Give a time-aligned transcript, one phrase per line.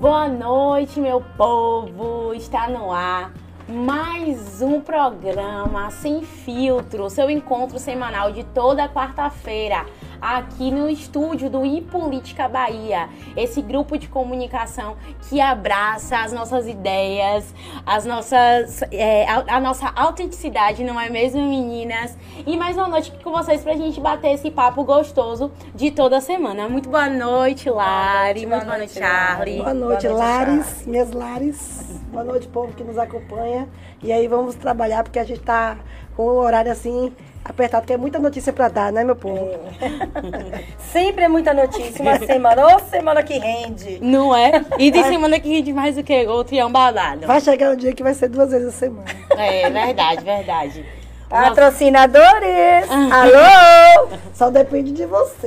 [0.00, 2.32] Boa noite, meu povo!
[2.32, 3.34] Está no ar
[3.68, 9.84] mais um programa sem filtro, seu encontro semanal de toda quarta-feira
[10.20, 14.96] aqui no estúdio do iPolítica Bahia, esse grupo de comunicação
[15.28, 17.54] que abraça as nossas ideias,
[17.86, 22.16] as nossas, é, a, a, nossa autenticidade, não é mesmo, meninas?
[22.46, 26.20] E mais uma noite aqui com vocês pra gente bater esse papo gostoso de toda
[26.20, 26.68] semana.
[26.68, 28.46] Muito boa noite, Lari.
[28.46, 29.56] Boa noite, Muito boa noite, Charlie.
[29.58, 32.00] Boa noite, boa noite Lares, minhas Lares.
[32.10, 33.68] Boa noite, povo que nos acompanha.
[34.02, 35.78] E aí vamos trabalhar porque a gente tá
[36.16, 37.12] com um horário assim
[37.44, 39.50] apertado, porque é muita notícia para dar, né, meu povo?
[39.80, 40.64] É.
[40.78, 43.98] Sempre é muita notícia, uma semana, ou semana que rende.
[44.00, 44.64] Não é?
[44.78, 47.26] E de semana que rende mais do que outro e é um badado.
[47.26, 49.08] Vai chegar um dia que vai ser duas vezes a semana.
[49.30, 50.99] É, verdade, verdade.
[51.30, 52.90] Patrocinadores!
[52.90, 54.08] Alô!
[54.34, 55.46] Só depende de você.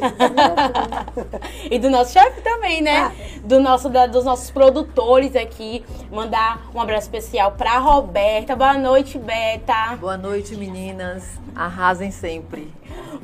[1.70, 2.98] e do nosso chefe também, né?
[2.98, 3.12] Ah.
[3.44, 5.84] Do nosso, da, dos nossos produtores aqui.
[6.10, 8.56] Mandar um abraço especial pra Roberta.
[8.56, 9.98] Boa noite, Beta.
[10.00, 11.26] Boa noite, meninas.
[11.54, 12.74] Arrasem sempre.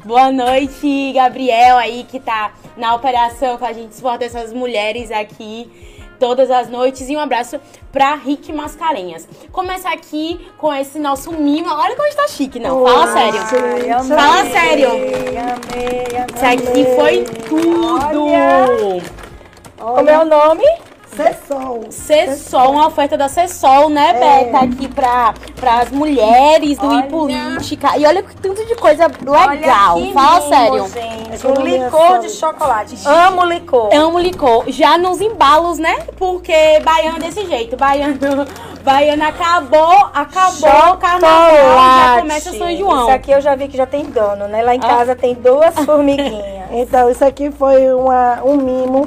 [0.04, 5.99] Boa noite, Gabriel aí que tá na operação com a gente suporta essas mulheres aqui
[6.20, 7.10] todas as noites.
[7.10, 7.60] E um abraço
[7.92, 9.28] pra Rick Mascarenhas.
[9.52, 11.70] Começar aqui com esse nosso mimo.
[11.70, 12.86] Olha como está chique, não.
[12.86, 13.40] Fala sério.
[13.40, 14.90] Gente, Fala amei, sério.
[14.90, 18.26] Amei, amei, Isso aqui foi tudo.
[18.26, 19.20] Olha.
[19.78, 20.89] Como é o nome?
[21.16, 21.92] Cessol.
[21.92, 24.46] Cessol, uma oferta da Cessol, né, é.
[24.46, 24.66] Beta?
[24.66, 25.34] Aqui pra,
[25.80, 27.04] as mulheres do Olha.
[27.04, 27.98] Política.
[27.98, 30.00] E olha que tanto de coisa legal.
[30.14, 30.88] Fala sério.
[30.88, 31.48] Gente.
[31.48, 32.96] Um licor de chocolate.
[33.06, 33.94] Amo licor.
[33.94, 34.66] Amo licor.
[34.68, 36.08] Já nos embalos, né?
[36.18, 37.76] Porque baiano é desse jeito.
[37.76, 38.18] Baiano.
[38.82, 43.02] Baiano acabou, acabou o carnaval, já começa São João.
[43.02, 44.64] Isso aqui eu já vi que já tem dono, né?
[44.64, 44.88] Lá em ah.
[44.88, 46.70] casa tem duas formiguinhas.
[46.72, 49.06] então, isso aqui foi uma, um mimo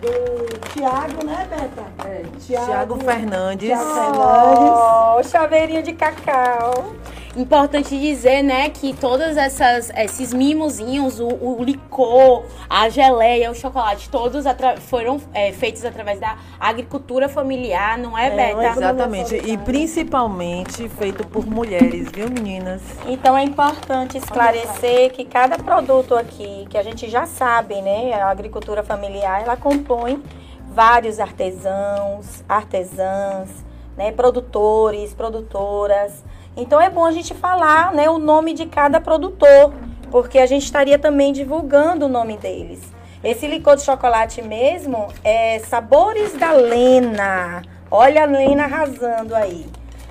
[0.00, 2.08] do Tiago, né, Beta?
[2.08, 3.68] É, Tiago Fernandes.
[3.68, 4.70] Tiago Fernandes.
[4.70, 6.94] Oh, chaveirinho de cacau.
[7.36, 14.08] Importante dizer, né, que todos essas, esses mimozinhos, o, o licor, a geleia, o chocolate,
[14.08, 14.44] todos
[14.80, 18.78] foram é, feitos através da agricultura familiar, não é, é Beta?
[18.78, 22.80] Exatamente, e principalmente feito por mulheres, viu, meninas?
[23.06, 28.30] Então é importante esclarecer que cada produto aqui, que a gente já sabe, né, a
[28.30, 30.22] agricultura familiar, ela compõe
[30.76, 33.50] vários artesãos, artesãs,
[33.96, 36.24] né, produtores, produtoras,
[36.56, 39.74] então é bom a gente falar né, o nome de cada produtor,
[40.10, 42.80] porque a gente estaria também divulgando o nome deles.
[43.22, 47.62] Esse licor de chocolate mesmo é Sabores da Lena.
[47.90, 49.66] Olha a Lena arrasando aí.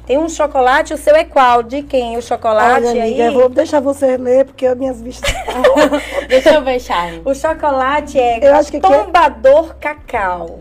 [0.05, 1.63] Tem um chocolate, o seu é qual?
[1.63, 2.15] De quem?
[2.15, 3.19] O chocolate Olha, amiga, aí?
[3.21, 5.33] Eu vou deixar você ler, porque as minhas vistas...
[6.29, 7.23] Deixa eu ver, Charlie.
[7.25, 9.79] O chocolate é eu acho que Tombador que...
[9.79, 10.59] Cacau.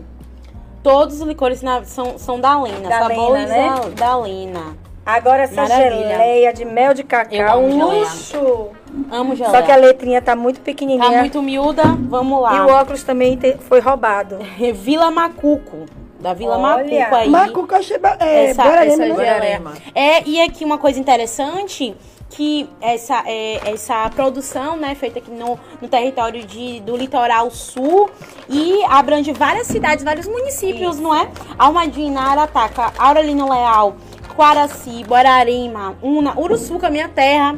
[0.85, 2.87] Todos os licores na, são, são da Lena.
[2.87, 3.89] Da Sabores Lena, né?
[3.95, 4.77] da Lena.
[5.03, 6.09] Agora essa Maravilha.
[6.09, 8.69] geleia de mel de cacau, um luxo.
[9.11, 9.57] Amo geleia.
[9.57, 11.11] Só que a letrinha tá muito pequenininha.
[11.11, 12.57] Tá muito miúda, vamos lá.
[12.57, 14.37] E o óculos também te, foi roubado.
[14.75, 15.87] Vila Macuco.
[16.19, 16.61] Da Vila Olha.
[16.61, 17.29] Macuco aí.
[17.29, 19.15] Macuco achei é, essa, essa né?
[19.15, 19.61] geleia.
[19.95, 21.97] É, e aqui uma coisa interessante
[22.35, 28.09] que essa, é, essa produção né, feita aqui no, no território de, do litoral sul
[28.49, 31.01] e abrange várias cidades, vários municípios, Isso.
[31.01, 31.29] não é?
[31.57, 33.95] Almadina, Arataca, Aurelino Leal,
[34.35, 37.57] Quaraci, Borarema, Una, Uruçuca, minha terra,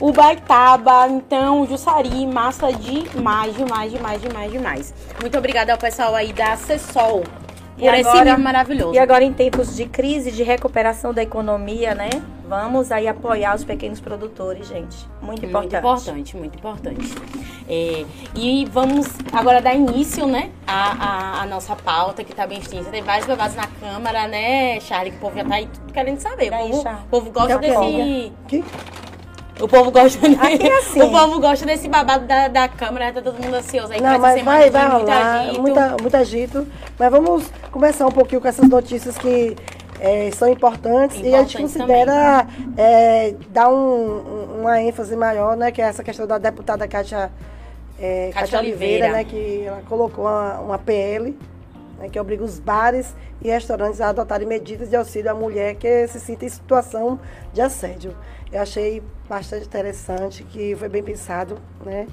[0.00, 4.94] Ubaitaba, então, Jussari, massa demais, demais, demais, demais, demais.
[5.20, 7.24] Muito obrigada ao pessoal aí da Acessol
[7.76, 8.94] por agora, esse livro maravilhoso.
[8.94, 12.10] E agora em tempos de crise, de recuperação da economia, né?
[12.52, 15.08] Vamos aí apoiar os pequenos produtores, gente.
[15.22, 15.72] Muito importante.
[15.72, 17.14] Muito importante, muito importante.
[17.66, 18.04] É,
[18.34, 22.90] e vamos agora dar início, né, à, à, à nossa pauta, que está bem extensa.
[22.90, 26.18] Tem vários levados na Câmara, né, Charlie, que o povo já está aí tudo querendo
[26.18, 26.52] saber.
[26.52, 28.32] O povo, o povo gosta desse...
[28.46, 28.64] Que?
[29.58, 31.00] O povo gosta desse, é assim.
[31.08, 34.42] o povo gosta desse babado da, da Câmara, tá todo mundo ansioso aí Não, mas
[34.42, 35.62] vai, vai rolar, agito.
[35.62, 36.66] Muita, muito agito.
[36.98, 39.56] Mas vamos começar um pouquinho com essas notícias que
[40.02, 45.70] é, são importantes, importantes, e a gente considera é, dar um, uma ênfase maior, né,
[45.70, 47.30] que é essa questão da deputada Cátia,
[48.00, 51.38] é, Cátia, Oliveira, Oliveira, né, que ela colocou uma, uma PL
[52.00, 56.08] né, que obriga os bares e restaurantes a adotarem medidas de auxílio à mulher que
[56.08, 57.20] se sinta em situação
[57.52, 58.12] de assédio.
[58.50, 62.08] Eu achei bastante interessante, que foi bem pensado, né?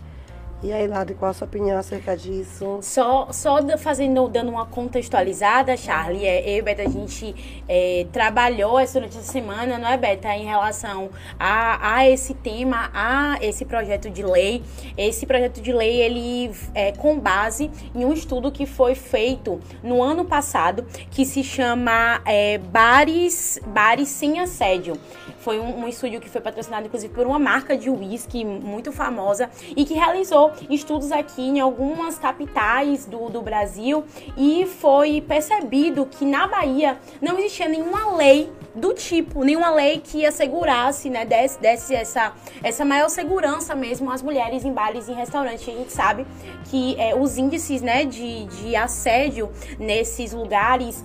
[0.62, 2.80] E aí, Lado, qual a sua opinião acerca disso?
[2.82, 8.74] Só, só fazendo, dando uma contextualizada, Charlie, é, eu e Beta, a gente é, trabalhou
[8.92, 11.10] durante essa semana, não é, Beta, em relação
[11.40, 14.62] a, a esse tema, a esse projeto de lei.
[14.98, 20.04] Esse projeto de lei, ele é com base em um estudo que foi feito no
[20.04, 25.00] ano passado, que se chama é, Bares, Bares Sem Assédio.
[25.40, 29.50] Foi um, um estúdio que foi patrocinado, inclusive, por uma marca de uísque muito famosa
[29.76, 34.04] e que realizou estudos aqui em algumas capitais do, do Brasil
[34.38, 40.26] e foi percebido que na Bahia não existia nenhuma lei do tipo, nenhuma lei que
[40.26, 42.34] assegurasse, né, desse, desse essa,
[42.64, 45.68] essa maior segurança mesmo às mulheres em bares e restaurantes.
[45.68, 46.26] A gente sabe
[46.66, 51.04] que é, os índices, né, de, de assédio nesses lugares,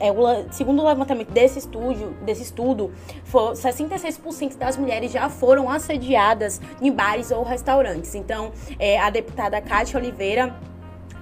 [0.00, 2.92] é, o, segundo o levantamento desse estúdio, desse estudo,
[3.24, 8.14] for, 66% das mulheres já foram assediadas em bares ou restaurantes.
[8.14, 10.56] Então, é, a deputada Cátia Oliveira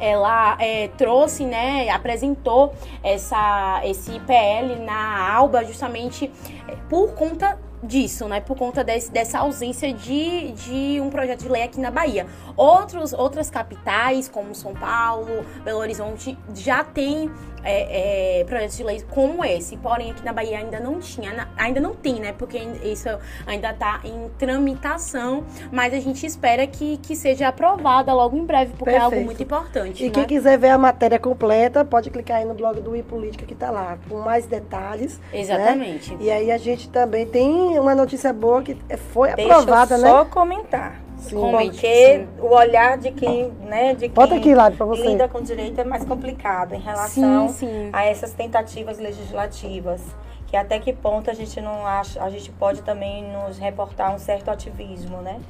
[0.01, 2.73] ela é, trouxe, né, apresentou
[3.03, 6.31] essa, esse IPL na ALBA justamente
[6.69, 8.41] é, por conta disso, né?
[8.41, 12.27] Por conta desse, dessa ausência de, de um projeto de lei aqui na Bahia.
[12.57, 17.31] Outros, outras capitais, como São Paulo, Belo Horizonte, já tem
[17.65, 19.77] é, é, projetos de lei como esse.
[19.77, 22.33] Porém, aqui na Bahia ainda não tinha, ainda não tem, né?
[22.33, 23.09] Porque isso
[23.47, 28.73] ainda está em tramitação, mas a gente espera que, que seja aprovada logo em breve,
[28.73, 29.03] porque Perfeito.
[29.03, 30.03] é algo muito importante.
[30.03, 30.13] E né?
[30.13, 33.71] quem quiser ver a matéria completa, pode clicar aí no blog do iPolítica que está
[33.71, 35.19] lá, com mais detalhes.
[35.33, 35.41] Né?
[35.41, 36.15] Exatamente.
[36.15, 36.19] Né?
[36.21, 38.77] E aí a gente também tem uma notícia boa que
[39.13, 40.11] foi Deixa aprovada, eu só né?
[40.11, 41.08] Só comentar.
[41.19, 41.37] Sim.
[41.51, 42.29] Porque sim.
[42.41, 45.03] o olhar de quem, né, de Bota quem aqui, pra você.
[45.03, 50.03] lida com direito é mais complicado em relação sim, a essas tentativas legislativas.
[50.47, 54.19] Que até que ponto a gente não acha, a gente pode também nos reportar um
[54.19, 55.41] certo ativismo, né?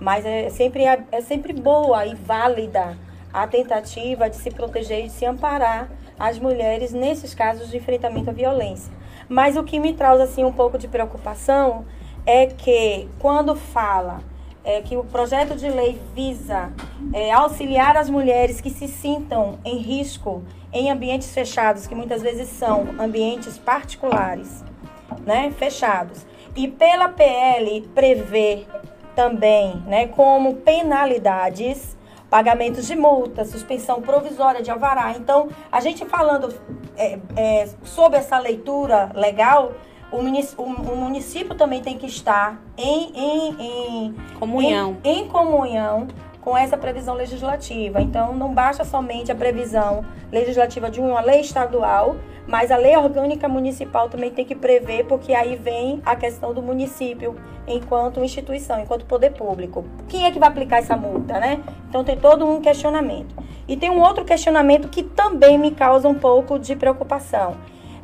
[0.00, 2.98] Mas é sempre, é sempre boa e válida
[3.32, 5.88] a tentativa de se proteger e de se amparar
[6.18, 8.92] as mulheres nesses casos de enfrentamento à violência.
[9.28, 11.84] Mas o que me traz assim um pouco de preocupação
[12.26, 14.20] é que quando fala
[14.68, 16.70] é, que o projeto de lei visa
[17.14, 22.50] é, auxiliar as mulheres que se sintam em risco em ambientes fechados, que muitas vezes
[22.50, 24.62] são ambientes particulares,
[25.24, 26.26] né, fechados.
[26.54, 28.66] E pela PL prevê
[29.16, 31.96] também, né, como penalidades,
[32.28, 35.12] pagamentos de multa, suspensão provisória de alvará.
[35.12, 36.54] Então, a gente falando
[36.94, 39.72] é, é, sobre essa leitura legal,
[40.10, 44.96] o município, o município também tem que estar em, em, em comunhão.
[45.04, 46.08] Em, em, comunhão
[46.40, 48.00] com essa previsão legislativa.
[48.00, 52.16] Então, não basta somente a previsão legislativa de uma lei estadual,
[52.46, 56.62] mas a lei orgânica municipal também tem que prever, porque aí vem a questão do
[56.62, 59.84] município enquanto instituição, enquanto poder público.
[60.08, 61.62] Quem é que vai aplicar essa multa, né?
[61.86, 63.34] Então, tem todo um questionamento.
[63.66, 67.56] E tem um outro questionamento que também me causa um pouco de preocupação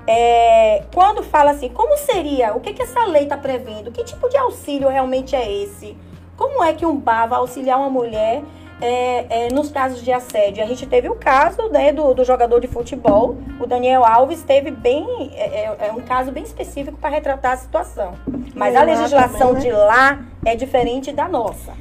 [0.07, 3.91] é, quando fala assim, como seria, o que, que essa lei está prevendo?
[3.91, 5.97] Que tipo de auxílio realmente é esse?
[6.37, 8.43] Como é que um bar vai auxiliar uma mulher
[8.83, 10.63] é, é, nos casos de assédio?
[10.63, 14.71] A gente teve o caso né, do, do jogador de futebol, o Daniel Alves, teve
[14.71, 18.13] bem, é, é, é um caso bem específico para retratar a situação.
[18.55, 19.71] Mas a legislação também, né?
[19.71, 21.73] de lá é diferente da nossa.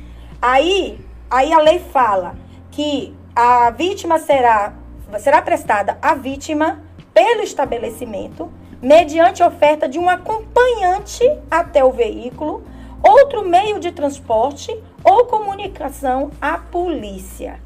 [0.42, 1.00] Aí,
[1.30, 2.36] aí a lei fala
[2.72, 4.74] que a vítima será,
[5.20, 6.82] será prestada à vítima
[7.14, 8.52] pelo estabelecimento,
[8.82, 12.64] mediante oferta de um acompanhante até o veículo,
[13.02, 17.60] outro meio de transporte ou comunicação à polícia.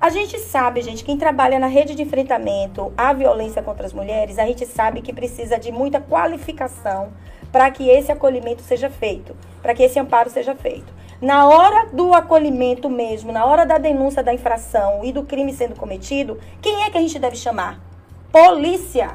[0.00, 4.38] A gente sabe, gente, quem trabalha na rede de enfrentamento à violência contra as mulheres,
[4.38, 7.12] a gente sabe que precisa de muita qualificação
[7.52, 10.90] para que esse acolhimento seja feito, para que esse amparo seja feito.
[11.20, 15.76] Na hora do acolhimento mesmo, na hora da denúncia da infração e do crime sendo
[15.76, 17.89] cometido, quem é que a gente deve chamar?
[18.32, 19.12] Polícia.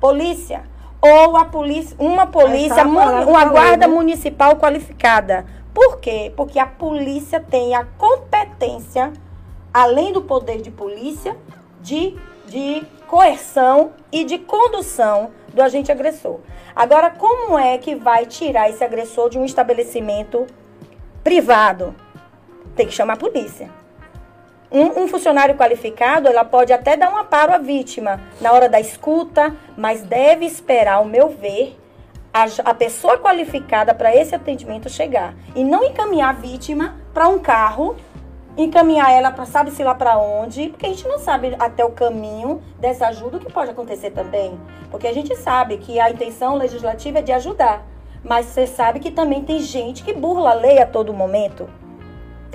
[0.00, 0.64] Polícia.
[1.00, 5.46] Ou a polícia, uma polícia, uma guarda municipal qualificada.
[5.72, 6.32] Por quê?
[6.34, 9.12] Porque a polícia tem a competência,
[9.72, 11.36] além do poder de polícia,
[11.80, 12.16] de,
[12.46, 16.40] de coerção e de condução do agente agressor.
[16.74, 20.46] Agora, como é que vai tirar esse agressor de um estabelecimento
[21.22, 21.94] privado?
[22.74, 23.70] Tem que chamar a polícia.
[24.70, 28.80] Um, um, funcionário qualificado, ela pode até dar um amparo à vítima na hora da
[28.80, 31.78] escuta, mas deve esperar, ao meu ver,
[32.34, 35.34] a, a pessoa qualificada para esse atendimento chegar.
[35.54, 37.96] E não encaminhar a vítima para um carro,
[38.56, 42.62] encaminhar ela para sabe-se lá para onde, porque a gente não sabe até o caminho
[42.78, 44.58] dessa ajuda o que pode acontecer também.
[44.90, 47.86] Porque a gente sabe que a intenção legislativa é de ajudar.
[48.24, 51.68] Mas você sabe que também tem gente que burla a lei a todo momento.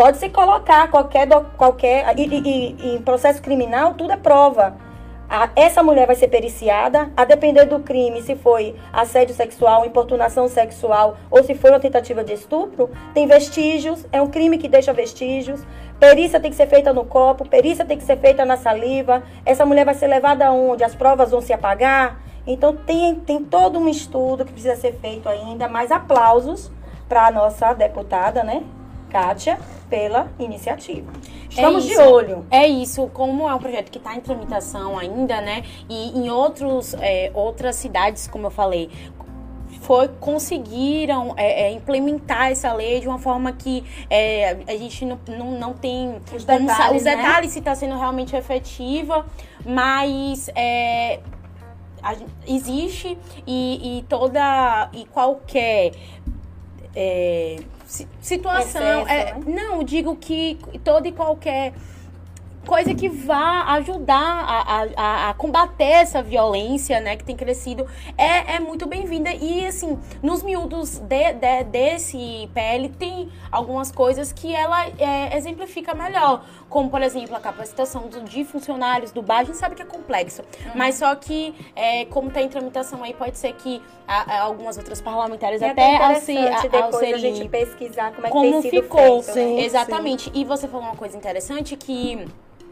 [0.01, 1.27] Pode se colocar qualquer.
[1.55, 4.75] qualquer e, e, e, em processo criminal, tudo é prova.
[5.29, 10.47] A, essa mulher vai ser periciada, a depender do crime, se foi assédio sexual, importunação
[10.47, 14.91] sexual ou se foi uma tentativa de estupro, tem vestígios, é um crime que deixa
[14.91, 15.61] vestígios.
[15.99, 19.21] Perícia tem que ser feita no copo, perícia tem que ser feita na saliva.
[19.45, 20.83] Essa mulher vai ser levada aonde?
[20.83, 22.19] As provas vão se apagar.
[22.47, 26.71] Então tem, tem todo um estudo que precisa ser feito ainda, mais aplausos
[27.07, 28.63] para a nossa deputada, né,
[29.11, 31.11] Kátia, pela iniciativa.
[31.49, 32.45] Estamos é de olho.
[32.49, 35.63] É isso, como é um projeto que está em tramitação ainda, né?
[35.89, 38.89] E em outros, é, outras cidades, como eu falei,
[39.81, 45.19] foi conseguiram é, é, implementar essa lei de uma forma que é, a gente não,
[45.27, 47.53] não, não tem os detalhes, os detalhes né?
[47.53, 49.25] se está sendo realmente efetiva,
[49.65, 51.19] mas é,
[52.01, 52.15] a,
[52.47, 55.93] existe e, e, toda e qualquer
[56.95, 57.57] é,
[58.21, 59.01] situação.
[59.03, 59.43] Excesso, é, né?
[59.45, 61.73] Não, digo que toda e qualquer
[62.65, 67.87] coisa que vá ajudar a, a, a, combater essa violência, né, que tem crescido,
[68.17, 69.31] é, é muito bem-vinda.
[69.33, 75.93] E, assim, nos miúdos de, de, desse PL tem algumas coisas que ela é, exemplifica
[75.93, 79.81] melhor, como, por exemplo, a capacitação do, de funcionários do bar, a gente sabe que
[79.81, 80.71] é complexo, uhum.
[80.75, 84.77] mas só que, é, como está em tramitação aí, pode ser que a, a algumas
[84.77, 86.35] outras parlamentares é até, até assim,
[86.69, 89.23] depois a gente pesquisar como é que como tem sido ficou.
[89.23, 89.63] Feito, né?
[89.63, 90.23] Exatamente.
[90.23, 90.31] Sim.
[90.33, 92.25] E você falou uma coisa interessante que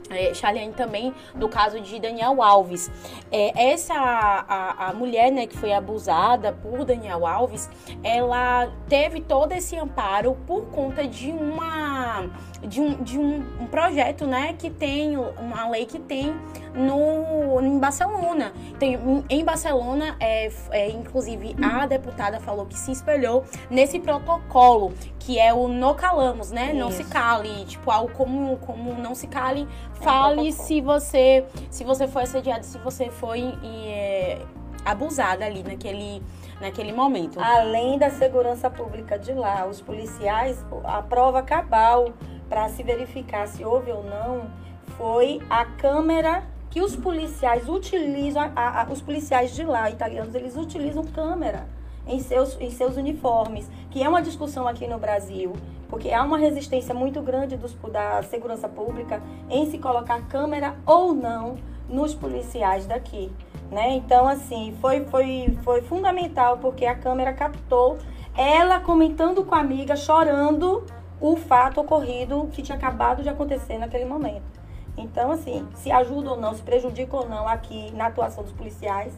[0.10, 2.90] é, Charliane também do caso de Daniel Alves.
[3.32, 7.70] É, essa a, a mulher né, que foi abusada por Daniel Alves,
[8.04, 12.30] ela teve todo esse amparo por conta de uma
[12.68, 16.34] de um, de um, um projeto né, que tem, uma lei que tem
[16.74, 18.52] no, em Barcelona.
[18.78, 19.00] Tem,
[19.30, 25.54] em Barcelona, é, é, inclusive, a deputada falou que se espelhou nesse protocolo, que é
[25.54, 26.68] o no calamos, né?
[26.68, 26.76] Isso.
[26.76, 27.66] Não se cale.
[27.66, 32.66] Tipo, algo como, como não se cale, fale é se você se você foi assediado,
[32.66, 34.40] se você foi é,
[34.86, 36.22] abusada ali naquele
[36.60, 37.40] naquele momento.
[37.40, 42.14] Além da segurança pública de lá, os policiais, a prova cabal
[42.50, 44.50] para se verificar se houve ou não
[44.98, 50.58] foi a câmera que os policiais utilizam, a, a, os policiais de lá, italianos, eles
[50.58, 51.68] utilizam câmera
[52.08, 55.54] em seus, em seus uniformes, que é uma discussão aqui no Brasil,
[55.88, 61.14] porque há uma resistência muito grande dos, da segurança pública em se colocar câmera ou
[61.14, 63.32] não nos policiais daqui.
[63.72, 63.92] Né?
[63.92, 67.98] Então, assim, foi, foi, foi fundamental porque a câmera captou
[68.36, 70.84] ela comentando com a amiga, chorando
[71.22, 74.60] o fato ocorrido que tinha acabado de acontecer naquele momento.
[74.98, 79.14] Então, assim, se ajuda ou não, se prejudica ou não aqui na atuação dos policiais,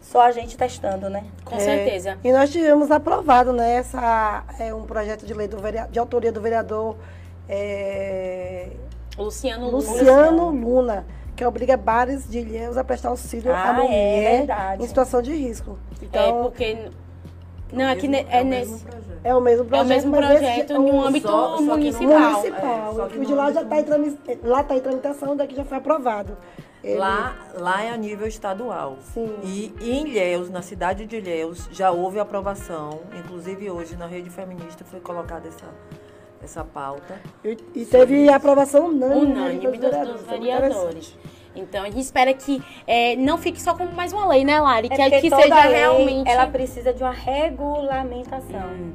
[0.00, 1.24] só a gente testando, né?
[1.44, 2.18] Com é, certeza.
[2.22, 6.32] E nós tivemos aprovado, né, essa, é, um projeto de lei do vereador, de autoria
[6.32, 6.96] do vereador
[7.48, 8.70] é,
[9.18, 14.76] Luciano, Luciano Luna, que obriga bares de Ilhéus a prestar auxílio ah, à mulher é
[14.82, 15.78] em situação de risco.
[16.00, 16.90] Então, é porque
[17.72, 18.84] não, é aqui é, é nesse.
[19.24, 19.82] É o mesmo projeto.
[19.82, 22.30] É o mesmo projeto no um âmbito só, municipal.
[22.30, 23.00] municipal.
[23.00, 23.84] É, o de lá já está em,
[24.44, 26.36] lá tá em tramitação, daqui já foi aprovado.
[26.84, 26.98] Ele...
[26.98, 28.98] Lá, lá é a nível estadual.
[29.12, 29.34] Sim.
[29.42, 33.00] E, e em Ilhéus, na cidade de Ilhéus, já houve aprovação.
[33.18, 35.66] Inclusive hoje na rede feminista foi colocada essa,
[36.40, 37.20] essa pauta.
[37.44, 41.18] E, e teve aprovação unânime, unânime dos, dos vereadores.
[41.56, 44.88] Então a gente espera que é, não fique só como mais uma lei, né, Lari?
[44.90, 46.28] É que, que seja realmente.
[46.28, 48.66] Ela precisa de uma regulamentação.
[48.68, 48.92] Hum.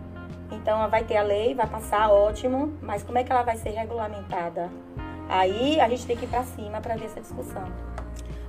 [0.51, 3.57] Então ela vai ter a lei, vai passar, ótimo, mas como é que ela vai
[3.57, 4.69] ser regulamentada?
[5.29, 7.63] Aí a gente tem que ir para cima para ver essa discussão.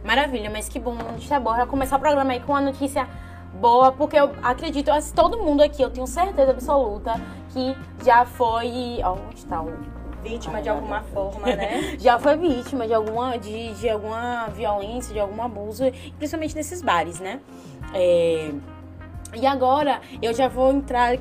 [0.05, 1.57] Maravilha, mas que bom, notícia boa.
[1.57, 3.09] Já começar o programa aí com uma notícia
[3.55, 8.99] boa, porque eu acredito, todo mundo aqui, eu tenho certeza absoluta que já foi.
[9.05, 9.73] Ó, onde está o
[10.23, 11.97] vítima de alguma forma, né?
[12.01, 15.85] já foi vítima de alguma, de, de alguma violência, de algum abuso,
[16.17, 17.41] principalmente nesses bares, né?
[17.93, 18.51] É,
[19.35, 21.15] e agora eu já vou entrar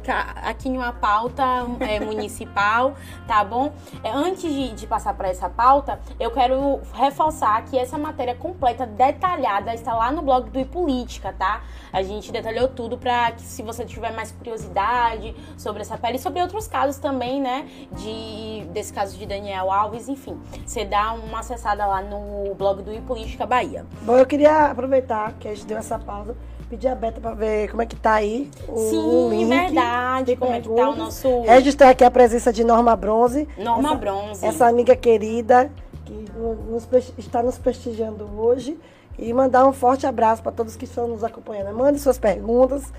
[0.44, 1.44] aqui em uma pauta
[1.80, 2.94] é, municipal,
[3.28, 3.72] tá bom?
[4.04, 8.86] É, antes de, de passar para essa pauta, eu quero reforçar que essa matéria completa,
[8.86, 11.64] detalhada, está lá no blog do iPolítica, tá?
[11.92, 16.20] A gente detalhou tudo para que se você tiver mais curiosidade sobre essa pele e
[16.20, 17.68] sobre outros casos também, né?
[17.94, 20.40] De, desse caso de Daniel Alves, enfim.
[20.66, 23.86] Você dá uma acessada lá no blog do iPolítica Bahia.
[24.02, 26.36] Bom, eu queria aproveitar que a gente deu essa pausa
[26.72, 29.50] pedir a Beta para ver como é que tá aí o, Sim, link.
[29.50, 31.42] verdade, como é que tá o nosso...
[31.42, 33.46] Registrar aqui a presença de Norma Bronze.
[33.58, 34.46] Norma essa, Bronze.
[34.46, 35.70] Essa amiga querida
[36.06, 36.26] que
[36.70, 36.88] nos,
[37.18, 38.80] está nos prestigiando hoje.
[39.20, 41.76] E mandar um forte abraço para todos que estão nos acompanhando.
[41.76, 42.92] Mande suas perguntas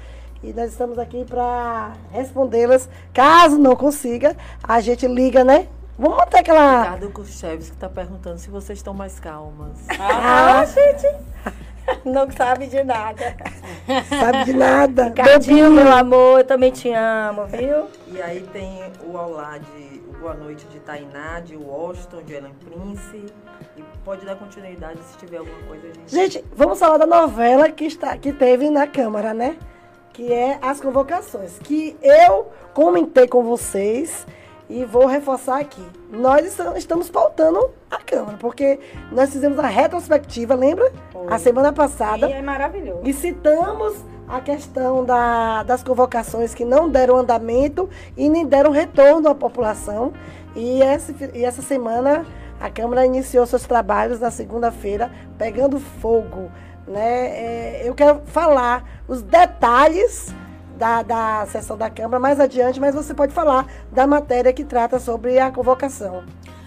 [0.43, 2.89] e nós estamos aqui para respondê-las.
[3.15, 5.67] Caso não consiga, a gente liga, né?
[5.99, 6.83] Vamos manter aquela.
[6.83, 9.79] Ricardo que está perguntando se vocês estão mais calmas.
[9.99, 11.07] Ah, gente.
[12.05, 13.37] Não sabe de nada.
[14.09, 15.05] Sabe de nada.
[15.15, 17.87] Ricardinho, meu amor, eu também te amo, viu?
[18.07, 22.55] E aí tem o Olá de o Boa Noite de Tainá, de Washington, de Ellen
[22.65, 23.27] Prince.
[23.77, 26.15] E pode dar continuidade se tiver alguma coisa, gente.
[26.15, 29.57] Gente, vamos falar da novela que, está, que teve na Câmara, né?
[30.13, 31.59] Que é as convocações.
[31.59, 34.27] Que eu comentei com vocês
[34.73, 35.85] e vou reforçar aqui.
[36.11, 40.91] Nós estamos pautando a Câmara, porque nós fizemos a retrospectiva, lembra?
[41.13, 41.27] Foi.
[41.31, 42.27] A semana passada.
[42.29, 43.03] E é maravilhoso.
[43.05, 43.95] E citamos
[44.27, 50.15] a questão da, das convocações que não deram andamento e nem deram retorno à população.
[50.57, 52.25] E essa, e essa semana
[52.59, 56.51] a Câmara iniciou seus trabalhos na segunda-feira, pegando fogo.
[56.87, 57.27] Né?
[57.27, 60.35] É, eu quero falar os detalhes
[60.83, 64.99] da, da sessão da Câmara mais adiante, mas você pode falar da matéria que trata
[64.99, 66.25] sobre a convocação.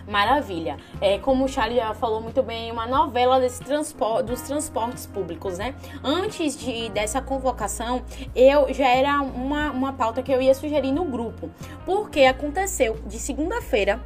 [0.08, 0.78] Maravilha.
[1.02, 5.58] É, como o Charlie já falou muito bem, uma novela desse transpor dos transportes públicos,
[5.58, 5.76] né?
[6.02, 8.04] Antes de, dessa convocação,
[8.34, 11.50] eu já era uma, uma pauta que eu ia sugerir no grupo.
[11.86, 14.00] Porque aconteceu de segunda-feira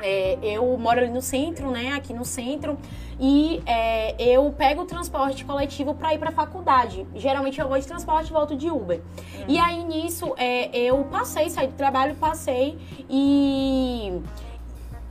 [0.00, 1.92] é, eu moro ali no centro, né?
[1.94, 2.78] Aqui no centro.
[3.18, 7.06] E é, eu pego o transporte coletivo para ir para a faculdade.
[7.14, 9.00] Geralmente eu vou de transporte e volto de Uber.
[9.00, 9.44] Hum.
[9.48, 14.20] E aí nisso é, eu passei, saí do trabalho, passei e.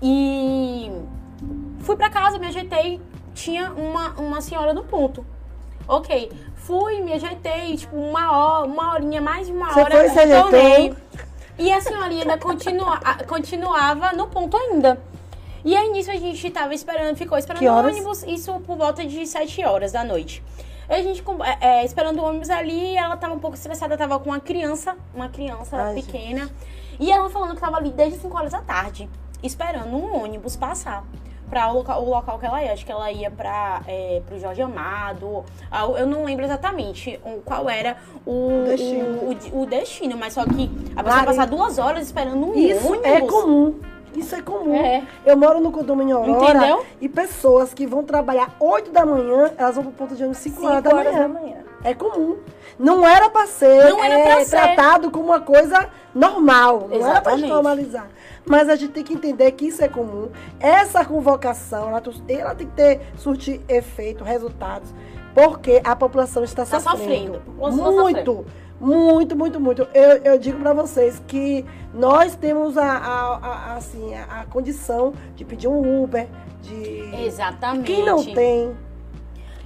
[0.01, 0.91] E.
[1.79, 3.01] Fui para casa, me ajeitei.
[3.33, 5.25] Tinha uma, uma senhora no ponto.
[5.87, 9.91] Ok, fui, me ajeitei, tipo, uma hora, uma horinha, mais de uma Você hora.
[9.91, 10.95] Foi, se ajeitou?
[11.57, 15.01] E a senhorinha ainda continua, continuava no ponto ainda.
[15.63, 19.25] E aí nisso a gente tava esperando, ficou esperando o ônibus, isso por volta de
[19.25, 20.43] 7 horas da noite.
[20.87, 21.23] a gente
[21.61, 24.95] é, é, esperando o ônibus ali, ela tava um pouco estressada, tava com uma criança,
[25.13, 26.41] uma criança Ai, pequena.
[26.41, 26.53] Gente.
[26.99, 29.09] E ela falando que tava ali desde 5 horas da tarde,
[29.41, 31.03] esperando um ônibus passar
[31.49, 32.73] para o local, o local que ela ia.
[32.73, 35.43] Acho que ela ia para é, o Jorge Amado.
[35.97, 39.05] Eu não lembro exatamente qual era o destino,
[39.53, 42.87] o, o, destino mas só que a pessoa Mari, passar duas horas esperando um isso
[42.87, 43.07] ônibus.
[43.07, 43.75] é comum.
[44.15, 44.75] Isso é comum.
[44.75, 45.03] É.
[45.25, 46.85] Eu moro no condomínio Aurora Entendeu?
[47.01, 50.65] e pessoas que vão trabalhar 8 da manhã, elas vão pro ponto de ônibus 5
[50.65, 51.27] horas, da, horas manhã.
[51.27, 51.55] da manhã.
[51.83, 52.37] É comum.
[52.79, 54.57] Não era para ser, não era pra é, ser.
[54.57, 56.87] tratado como uma coisa normal.
[56.89, 57.07] Não Exatamente.
[57.07, 58.07] era para normalizar.
[58.45, 60.29] Mas a gente tem que entender que isso é comum.
[60.59, 64.93] Essa convocação, ela, ela tem que ter, surtir efeito, resultados,
[65.33, 67.41] porque a população está tá sofrendo.
[67.57, 68.01] sofrendo.
[68.03, 68.45] Muito.
[68.79, 69.87] Muito, muito, muito.
[69.93, 75.13] Eu, eu digo para vocês que nós temos a, a, a assim, a, a, condição
[75.35, 76.27] de pedir um Uber,
[76.61, 77.25] de.
[77.25, 77.85] Exatamente.
[77.85, 78.75] Quem não tem.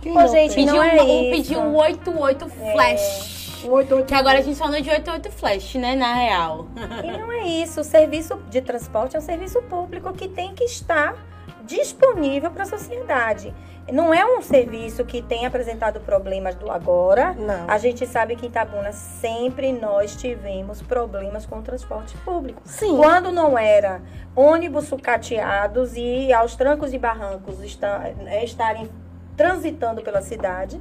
[0.01, 0.65] Quem Pô, não gente, tem?
[0.65, 3.35] não é um, pedir um 88 Flash.
[3.35, 3.38] É.
[3.67, 6.67] 88 que agora a gente fala de 88 flash, né, na real.
[7.03, 7.81] E não é isso.
[7.81, 11.15] O serviço de transporte é um serviço público que tem que estar
[11.63, 13.53] disponível para a sociedade.
[13.91, 17.33] Não é um serviço que tem apresentado problemas do agora.
[17.33, 17.65] Não.
[17.67, 22.61] A gente sabe que em Itabuna sempre nós tivemos problemas com o transporte público.
[22.65, 22.97] Sim.
[22.97, 24.01] Quando não era
[24.35, 28.89] ônibus sucateados e aos trancos e barrancos estarem
[29.35, 30.79] transitando pela cidade,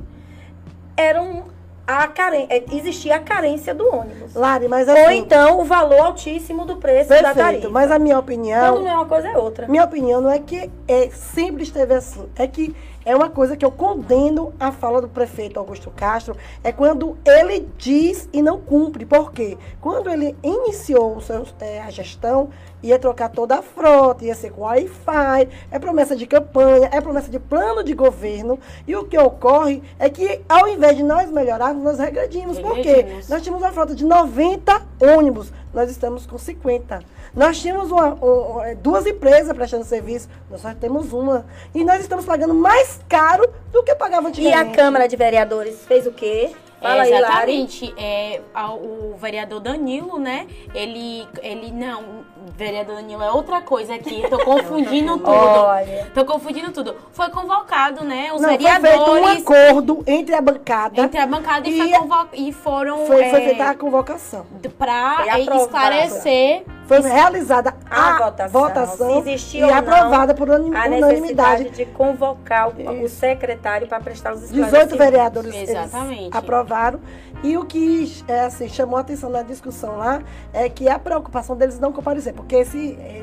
[0.97, 1.47] eram
[1.89, 4.35] a caren é, existia a carência do ônibus.
[4.35, 7.71] Lari, mas assim, Ou então o valor altíssimo do preço perfeito, da tarifa.
[7.71, 8.75] Mas a minha opinião.
[8.75, 9.67] Quando não é uma coisa, é outra.
[9.67, 12.29] Minha opinião não é que é, sempre esteve assim.
[12.37, 12.77] É que
[13.09, 17.67] é uma coisa que eu condeno a fala do prefeito Augusto Castro, é quando ele
[17.79, 19.07] diz e não cumpre.
[19.07, 19.57] Por quê?
[19.81, 22.51] Quando ele iniciou seu, é, a gestão,
[22.83, 27.31] ia trocar toda a frota, ia ser com Wi-Fi, é promessa de campanha, é promessa
[27.31, 28.59] de plano de governo.
[28.87, 32.61] E o que ocorre é que, ao invés de nós melhorarmos, nós regredimos.
[32.61, 33.07] Por quê?
[33.27, 34.83] Nós tínhamos uma frota de 90
[35.17, 37.03] ônibus, nós estamos com 50.
[37.39, 41.47] Nós tínhamos uma, uma, é, duas empresas prestando serviço, nós só temos uma.
[41.73, 44.67] E nós estamos pagando mais caro do que pagava antigamente.
[44.67, 46.51] E a Câmara de Vereadores fez o quê?
[46.83, 47.95] Fala é, exatamente.
[47.97, 48.41] É,
[48.83, 50.49] o vereador Danilo, né?
[50.75, 52.25] Ele, ele não,
[52.57, 54.23] vereador Danilo é outra coisa aqui.
[54.29, 55.31] Tô confundindo tudo.
[55.31, 56.11] Olha.
[56.13, 56.97] Tô confundindo tudo.
[57.13, 58.33] Foi convocado, né?
[58.33, 58.97] Os não, vereadores.
[58.97, 61.03] Foi feito um acordo entre a bancada.
[61.03, 62.29] Entre a bancada e, e, convo...
[62.33, 63.07] e foram.
[63.07, 64.45] Foi, é, foi feita a convocação.
[64.77, 69.25] Pra esclarecer foi realizada a, a votação, votação
[69.55, 71.05] e aprovada por unanimidade.
[71.05, 76.35] A necessidade de convocar o, o secretário para prestar os 18 vereadores Exatamente.
[76.35, 76.99] aprovaram.
[77.43, 80.23] E o que é, assim, chamou a atenção na discussão lá
[80.53, 82.33] é que a preocupação deles não comparecer.
[82.33, 82.57] Porque.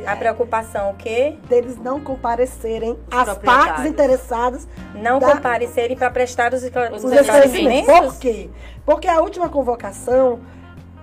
[0.06, 1.36] A é, preocupação o quê?
[1.50, 4.68] Deles não comparecerem, os as partes interessadas.
[4.94, 7.88] Não da, comparecerem para prestar os, os, os esclarecimentos.
[7.88, 8.50] Por quê?
[8.86, 10.40] Porque a última convocação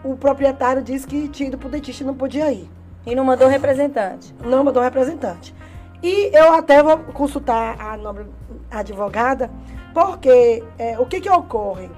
[0.04, 2.68] o proprietário disse que tinha ido pro dentista e não podia ir.
[3.06, 4.34] E não mandou representante?
[4.44, 5.54] Não mandou representante.
[6.02, 8.26] E eu até vou consultar a nobre
[8.70, 9.50] advogada,
[9.94, 11.90] porque é, o que, que ocorre?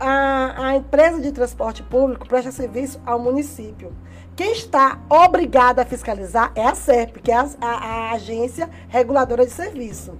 [0.00, 3.92] A, a empresa de transporte público presta serviço ao município.
[4.34, 9.44] Quem está obrigada a fiscalizar é a SERP, que é a, a, a agência reguladora
[9.44, 10.18] de serviço.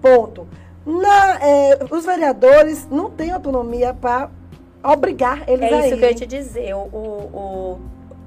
[0.00, 0.48] Ponto.
[0.84, 4.30] Na, é, os vereadores não têm autonomia para
[4.82, 6.74] obrigar eles é a É isso que eu ia te dizer.
[6.74, 7.80] O, o,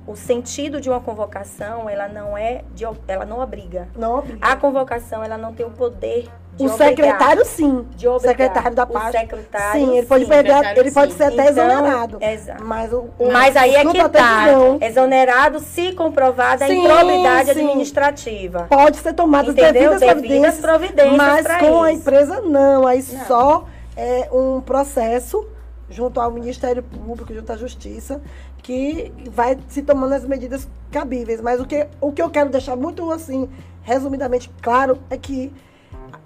[0.06, 3.88] o sentido de uma convocação, ela não é de, ela não obriga.
[3.96, 4.40] Não obriga.
[4.42, 7.88] A convocação, ela não tem o poder de o obrigar, secretário sim.
[7.96, 8.16] De obrigar.
[8.16, 9.10] O secretário da pasta.
[9.10, 10.30] O secretário, sim, ele pode, sim.
[10.30, 12.18] perder, ele pode ser até então, exonerado.
[12.22, 12.64] Exato.
[12.64, 14.46] Mas, o, o, Mas aí é que está.
[14.82, 17.62] Exonerado se comprovada sim, a improbidade sim.
[17.62, 18.68] administrativa.
[18.70, 19.98] Pode ser tomada Entendeu?
[19.98, 21.18] devidas, devidas providências.
[21.18, 21.84] mas com isso.
[21.84, 22.86] a empresa não.
[22.86, 23.26] Aí não.
[23.26, 25.48] só é um processo
[25.94, 28.22] junto ao Ministério Público, junto à Justiça,
[28.62, 31.40] que vai se tomando as medidas cabíveis.
[31.40, 33.50] Mas o que, o que eu quero deixar muito assim,
[33.84, 35.54] resumidamente claro, é que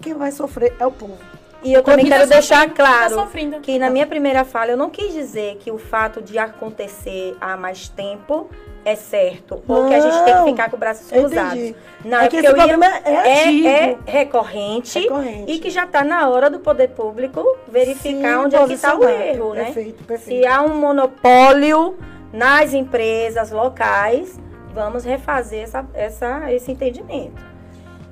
[0.00, 1.18] quem vai sofrer é o povo.
[1.62, 3.60] E eu também quero tá deixar sofrendo, claro tá sofrendo.
[3.60, 7.56] que na minha primeira fala eu não quis dizer que o fato de acontecer há
[7.56, 8.48] mais tempo
[8.84, 11.74] é certo, ou que a gente tem que ficar com os braços cruzados.
[12.04, 15.84] Não, é, é que esse problema ia, é, é, é recorrente, recorrente, e que já
[15.84, 19.64] está na hora do poder público verificar Sim, onde é que está o erro, né?
[19.64, 20.40] Perfeito, perfeito.
[20.40, 21.98] Se há um monopólio
[22.32, 24.38] nas empresas locais,
[24.72, 27.47] vamos refazer essa, essa, esse entendimento.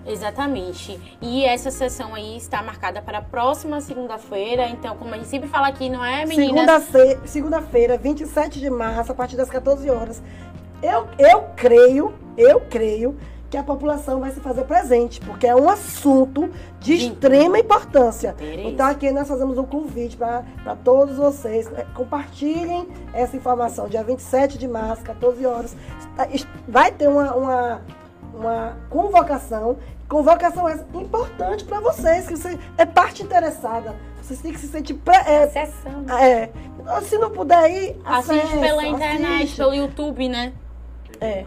[0.07, 0.99] Exatamente.
[1.21, 4.69] E essa sessão aí está marcada para a próxima segunda-feira.
[4.69, 6.81] Então, como a gente sempre fala aqui, não é, meninas?
[6.87, 7.61] Segunda-feira, segunda
[7.99, 10.23] 27 de março, a partir das 14 horas.
[10.83, 13.17] Eu, eu creio, eu creio
[13.49, 17.13] que a população vai se fazer presente, porque é um assunto de Sim.
[17.13, 18.31] extrema importância.
[18.31, 18.69] Interesse.
[18.69, 20.45] Então aqui nós fazemos um convite para
[20.85, 21.71] todos vocês.
[21.71, 23.89] né, Compartilhem essa informação.
[23.89, 25.77] Dia 27 de março, 14 horas.
[26.69, 27.83] Vai ter uma, uma,
[28.35, 29.79] uma convocação.
[30.09, 33.95] Convocação essa importante para vocês, que você é parte interessada.
[34.23, 34.95] Vocês têm que se sentir.
[34.95, 36.05] Pre, é, Sessão.
[36.19, 36.51] é,
[37.03, 39.57] se não puder ir, Assiste acessa, pela internet, assiste.
[39.57, 40.53] pelo YouTube, né?
[41.21, 41.45] É.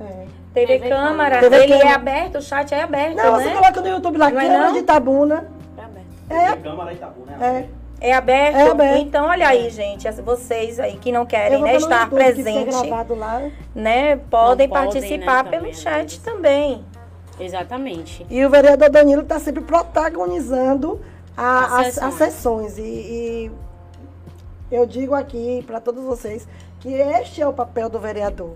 [0.00, 0.26] É.
[0.54, 1.96] TV, TV Câmara, TV ele é Câmara.
[1.96, 3.44] aberto, o chat é aberto, Não, né?
[3.44, 4.72] você coloca no YouTube lá, Não é Câmara não?
[4.72, 5.48] de Itabuna.
[5.76, 6.06] É aberto.
[6.30, 7.66] É, Câmara Itaú, né?
[7.74, 7.78] é.
[8.00, 8.56] É aberto?
[8.56, 9.00] É aberto.
[9.00, 12.70] Então, olha aí, gente, vocês aí que não querem né, estar presente,
[13.74, 16.18] né, podem Não podem, participar né, pelo também, chat vezes.
[16.18, 16.84] também.
[17.40, 18.26] Exatamente.
[18.28, 21.00] E o vereador Danilo está sempre protagonizando
[21.36, 21.98] a- As sessões.
[22.04, 22.78] as sessões.
[22.78, 23.50] E, e
[24.70, 26.46] eu digo aqui para todos vocês
[26.80, 28.54] que este é o papel do vereador.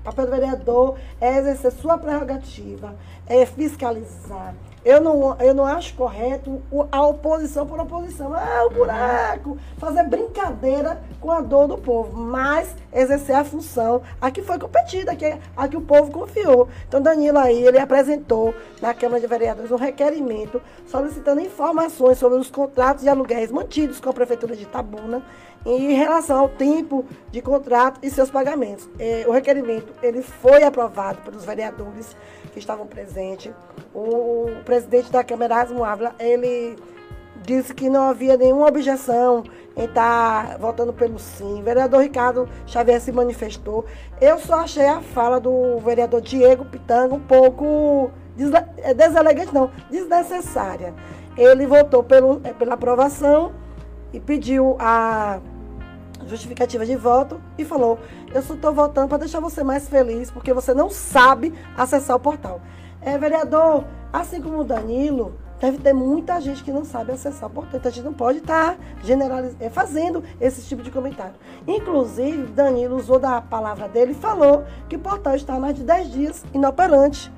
[0.00, 2.94] O papel do vereador é exercer sua prerrogativa,
[3.26, 4.54] é fiscalizar.
[4.84, 8.34] Eu não, eu não acho correto a oposição por oposição.
[8.34, 9.56] Ah, o buraco.
[9.78, 12.16] Fazer brincadeira com a dor do povo.
[12.16, 16.68] Mas exercer a função a que foi competida, a que, a que o povo confiou.
[16.88, 22.50] Então, Danilo aí, ele apresentou na Câmara de Vereadores um requerimento solicitando informações sobre os
[22.50, 25.22] contratos de aluguéis mantidos com a Prefeitura de Itabuna
[25.64, 28.88] em relação ao tempo de contrato e seus pagamentos.
[28.98, 32.16] Eh, o requerimento ele foi aprovado pelos vereadores
[32.52, 33.52] que estavam presentes.
[33.94, 36.76] O, presidente da Câmara, Asmo Ávila, ele
[37.42, 39.42] disse que não havia nenhuma objeção
[39.76, 41.60] em estar votando pelo sim.
[41.60, 43.84] O vereador Ricardo Xavier se manifestou.
[44.20, 48.10] Eu só achei a fala do vereador Diego Pitanga um pouco
[48.78, 50.94] eh, deselegante, não, desnecessária.
[51.36, 53.52] Ele votou pelo, eh, pela aprovação
[54.12, 55.40] e pediu a
[56.26, 57.98] justificativa de voto e falou:
[58.32, 62.20] Eu só estou votando para deixar você mais feliz, porque você não sabe acessar o
[62.20, 62.60] portal.
[63.00, 67.52] É, vereador, assim como o Danilo, deve ter muita gente que não sabe acessar o
[67.52, 67.78] portal.
[67.78, 69.56] Então a gente não pode estar generaliz...
[69.60, 71.34] é, fazendo esse tipo de comentário.
[71.66, 75.84] Inclusive, Danilo usou da palavra dele e falou que o portal está há mais de
[75.84, 77.32] 10 dias inoperante.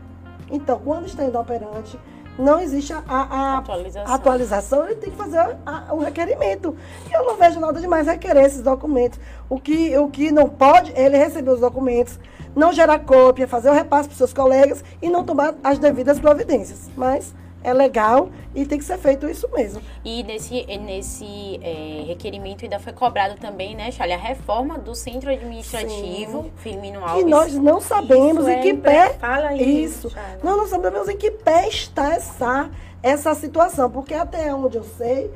[0.50, 1.98] Então, quando está inoperante,
[2.38, 4.14] não existe a, a- Atualização.
[4.14, 6.76] atualização, ele tem que fazer a- a- o requerimento.
[7.10, 9.18] E eu não vejo nada demais requerer esses documentos.
[9.48, 12.18] O que, o que não pode é ele receber os documentos,
[12.56, 16.18] não gerar cópia, fazer o repasse para os seus colegas e não tomar as devidas
[16.18, 16.88] providências.
[16.96, 17.32] Mas
[17.64, 19.82] é legal e tem que ser feito isso mesmo.
[20.04, 25.30] E nesse, nesse é, requerimento ainda foi cobrado também, né, Charlie, a reforma do centro
[25.30, 27.26] administrativo Firmino E Alves.
[27.26, 29.14] nós não sabemos Isso em é que pé.
[29.14, 30.10] Fala aí, Isso.
[30.10, 30.44] Charlie.
[30.44, 32.70] Nós não sabemos em que pé está essa,
[33.02, 35.32] essa situação, porque até onde eu sei,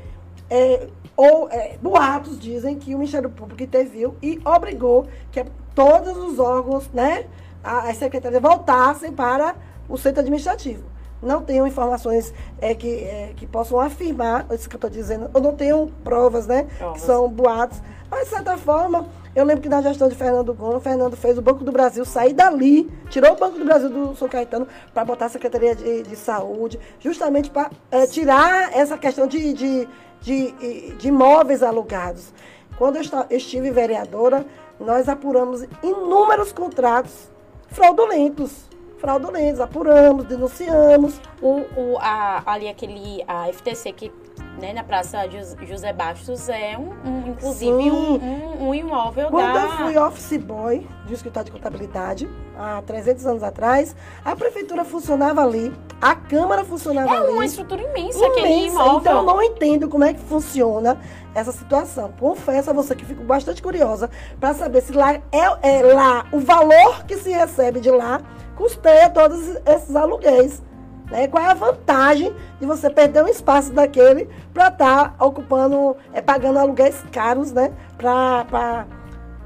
[0.49, 0.87] é,
[1.17, 6.89] ou é, boatos dizem que o Ministério Público interviu e obrigou que todos os órgãos,
[6.93, 7.25] né,
[7.63, 9.55] as secretarias voltassem para
[9.89, 10.98] o centro administrativo.
[11.21, 15.29] Não tenho informações é, que, é, que possam afirmar isso que eu estou dizendo.
[15.33, 16.67] Eu não tenho provas, né?
[16.77, 17.01] Provas.
[17.01, 17.81] Que são boatos.
[18.09, 19.05] Mas, de certa forma,
[19.35, 22.33] Eu lembro que na gestão de Fernando Gomes, Fernando fez o Banco do Brasil sair
[22.33, 26.15] dali, tirou o Banco do Brasil do São Caetano para botar a Secretaria de, de
[26.15, 29.87] Saúde, justamente para é, tirar essa questão de, de,
[30.19, 32.33] de, de imóveis alugados.
[32.77, 34.45] Quando eu estive vereadora,
[34.79, 37.29] nós apuramos inúmeros contratos
[37.67, 38.68] fraudulentos
[38.99, 41.19] fraudulentos, apuramos, denunciamos.
[41.41, 44.11] O, o, a, ali aquele, a FTC que
[44.59, 45.19] né, na Praça
[45.61, 49.63] José Bastos é um, um inclusive um, um, um, imóvel Quando da...
[49.63, 55.41] eu fui office boy de escritório de contabilidade, há 300 anos atrás, a prefeitura funcionava
[55.41, 57.27] ali, a Câmara funcionava é ali.
[57.27, 58.99] É uma estrutura imensa, imensa aquele imóvel.
[58.99, 60.99] Então eu não entendo como é que funciona
[61.33, 62.13] essa situação.
[62.19, 65.21] Confesso a você que fico bastante curiosa para saber se lá é,
[65.63, 68.21] é lá o valor que se recebe de lá
[68.55, 70.61] custeia todos esses aluguéis.
[71.09, 71.27] Né?
[71.27, 76.21] Qual é a vantagem de você perder um espaço daquele para estar tá ocupando, é,
[76.21, 77.71] pagando aluguéis caros, né?
[77.97, 78.85] Para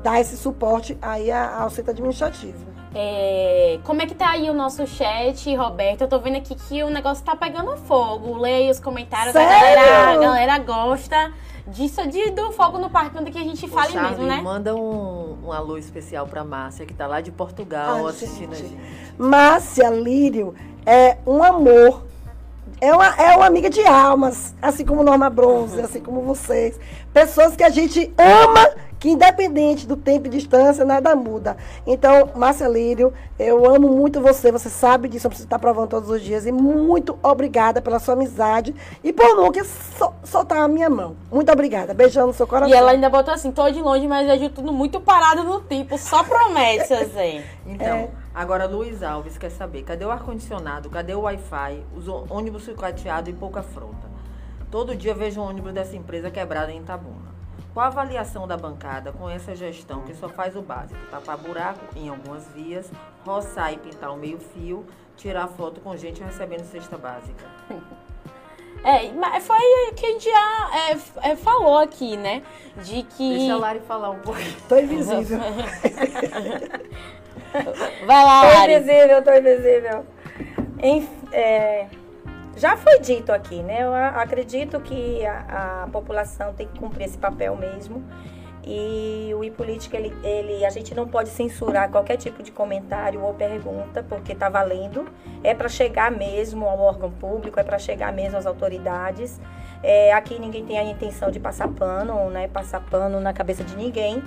[0.04, 2.74] dar esse suporte aí ao centro administrativo.
[2.96, 6.02] É, como é que tá aí o nosso chat, Roberto?
[6.02, 8.38] Eu tô vendo aqui que o negócio tá pegando fogo.
[8.38, 9.50] Leia os comentários, Sério?
[9.50, 11.34] a galera, a galera gosta
[11.68, 14.42] disso de, do fogo no parque, onde que a gente fala Charlie, mesmo, né?
[14.42, 18.66] Manda um, um alô especial pra Márcia, que tá lá de Portugal assistindo gente.
[18.66, 18.82] a gente.
[19.18, 20.54] Márcia Lírio
[20.86, 22.04] é um amor.
[22.82, 26.78] É uma, é uma amiga de almas, assim como Norma Bronze, assim como vocês.
[27.14, 31.58] Pessoas que a gente ama que independente do tempo e distância, nada muda.
[31.86, 36.10] Então, Márcia Lírio, eu amo muito você, você sabe disso, eu preciso estar provando todos
[36.10, 36.46] os dias.
[36.46, 41.18] E muito obrigada pela sua amizade e por nunca so, soltar a minha mão.
[41.30, 41.94] Muito obrigada.
[41.94, 42.74] Beijando no seu coração.
[42.74, 45.98] E ela ainda botou assim, tô de longe, mas vejo tudo muito parado no tempo.
[45.98, 47.44] Só promete, Zé.
[47.66, 48.10] Então, é.
[48.34, 53.34] agora Luiz Alves quer saber, cadê o ar-condicionado, cadê o Wi-Fi, os ônibus sucateados e
[53.34, 54.14] pouca frota?
[54.72, 57.33] Todo dia vejo um ônibus dessa empresa quebrado em Itabuna.
[57.74, 61.00] Qual a avaliação da bancada com essa gestão que só faz o básico?
[61.10, 62.92] Tapar buraco em algumas vias,
[63.26, 64.86] roçar e pintar o meio-fio,
[65.18, 67.44] tirar foto com gente recebendo cesta básica.
[68.86, 69.56] É, mas foi
[69.96, 70.98] que a gente já é,
[71.32, 72.44] é, falou aqui, né?
[72.84, 73.38] De que.
[73.38, 74.58] Deixa a Lari falar um pouquinho.
[74.68, 75.40] Tô invisível.
[78.06, 78.74] Vai lá, Lari.
[78.74, 80.06] Tô invisível, tô invisível.
[81.32, 81.88] é,
[82.56, 83.84] já foi dito aqui, né?
[83.84, 88.04] Eu acredito que a, a, população tem que cumprir esse papel mesmo.
[88.66, 93.34] E o iPolítica, ele, ele, a gente não pode censurar qualquer tipo de comentário ou
[93.34, 95.06] pergunta, porque está valendo.
[95.44, 99.42] É para chegar mesmo ao órgão público, é para chegar mesmo às autoridades.
[99.82, 102.48] É, aqui ninguém tem a intenção de passar pano, né?
[102.48, 104.24] Passar pano na cabeça de ninguém.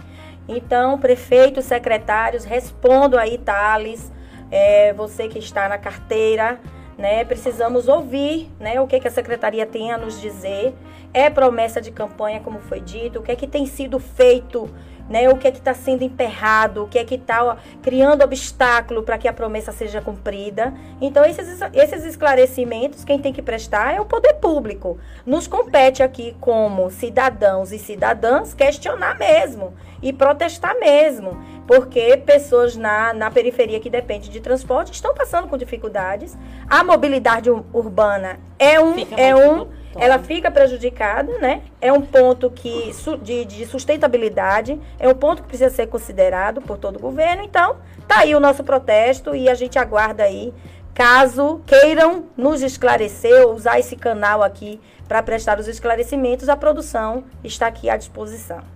[0.49, 4.13] Então, prefeitos, secretários, respondo aí, Thales,
[4.51, 6.61] é, você que está na carteira,
[6.97, 7.25] né?
[7.25, 10.75] Precisamos ouvir, né, o que, que a secretaria tem a nos dizer.
[11.13, 14.69] É promessa de campanha, como foi dito, o que é que tem sido feito,
[15.09, 15.29] né?
[15.29, 19.17] O que é que está sendo emperrado, o que é que está criando obstáculo para
[19.17, 20.75] que a promessa seja cumprida.
[21.01, 24.99] Então, esses, esses esclarecimentos, quem tem que prestar é o poder público.
[25.25, 33.13] Nos compete aqui, como cidadãos e cidadãs, questionar mesmo e protestar mesmo, porque pessoas na,
[33.13, 36.37] na periferia que dependem de transporte estão passando com dificuldades.
[36.69, 39.67] A mobilidade urbana é um, é um
[39.99, 41.63] ela fica prejudicada, né?
[41.81, 46.77] É um ponto que de, de, sustentabilidade, é um ponto que precisa ser considerado por
[46.79, 47.43] todo o governo.
[47.43, 47.77] Então,
[48.07, 50.53] tá aí o nosso protesto e a gente aguarda aí,
[50.95, 57.67] caso queiram nos esclarecer, usar esse canal aqui para prestar os esclarecimentos, a produção está
[57.67, 58.76] aqui à disposição.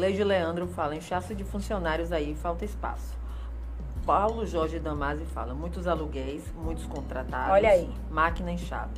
[0.00, 3.18] Cleide Leandro fala, inchaço de funcionários aí, falta espaço.
[4.06, 7.52] Paulo Jorge Damasi fala, muitos aluguéis, muitos contratados.
[7.52, 7.90] Olha aí.
[8.10, 8.88] Máquina inchada.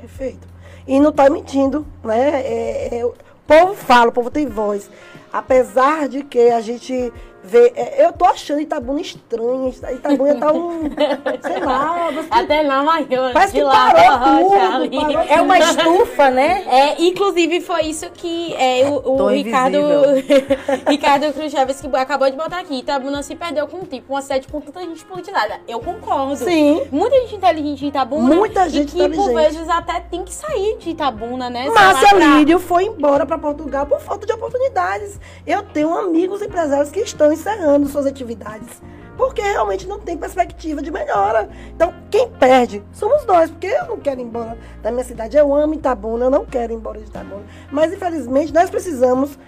[0.00, 0.48] Perfeito.
[0.88, 2.30] E não está mentindo, né?
[2.42, 3.14] É, é, o
[3.46, 4.90] povo fala, o povo tem voz.
[5.32, 7.12] Apesar de que a gente
[7.46, 7.72] ver.
[7.76, 9.72] É, eu tô achando Itabuna estranha.
[9.92, 10.90] Itabuna tá um.
[11.42, 12.08] sei lá.
[12.30, 13.32] Até mas eu.
[13.32, 16.64] Parece que lá, parou tudo, parou É uma estufa, né?
[16.68, 19.78] É, inclusive foi isso que é, o, o Ricardo.
[20.88, 22.78] Ricardo Khrushchevs que acabou de botar aqui.
[22.78, 25.60] Itabuna se perdeu com tipo uma sede com tanta gente politizada.
[25.68, 26.36] Eu concordo.
[26.36, 26.86] Sim.
[26.90, 28.34] Muita gente inteligente em Itabuna.
[28.34, 29.26] Muita gente e que, inteligente.
[29.26, 31.68] por vezes, até tem que sair de Itabuna, né?
[31.68, 32.18] Márcia pra...
[32.18, 35.20] Lírio foi embora para Portugal por falta de oportunidades.
[35.46, 38.82] Eu tenho amigos empresários que estão encerrando suas atividades.
[39.16, 41.48] Porque realmente não tem perspectiva de melhora.
[41.74, 45.36] Então, quem perde somos nós, porque eu não quero ir embora da minha cidade.
[45.36, 47.44] Eu amo Itabuna, eu não quero ir embora de Itabuna.
[47.72, 49.38] Mas, infelizmente, nós precisamos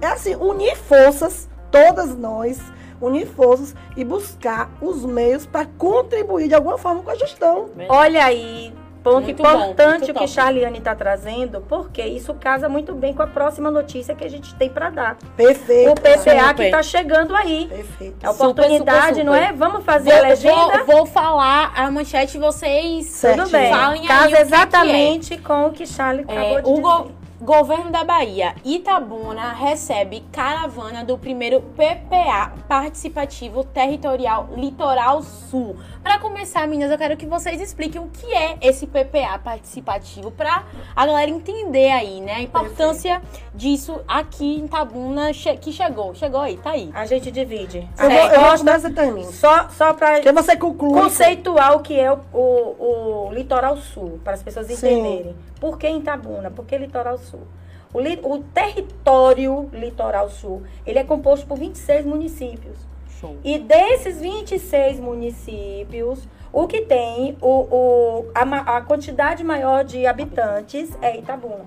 [0.00, 2.60] é assim, unir forças, todas nós,
[3.00, 7.70] unir forças e buscar os meios para contribuir de alguma forma com a gestão.
[7.88, 8.72] Olha aí,
[9.04, 13.22] ponto muito importante bom, o que Charliane está trazendo, porque isso casa muito bem com
[13.22, 15.18] a próxima notícia que a gente tem para dar.
[15.36, 15.90] Perfeito.
[15.90, 16.54] O PPA super.
[16.54, 17.66] que está chegando aí.
[17.68, 18.26] Perfeito.
[18.26, 19.52] A oportunidade, super, super, não é?
[19.52, 20.84] Vamos fazer vou, a legenda?
[20.84, 23.42] Vou, vou, falar a manchete vocês certo.
[23.42, 23.70] Tudo bem.
[23.70, 25.38] falem Casa exatamente é.
[25.38, 27.23] com o que Charlie é, acabou de dizer.
[27.40, 35.76] Governo da Bahia, Itabuna recebe caravana do primeiro PPA Participativo Territorial Litoral Sul.
[36.00, 40.64] Para começar, meninas, eu quero que vocês expliquem o que é esse PPA participativo para
[40.94, 42.34] a galera entender aí, né?
[42.34, 43.50] A importância Perfeito.
[43.52, 46.14] disso aqui em Itabuna que chegou.
[46.14, 46.90] Chegou aí, tá aí.
[46.94, 47.88] A gente divide.
[47.98, 49.32] Eu, vou, eu gosto dessa termina.
[49.32, 50.92] Só, só para você conclui.
[51.00, 55.32] conceituar o que é o, o, o Litoral Sul, para as pessoas entenderem.
[55.32, 55.53] Sim.
[55.64, 56.50] Por que Itabuna?
[56.50, 57.40] Por que Litoral Sul?
[57.94, 62.76] O, li, o território Litoral Sul, ele é composto por 26 municípios.
[63.18, 63.38] Show.
[63.42, 70.90] E desses 26 municípios, o que tem o, o, a, a quantidade maior de habitantes
[71.00, 71.64] é Itabuna.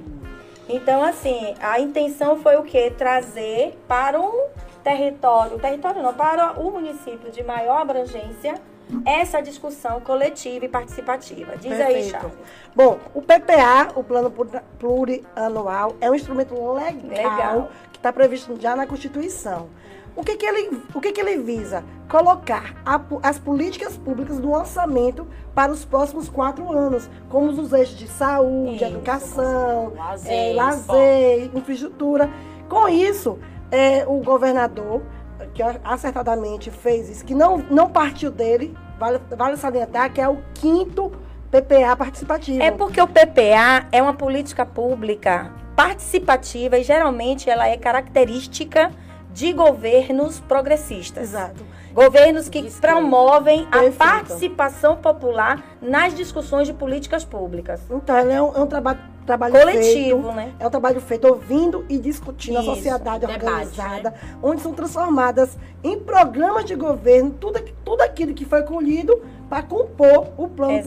[0.69, 2.93] Então, assim, a intenção foi o quê?
[2.95, 4.45] Trazer para um
[4.83, 8.61] território, território não, para o município de maior abrangência,
[9.05, 11.57] essa discussão coletiva e participativa.
[11.57, 11.95] Diz Perfeito.
[11.95, 12.33] aí, Charles.
[12.75, 14.31] Bom, o PPA, o Plano
[14.79, 17.71] Plurianual, é um instrumento legal, legal.
[17.91, 19.69] que está previsto já na Constituição.
[20.17, 21.83] O que, que, ele, o que, que ele visa?
[22.09, 27.95] Colocar a, as políticas públicas no orçamento para os próximos quatro anos, como os eixos
[27.95, 32.31] de saúde, isso, educação, lazer, é, lazer infraestrutura.
[32.67, 33.37] Com isso,
[33.69, 35.03] é, o governador
[35.57, 40.37] que acertadamente fez isso, que não, não partiu dele, vale, vale salientar que é o
[40.53, 41.11] quinto
[41.49, 42.61] PPA participativo.
[42.61, 48.91] É porque o PPA é uma política pública participativa e geralmente ela é característica
[49.31, 51.29] de governos progressistas.
[51.29, 51.65] Exato.
[51.91, 53.95] Governos que promovem Perfeito.
[53.95, 57.81] a participação popular nas discussões de políticas públicas.
[57.89, 60.53] Então, é um, é um trabalho trabalho coletivo, feito, né?
[60.57, 64.17] É um trabalho feito ouvindo e discutindo Isso, a sociedade debate, organizada, né?
[64.41, 70.29] onde são transformadas em programas de governo tudo, tudo aquilo que foi colhido para compor
[70.37, 70.81] o plano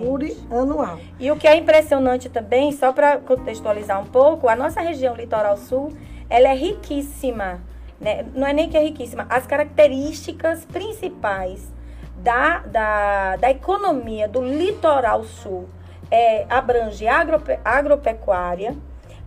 [0.00, 0.98] plurianual.
[1.18, 5.56] E o que é impressionante também, só para contextualizar um pouco, a nossa região litoral
[5.56, 5.92] sul,
[6.30, 7.60] ela é riquíssima,
[8.00, 8.24] né?
[8.34, 11.72] Não é nem que é riquíssima, as características principais
[12.18, 15.68] da, da, da economia do litoral sul
[16.10, 18.76] é, abrange agrope, agropecuária,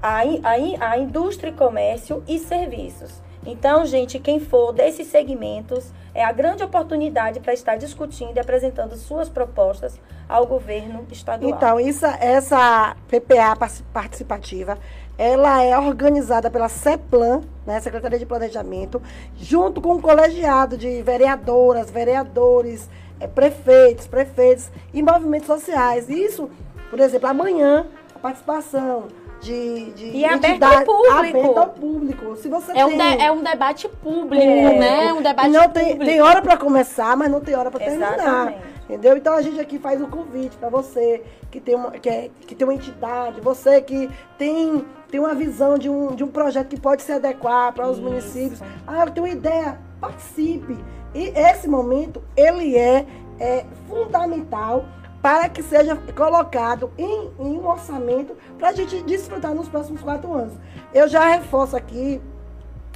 [0.01, 3.21] a, a, a indústria e comércio e serviços.
[3.45, 8.95] Então, gente, quem for desses segmentos é a grande oportunidade para estar discutindo e apresentando
[8.97, 11.49] suas propostas ao governo estadual.
[11.49, 13.55] Então, isso, essa PPA
[13.93, 14.77] participativa,
[15.17, 19.01] ela é organizada pela CEPLAN, né, Secretaria de Planejamento,
[19.37, 26.09] junto com o colegiado de vereadoras, vereadores, é, prefeitos, prefeitos e movimentos sociais.
[26.09, 26.49] Isso
[26.89, 29.07] por exemplo, amanhã, a participação
[29.39, 31.13] de, de e é aberto ao público.
[31.13, 32.35] Aberto ao público.
[32.37, 32.83] Se você é, tem...
[32.85, 35.13] um de, é um debate público, é, né?
[35.13, 36.05] Um debate não tem, público.
[36.05, 38.53] Tem hora para começar, mas não tem hora para terminar.
[38.83, 39.17] Entendeu?
[39.17, 41.21] Então a gente aqui faz um convite para você
[41.51, 45.77] que tem, uma, que, é, que tem uma entidade, você que tem, tem uma visão
[45.77, 48.61] de um, de um projeto que pode se adequar para os municípios.
[48.87, 50.77] Ah, eu tenho uma ideia, participe.
[51.13, 53.05] E esse momento, ele é,
[53.41, 54.85] é fundamental
[55.27, 60.33] para que seja colocado em, em um orçamento para a gente desfrutar nos próximos quatro
[60.33, 60.53] anos.
[60.93, 62.21] Eu já reforço aqui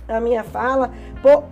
[0.07, 0.93] a minha fala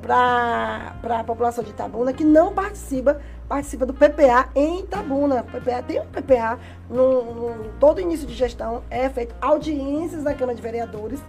[0.01, 5.43] para a população de Itabuna que não participa participa do PPA em Itabuna.
[5.43, 6.57] PPA tem um PPA
[6.89, 11.19] no, no todo início de gestão é feito audiências da Câmara de Vereadores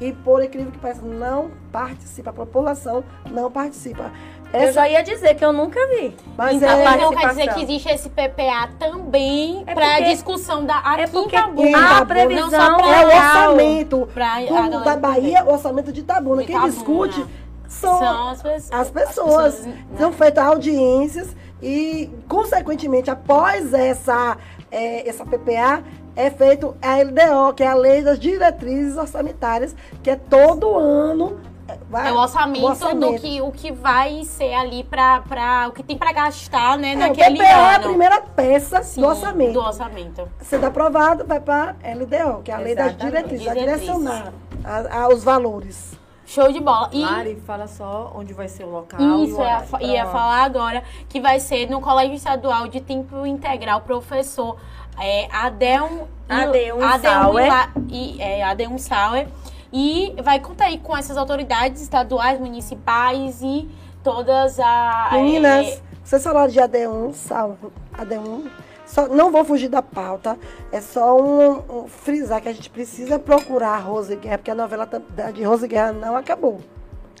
[0.00, 4.12] e por incrível que pareça não participa a população não participa.
[4.52, 4.66] Essa...
[4.66, 6.14] Eu já ia dizer que eu nunca vi.
[6.36, 6.96] Mas então, é...
[6.96, 11.36] não quer dizer que existe esse PPA também é para discussão da aqui é porque
[11.36, 16.42] em A previsão é o orçamento pra, do, da Bahia, o orçamento de Itabuna.
[16.44, 17.24] Quem discute
[17.68, 18.72] são, são as, pessoas.
[18.72, 19.54] As pessoas.
[19.54, 19.84] pessoas né?
[19.96, 24.36] São feitas audiências e, consequentemente, após essa,
[24.70, 25.82] é, essa PPA,
[26.16, 31.38] é feito a LDO, que é a Lei das Diretrizes Orçamentárias, que é todo ano
[31.88, 35.72] Vai, é o orçamento, o orçamento, do que o que vai ser ali para o
[35.72, 37.70] que tem para gastar, né, é, naquele o PPA ano.
[37.70, 39.52] é a primeira peça Sim, do orçamento.
[39.52, 40.28] Do orçamento.
[40.40, 44.32] Sendo aprovado, vai para LDO, que é a lei das diretrizes, vai direcionar
[44.64, 45.98] a, a, os valores.
[46.24, 46.88] Show de bola.
[46.92, 49.00] E Mari, fala só onde vai ser o local.
[49.24, 49.36] Isso,
[49.80, 54.56] e ia, ia falar agora que vai ser no Colégio Estadual de Tempo Integral, professor
[54.96, 57.70] é, Adeum, Adeum Sauer.
[57.88, 59.26] E, é, Adeum Sauer
[59.72, 63.68] e vai contar aí com essas autoridades estaduais, municipais e
[64.02, 65.12] todas as.
[65.12, 65.80] Meninas, é...
[66.02, 67.72] vocês falaram de AD1, salvo.
[67.96, 68.50] AD1.
[68.86, 70.38] só, não vou fugir da pauta,
[70.72, 74.54] é só um, um frisar que a gente precisa procurar a Rose Guerra, porque a
[74.54, 74.88] novela
[75.32, 76.60] de Rose Guerra não acabou.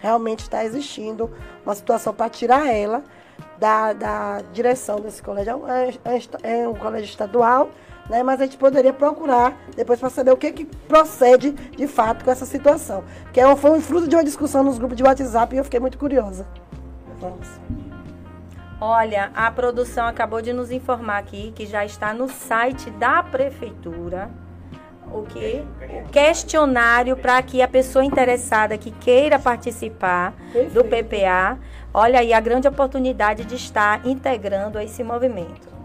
[0.00, 1.30] Realmente está existindo
[1.64, 3.04] uma situação para tirar ela
[3.58, 5.62] da, da direção desse colégio.
[5.68, 5.90] É,
[6.42, 7.70] é, é um colégio estadual,
[8.10, 8.24] né?
[8.24, 12.30] Mas a gente poderia procurar depois para saber o que, que procede de fato com
[12.30, 13.04] essa situação.
[13.32, 15.78] Que é, foi um fruto de uma discussão nos grupos de WhatsApp e eu fiquei
[15.78, 16.44] muito curiosa.
[17.20, 17.48] Vamos.
[18.80, 24.30] Olha, a produção acabou de nos informar aqui que já está no site da prefeitura
[25.12, 25.64] o que
[26.12, 30.72] questionário para que a pessoa interessada que queira participar Perfeito.
[30.72, 31.58] do PPA,
[31.92, 35.79] olha aí a grande oportunidade de estar integrando esse movimento.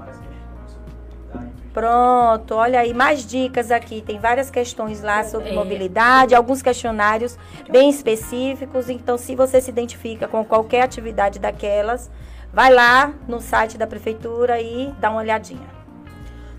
[1.76, 4.01] Pronto, olha aí, mais dicas aqui.
[4.01, 5.53] Tem várias questões lá sobre é.
[5.53, 7.38] mobilidade, alguns questionários
[7.69, 8.89] bem específicos.
[8.89, 12.09] Então, se você se identifica com qualquer atividade daquelas,
[12.53, 15.67] vai lá no site da prefeitura e dá uma olhadinha.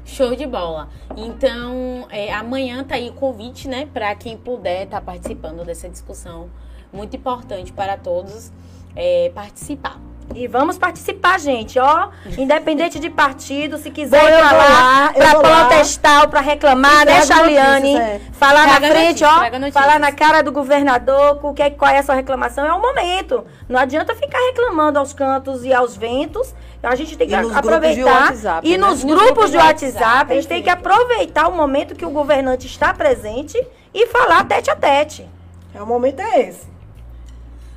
[0.04, 0.90] Show de bola.
[1.16, 5.88] Então, é, amanhã tá aí o convite, né, para quem puder estar tá participando dessa
[5.88, 6.50] discussão
[6.92, 8.52] muito importante para todos
[8.94, 9.98] é, participar.
[10.34, 12.08] E vamos participar, gente, ó.
[12.36, 17.42] Independente de partido, se quiser ir pra lá, pra protestar ou pra reclamar, deixa a
[17.42, 18.20] Liane é.
[18.32, 19.70] falar traga na frente, ó.
[19.72, 22.66] Falar na cara do governador o que é, qual é a sua reclamação.
[22.66, 23.44] É o momento.
[23.68, 26.54] Não adianta ficar reclamando aos cantos e aos ventos.
[26.82, 28.28] A gente tem que aproveitar.
[28.28, 28.86] WhatsApp, e né?
[28.86, 32.10] nos, grupos, grupos de WhatsApp, WhatsApp a gente tem que aproveitar o momento que o
[32.10, 33.60] governante está presente
[33.92, 35.28] e falar tete a tete.
[35.74, 36.75] É o momento é esse.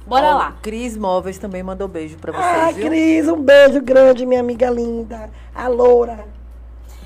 [0.10, 0.56] Bora lá.
[0.62, 2.64] Cris Móveis também mandou beijo pra vocês.
[2.64, 2.88] Ah, viu?
[2.88, 5.30] Cris, um beijo grande, minha amiga linda.
[5.54, 6.26] A Loura.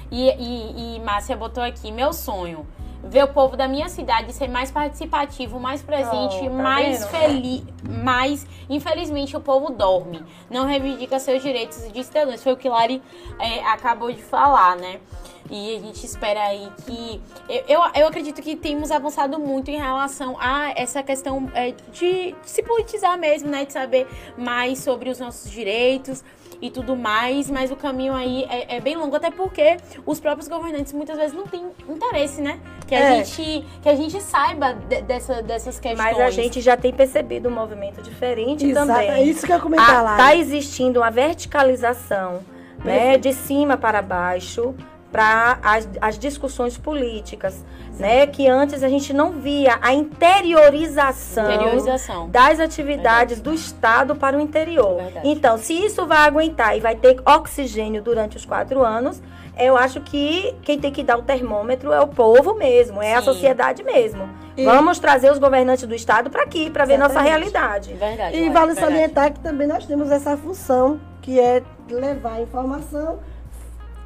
[0.10, 2.66] E, e, e Márcia botou aqui, meu sonho.
[3.04, 7.64] Ver o povo da minha cidade ser mais participativo, mais presente, oh, tá mais feliz.
[8.01, 10.24] Mas, infelizmente, o povo dorme.
[10.49, 12.41] Não reivindica seus direitos de cidadãos.
[12.41, 13.04] Foi o que Lari
[13.38, 15.01] é, acabou de falar, né?
[15.50, 17.22] E a gente espera aí que.
[17.50, 22.32] Eu, eu, eu acredito que temos avançado muito em relação a essa questão é, de,
[22.32, 23.66] de se politizar mesmo, né?
[23.66, 26.24] De saber mais sobre os nossos direitos
[26.62, 29.76] e tudo mais, mas o caminho aí é, é, bem longo, até porque
[30.06, 32.58] os próprios governantes muitas vezes não têm interesse, né?
[32.88, 33.24] Que a, é.
[33.26, 35.98] gente, que a gente saiba de, dessa, dessas questões.
[35.98, 39.10] Mas a gente já tem percebido um movimento diferente Exato, também.
[39.10, 40.12] É isso que eu ia comentar a, lá.
[40.14, 42.39] Está existindo uma verticalização,
[42.82, 43.18] né?
[43.18, 44.74] De cima para baixo
[45.14, 47.64] para as, as discussões políticas,
[47.99, 48.26] né?
[48.26, 52.30] Que antes a gente não via a interiorização, interiorização.
[52.30, 53.41] das atividades Verdade.
[53.41, 55.03] do Estado para o interior.
[55.03, 55.30] Verdade.
[55.30, 59.22] Então, se isso vai aguentar e vai ter oxigênio durante os quatro anos,
[59.55, 63.14] eu acho que quem tem que dar o termômetro é o povo mesmo, é Sim.
[63.14, 64.28] a sociedade mesmo.
[64.57, 64.66] E...
[64.66, 67.93] Vamos trazer os governantes do Estado para aqui, para ver nossa realidade.
[67.93, 73.20] Verdade, e vale salientar que também nós temos essa função, que é levar informação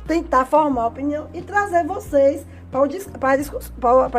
[0.07, 3.71] tentar formar opinião e trazer vocês para a discuss,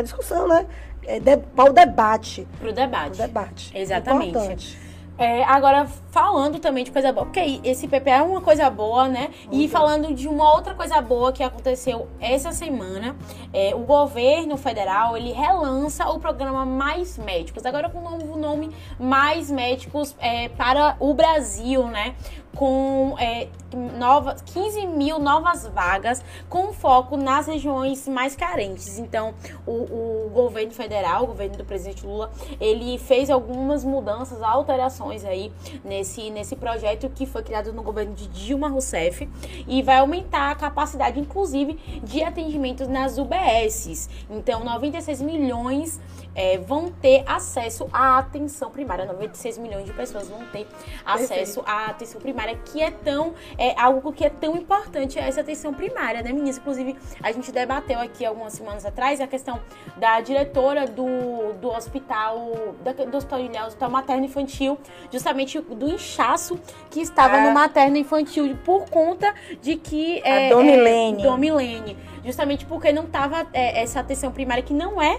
[0.02, 0.66] discussão, né?
[1.04, 2.46] É, para o debate.
[2.60, 3.16] Para o debate.
[3.16, 3.72] Pro debate.
[3.74, 4.28] Exatamente.
[4.28, 4.88] Importante.
[5.18, 9.30] É, agora, falando também de coisa boa, porque esse PPA é uma coisa boa, né?
[9.46, 13.16] Muito e falando de uma outra coisa boa que aconteceu essa semana,
[13.52, 18.70] é, o governo federal, ele relança o programa Mais Médicos, agora com o novo nome
[18.96, 22.14] Mais Médicos é, para o Brasil, né?
[22.54, 23.48] Com é,
[23.96, 28.98] novas, 15 mil novas vagas com foco nas regiões mais carentes.
[28.98, 29.34] Então,
[29.66, 32.30] o, o, governo federal, o governo do presidente Lula,
[32.60, 35.52] ele fez algumas mudanças, alterações aí
[35.84, 39.28] nesse, nesse projeto que foi criado no governo de Dilma Rousseff
[39.66, 44.08] e vai aumentar a capacidade, inclusive, de atendimento nas UBSs.
[44.30, 46.00] Então, 96 milhões
[46.34, 49.04] é, vão ter acesso à atenção primária.
[49.04, 50.66] 96 milhões de pessoas vão ter
[51.04, 55.74] acesso à atenção primária, que é tão é algo que é tão importante essa atenção
[55.74, 56.58] primária, né, meninas?
[56.58, 59.60] Inclusive, a gente debateu aqui algumas semanas atrás a questão
[59.96, 64.78] da diretora do, do hospital, da, do hospital, do hospital materno infantil,
[65.10, 66.58] justamente do inchaço
[66.90, 71.22] que estava no materno infantil por conta de que a é, Domilene.
[71.22, 75.18] É, Domilene, justamente porque não estava é, essa atenção primária que não é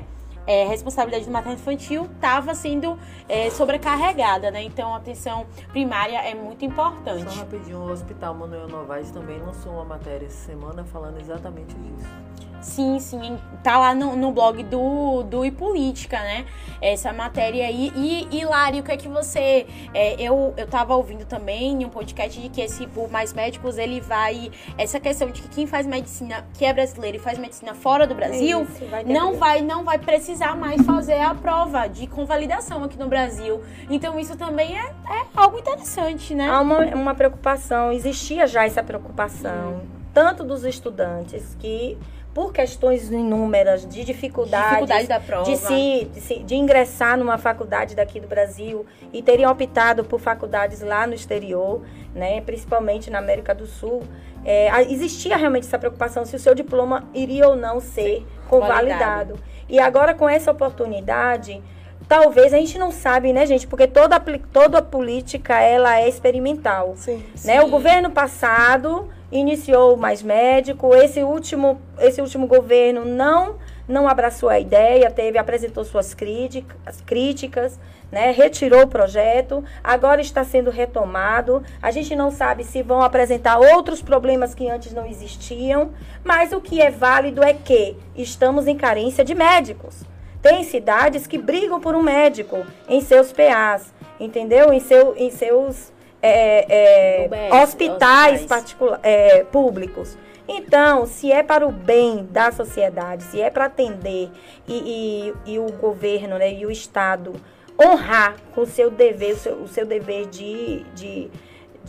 [0.49, 2.97] é, responsabilidade do materno infantil estava sendo
[3.27, 4.63] é, sobrecarregada, né?
[4.63, 7.31] Então a atenção primária é muito importante.
[7.31, 12.48] Só rapidinho, o Hospital Manuel Novaes também lançou uma matéria essa semana falando exatamente disso.
[12.61, 16.45] Sim, sim, tá lá no, no blog do, do e Política, né?
[16.81, 17.91] Essa matéria aí.
[17.95, 19.65] E, e Lari, o que é que você.
[19.93, 23.77] É, eu, eu tava ouvindo também em um podcast de que esse por Mais Médicos
[23.77, 24.51] ele vai.
[24.77, 28.15] Essa questão de que quem faz medicina, que é brasileiro e faz medicina fora do
[28.15, 32.97] Brasil, Isso, vai não, vai, não vai precisar mais fazer a prova de convalidação aqui
[32.97, 33.61] no Brasil.
[33.89, 36.49] Então isso também é, é algo interessante, né?
[36.49, 39.81] Há uma, uma preocupação, existia já essa preocupação.
[39.95, 41.97] Hum tanto dos estudantes que
[42.39, 45.43] por questões inúmeras de dificuldades Dificuldade da prova.
[45.43, 50.21] de, se, de, se, de ingressar numa faculdade daqui do Brasil e teriam optado por
[50.21, 51.81] faculdades lá no exterior,
[52.15, 54.03] né, principalmente na América do Sul,
[54.45, 59.37] é, existia realmente essa preocupação se o seu diploma iria ou não ser convalidado.
[59.67, 61.61] E agora com essa oportunidade,
[62.09, 63.67] talvez a gente não sabe, né, gente?
[63.67, 64.19] Porque toda,
[64.51, 66.95] toda a política ela é experimental.
[66.97, 67.59] Sim, né?
[67.59, 67.59] Sim.
[67.59, 70.95] O governo passado iniciou mais médico.
[70.95, 73.57] Esse último, esse último governo não
[73.87, 77.79] não abraçou a ideia, teve apresentou suas críticas, críticas,
[78.11, 78.29] né?
[78.31, 79.63] Retirou o projeto.
[79.83, 81.63] Agora está sendo retomado.
[81.81, 85.89] A gente não sabe se vão apresentar outros problemas que antes não existiam,
[86.23, 90.03] mas o que é válido é que estamos em carência de médicos.
[90.41, 94.71] Tem cidades que brigam por um médico em seus PAs, entendeu?
[94.71, 98.99] Em, seu, em seus é, é, hospitais, hospitais.
[99.03, 100.17] É, públicos.
[100.47, 104.31] Então, se é para o bem da sociedade, se é para atender
[104.67, 107.33] e, e, e, o governo né, e o Estado
[107.79, 111.29] honrar com o seu dever, o seu, o seu dever de, de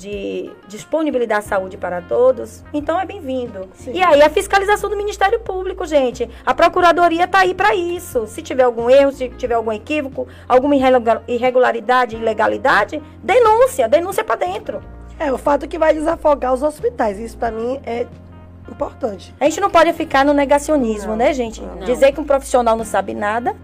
[0.01, 3.69] de disponibilidade da saúde para todos, então é bem-vindo.
[3.93, 6.29] E aí a fiscalização do Ministério Público, gente.
[6.45, 8.27] A Procuradoria está aí para isso.
[8.27, 10.75] Se tiver algum erro, se tiver algum equívoco, alguma
[11.29, 14.83] irregularidade, ilegalidade, denúncia, denúncia para dentro.
[15.19, 17.19] É, o fato que vai desafogar os hospitais.
[17.19, 18.07] Isso para mim é
[18.71, 19.35] importante.
[19.39, 21.61] A gente não pode ficar no negacionismo, não, né, gente?
[21.61, 21.81] Não.
[21.81, 23.55] Dizer que um profissional não sabe nada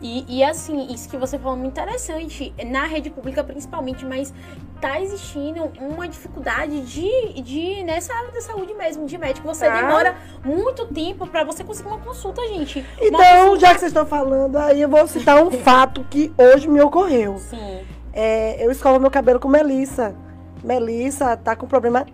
[0.00, 4.32] e, e, assim, isso que você falou é muito interessante, na rede pública principalmente, mas
[4.80, 9.46] tá existindo uma dificuldade de, de nessa área da saúde mesmo, de médico.
[9.48, 9.74] Você ah.
[9.74, 12.84] demora muito tempo para você conseguir uma consulta, gente.
[13.00, 13.60] Então, consulta...
[13.60, 17.38] já que vocês estão falando, aí eu vou citar um fato que hoje me ocorreu.
[17.38, 17.80] Sim.
[18.12, 20.14] É, eu escovo meu cabelo com Melissa.
[20.62, 22.06] Melissa tá com problema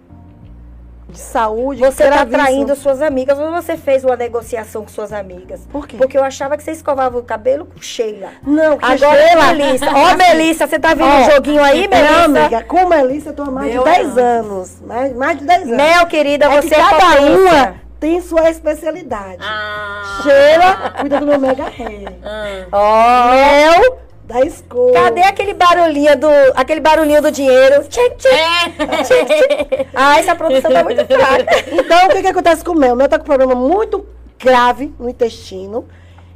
[1.08, 1.80] de saúde.
[1.80, 5.66] Você está traindo suas amigas ou você fez uma negociação com suas amigas?
[5.70, 5.96] Por quê?
[5.96, 8.30] Porque eu achava que você escovava o cabelo com Sheila.
[8.42, 9.52] Não, que Agora, Sheila...
[9.54, 9.86] Melissa.
[9.86, 12.28] Ó, oh, Melissa, você tá vendo o oh, joguinho aí, Melissa?
[12.28, 14.80] Não, amiga, com Melissa eu tô há mais Meu de 10 anos.
[14.80, 15.76] Mais, mais de 10 anos.
[15.76, 19.38] Mel, querida, é você é cada uma tem sua especialidade.
[19.40, 20.20] Ah.
[20.22, 22.12] Sheila cuida do meu mega hair.
[22.22, 22.66] Ah.
[22.70, 23.30] Oh.
[23.30, 24.92] Mel da escola.
[24.92, 27.84] Cadê aquele barulhinho do, aquele barulhinho do dinheiro?
[27.88, 29.86] Tchim, tchim, é.
[29.94, 31.46] Ah, essa produção tá muito fraca.
[31.70, 32.94] Então, o que, que acontece com o mel?
[32.94, 34.06] O mel tá com um problema muito
[34.38, 35.86] grave no intestino.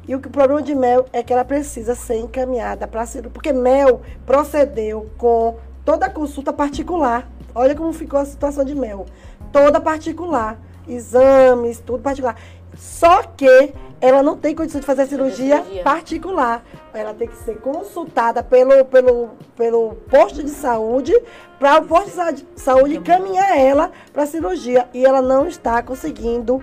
[0.07, 3.32] E o, que, o problema de mel é que ela precisa ser encaminhada para cirurgia.
[3.32, 7.28] Porque mel procedeu com toda a consulta particular.
[7.55, 9.07] Olha como ficou a situação de mel.
[9.53, 10.59] Toda particular.
[10.86, 12.36] Exames, tudo particular.
[12.76, 16.64] Só que ela não tem condição de fazer a cirurgia, cirurgia, particular.
[16.94, 21.12] Ela tem que ser consultada pelo, pelo, pelo posto de saúde,
[21.59, 24.88] para o posto de saúde encaminhar ela para a cirurgia.
[24.94, 26.62] E ela não está conseguindo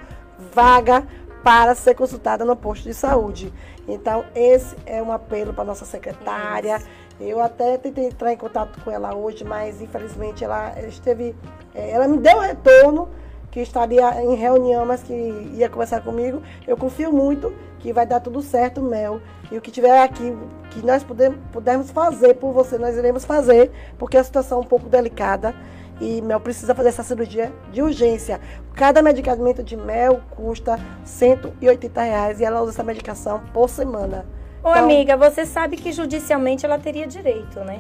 [0.54, 1.06] vaga
[1.44, 3.54] para ser consultada no posto de saúde.
[3.88, 6.82] Então, esse é um apelo para nossa secretária.
[7.20, 11.36] Eu até tentei entrar em contato com ela hoje, mas infelizmente ela esteve.
[11.74, 13.10] Eh, ela me deu retorno
[13.56, 15.14] que estaria em reunião, mas que
[15.53, 16.41] ia conversar comigo.
[16.68, 19.22] Eu confio muito que vai dar tudo certo, Mel.
[19.49, 20.38] E o que tiver aqui,
[20.72, 24.66] que nós pudermos, pudermos fazer por você, nós iremos fazer, porque a situação é um
[24.66, 25.56] pouco delicada.
[26.01, 28.41] E Mel precisa fazer essa cirurgia de urgência.
[28.74, 34.26] Cada medicamento de Mel custa 180 reais e ela usa essa medicação por semana.
[34.62, 37.80] Ô, então, amiga, você sabe que judicialmente ela teria direito, né?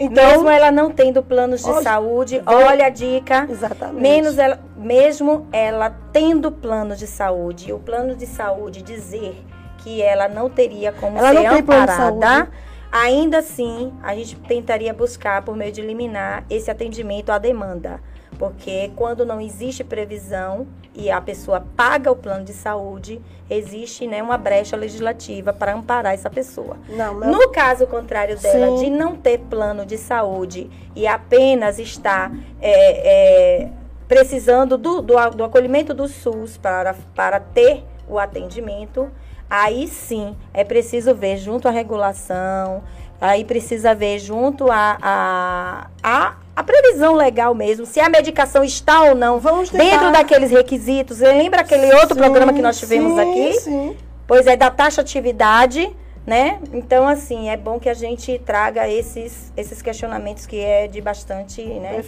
[0.00, 3.46] Então, mesmo ela não tendo planos de saúde, olha a dica.
[3.50, 4.00] Exatamente.
[4.00, 9.44] Menos ela, mesmo ela tendo planos de saúde, e o plano de saúde dizer
[9.76, 12.50] que ela não teria como ela ser amparada,
[12.90, 18.00] ainda assim a gente tentaria buscar por meio de eliminar esse atendimento à demanda.
[18.40, 23.20] Porque quando não existe previsão e a pessoa paga o plano de saúde,
[23.50, 26.78] existe né, uma brecha legislativa para amparar essa pessoa.
[26.88, 27.20] Não.
[27.20, 28.84] No caso contrário dela, Sim.
[28.84, 32.32] de não ter plano de saúde e apenas estar
[32.62, 33.70] é, é,
[34.08, 39.10] precisando do, do, do acolhimento do SUS para, para ter o atendimento,
[39.50, 42.82] aí sim é preciso ver junto à regulação,
[43.20, 49.04] aí precisa ver junto a, a, a a previsão legal mesmo, se a medicação está
[49.04, 49.40] ou não
[49.72, 51.20] dentro daqueles requisitos.
[51.20, 53.52] Lembra aquele outro sim, programa que nós tivemos sim, aqui?
[53.60, 53.96] Sim.
[54.26, 55.90] Pois é, da taxa atividade,
[56.26, 56.60] né?
[56.74, 61.64] Então, assim, é bom que a gente traga esses, esses questionamentos que é de bastante
[61.64, 62.04] né,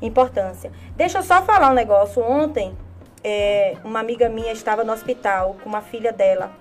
[0.00, 0.72] importância.
[0.96, 2.22] Deixa eu só falar um negócio.
[2.22, 2.74] Ontem,
[3.22, 6.52] é, uma amiga minha estava no hospital com uma filha dela.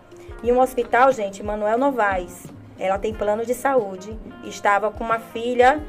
[0.44, 2.48] E um hospital, gente, Manuel Novaes.
[2.78, 4.20] Ela tem plano de saúde.
[4.44, 5.82] Estava com uma filha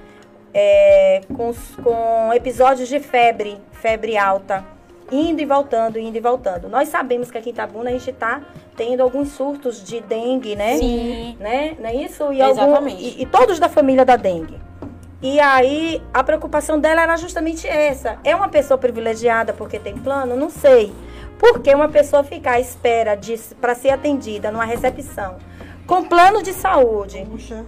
[0.52, 4.64] é, com, com episódios de febre, febre alta.
[5.12, 6.68] indo e voltando, indo e voltando.
[6.68, 8.42] Nós sabemos que aqui em Itabuna a gente está
[8.76, 10.76] tendo alguns surtos de dengue, né?
[10.76, 11.36] Sim.
[11.40, 11.76] Né?
[11.80, 12.32] Não é isso?
[12.32, 12.74] E, Exatamente.
[12.76, 14.58] Algum, e, e todos da família da dengue.
[15.22, 18.18] E aí a preocupação dela era justamente essa.
[18.24, 20.36] É uma pessoa privilegiada porque tem plano?
[20.36, 20.92] Não sei.
[21.38, 23.18] Porque uma pessoa ficar à espera
[23.60, 25.36] para ser atendida numa recepção
[25.90, 27.66] com plano de saúde Puxa.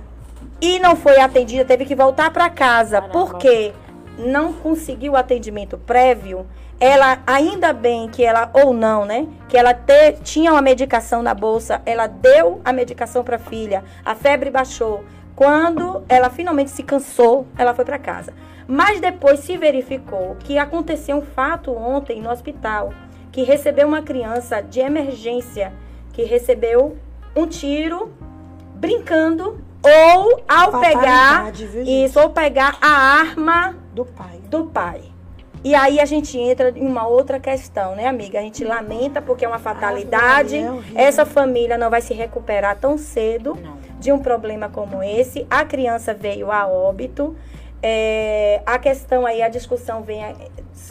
[0.63, 3.13] E não foi atendida, teve que voltar para casa Caramba.
[3.13, 3.73] porque
[4.17, 6.47] não conseguiu o atendimento prévio,
[6.79, 9.27] ela ainda bem que ela ou não, né?
[9.49, 13.83] Que ela te, tinha uma medicação na bolsa, ela deu a medicação para a filha,
[14.05, 15.05] a febre baixou.
[15.35, 18.33] Quando ela finalmente se cansou, ela foi para casa.
[18.69, 22.93] Mas depois se verificou que aconteceu um fato ontem no hospital,
[23.33, 25.73] que recebeu uma criança de emergência,
[26.13, 26.97] que recebeu
[27.35, 28.13] um tiro
[28.77, 31.53] brincando ou ao pegar
[31.85, 34.41] isso, ou pegar a arma do pai.
[34.49, 35.03] Do pai.
[35.65, 38.41] E aí a gente entra em uma outra questão, né, amiga?
[38.41, 40.57] A gente lamenta porque é uma fatalidade.
[40.95, 43.79] É Essa família não vai se recuperar tão cedo não.
[43.99, 45.47] de um problema como esse.
[45.49, 47.37] A criança veio a óbito.
[47.81, 50.25] É, a questão aí, a discussão vem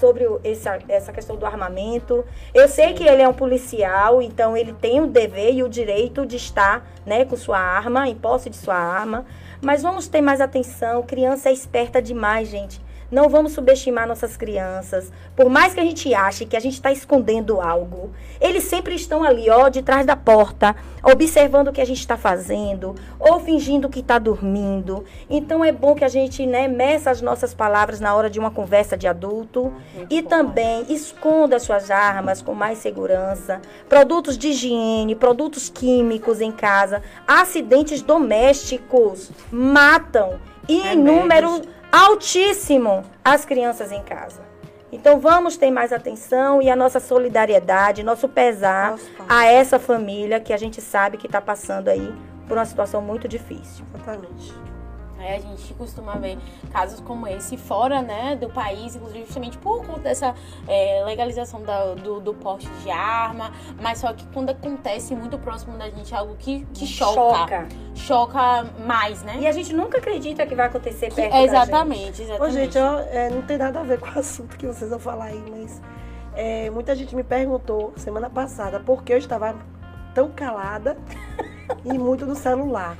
[0.01, 2.25] sobre essa, essa questão do armamento.
[2.53, 6.25] Eu sei que ele é um policial, então ele tem o dever e o direito
[6.25, 9.23] de estar né, com sua arma, em posse de sua arma.
[9.61, 11.03] Mas vamos ter mais atenção.
[11.03, 12.81] Criança é esperta demais, gente.
[13.11, 15.11] Não vamos subestimar nossas crianças.
[15.35, 19.21] Por mais que a gente ache que a gente está escondendo algo, eles sempre estão
[19.21, 23.89] ali, ó, de trás da porta, observando o que a gente está fazendo, ou fingindo
[23.89, 25.03] que está dormindo.
[25.29, 28.49] Então é bom que a gente, né, meça as nossas palavras na hora de uma
[28.49, 29.73] conversa de adulto
[30.09, 33.61] e também esconda suas armas com mais segurança.
[33.89, 40.39] Produtos de higiene, produtos químicos em casa, acidentes domésticos matam
[40.69, 44.41] e em número altíssimo as crianças em casa.
[44.91, 48.95] Então vamos ter mais atenção e a nossa solidariedade, nosso pesar
[49.27, 52.13] a essa família que a gente sabe que está passando aí
[52.47, 53.85] por uma situação muito difícil.
[53.95, 54.53] Exatamente.
[55.21, 56.37] É, a gente costuma ver
[56.71, 60.35] casos como esse fora né, do país, inclusive justamente por conta dessa
[60.67, 63.51] é, legalização da, do, do porte de arma,
[63.81, 67.67] mas só que quando acontece muito próximo da gente, é algo que, que choca, choca.
[67.93, 69.37] Choca mais, né?
[69.39, 72.41] E a gente nunca acredita que vai acontecer perto que, Exatamente, exatamente.
[72.41, 74.99] Ô, gente, eu, é, não tem nada a ver com o assunto que vocês vão
[74.99, 75.81] falar aí, mas
[76.35, 79.55] é, muita gente me perguntou semana passada por que eu estava
[80.13, 80.97] tão calada
[81.85, 82.97] e muito no celular.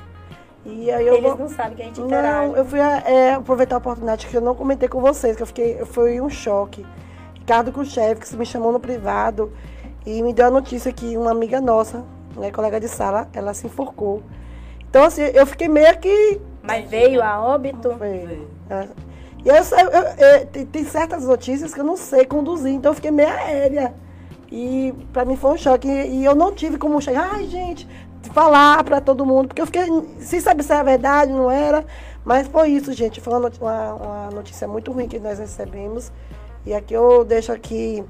[0.64, 1.38] E aí eu Eles vou...
[1.38, 2.46] não sabem que a gente interage.
[2.46, 5.46] Não, eu fui é, aproveitar a oportunidade que eu não comentei com vocês, que eu
[5.46, 6.86] fiquei, foi um choque.
[7.34, 9.52] Ricardo Kuchev, que me chamou no privado
[10.06, 12.04] e me deu a notícia que uma amiga nossa,
[12.36, 14.22] né, colega de sala, ela se enforcou.
[14.88, 16.40] Então, assim, eu fiquei meio que.
[16.62, 17.94] Mas veio a óbito?
[17.98, 18.46] Foi.
[18.70, 18.88] É.
[19.44, 22.94] E eu, eu, eu, tem, tem certas notícias que eu não sei conduzir, então eu
[22.94, 23.92] fiquei meio aérea.
[24.50, 25.88] E para mim foi um choque.
[25.88, 27.88] E eu não tive como chegar, ai gente,
[28.32, 29.84] falar para todo mundo, porque eu fiquei
[30.18, 31.84] sem saber se era verdade, não era.
[32.24, 33.20] Mas foi isso, gente.
[33.20, 36.12] Foi uma, uma, uma notícia muito ruim que nós recebemos.
[36.64, 38.04] E aqui eu deixo aqui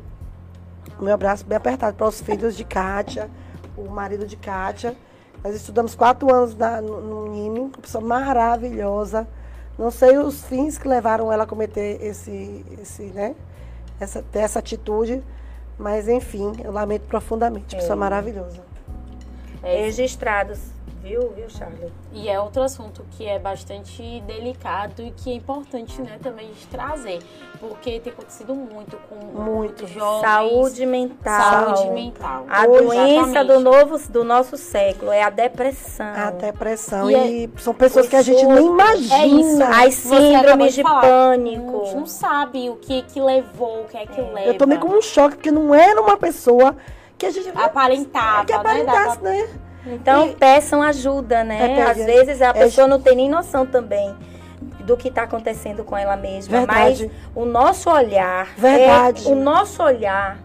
[0.98, 3.30] o meu abraço bem apertado para os filhos de Kátia,
[3.76, 4.94] o marido de Kátia.
[5.42, 9.26] Nós estudamos quatro anos na, no, no NIME, uma pessoa maravilhosa.
[9.78, 13.34] Não sei os fins que levaram ela a cometer esse, esse né,
[13.98, 15.22] essa, essa atitude,
[15.78, 17.74] mas enfim, eu lamento profundamente.
[17.74, 17.78] É.
[17.78, 18.71] Pessoa maravilhosa.
[19.62, 21.92] É, registrados Viu, viu, Charlie?
[22.12, 26.64] E é outro assunto que é bastante delicado e que é importante, né, também de
[26.68, 27.18] trazer.
[27.58, 30.20] Porque tem acontecido muito com muito jovens.
[30.20, 31.74] Saúde mental.
[31.74, 32.46] Saúde mental.
[32.48, 36.06] A doença do, novo, do nosso século é a depressão.
[36.06, 37.10] A depressão.
[37.10, 39.16] E, e é, são pessoas que a gente nem imagina.
[39.16, 39.62] É isso.
[39.64, 41.84] As síndromes de, de pânico.
[41.84, 44.24] Não, não, sabe o que que levou, o que é que é.
[44.24, 44.46] leva.
[44.46, 46.76] Eu tomei como um choque, porque não era uma pessoa
[47.30, 47.58] que a gente...
[47.58, 49.30] Aparentava, que aparentasse, né?
[49.30, 49.48] né?
[49.94, 50.34] Então, e...
[50.34, 51.78] peçam ajuda, né?
[51.78, 52.52] É, Às vezes a é...
[52.52, 54.14] pessoa não tem nem noção também
[54.80, 56.58] do que está acontecendo com ela mesma.
[56.58, 57.06] Verdade.
[57.06, 59.28] Mas o nosso olhar, Verdade.
[59.28, 60.38] É, o nosso olhar,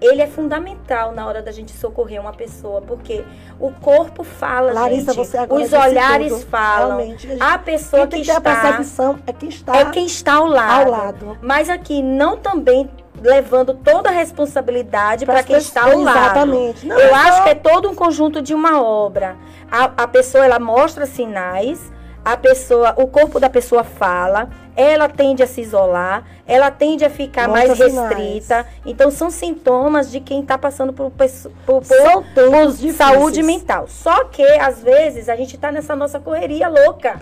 [0.00, 3.24] ele é fundamental na hora da gente socorrer uma pessoa, porque
[3.60, 6.46] o corpo fala, Larissa, gente, você agora os olhares tudo.
[6.46, 6.96] falam.
[6.98, 10.84] Realmente, a, pessoa que está, a percepção é quem está, é quem está ao lado.
[10.84, 11.38] Ao lado.
[11.42, 12.88] Mas aqui não também
[13.26, 16.18] levando toda a responsabilidade para quem está ao lado.
[16.18, 16.86] Exatamente.
[16.86, 19.36] Não, eu é acho que é todo um conjunto de uma obra.
[19.70, 21.92] A, a pessoa ela mostra sinais,
[22.24, 27.10] a pessoa, o corpo da pessoa fala, ela tende a se isolar, ela tende a
[27.10, 28.64] ficar Mostra mais restrita.
[28.64, 28.66] Sinais.
[28.84, 31.28] Então são sintomas de quem está passando por, por,
[31.64, 33.86] por, por saúde mental.
[33.88, 37.16] Só que às vezes a gente está nessa nossa correria louca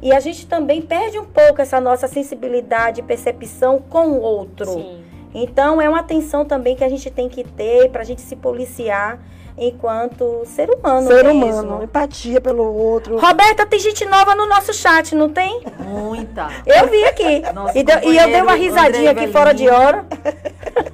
[0.00, 4.72] e a gente também perde um pouco essa nossa sensibilidade e percepção com o outro.
[4.72, 5.05] Sim.
[5.38, 8.34] Então é uma atenção também que a gente tem que ter para a gente se
[8.34, 9.18] policiar
[9.58, 11.06] enquanto ser humano.
[11.08, 11.44] Ser mesmo.
[11.44, 13.18] humano, empatia pelo outro.
[13.18, 15.62] Roberta, tem gente nova no nosso chat, não tem?
[15.80, 16.48] Muita.
[16.66, 17.42] Eu vi aqui.
[17.74, 20.04] E, deu- e eu dei uma risadinha André aqui fora de hora.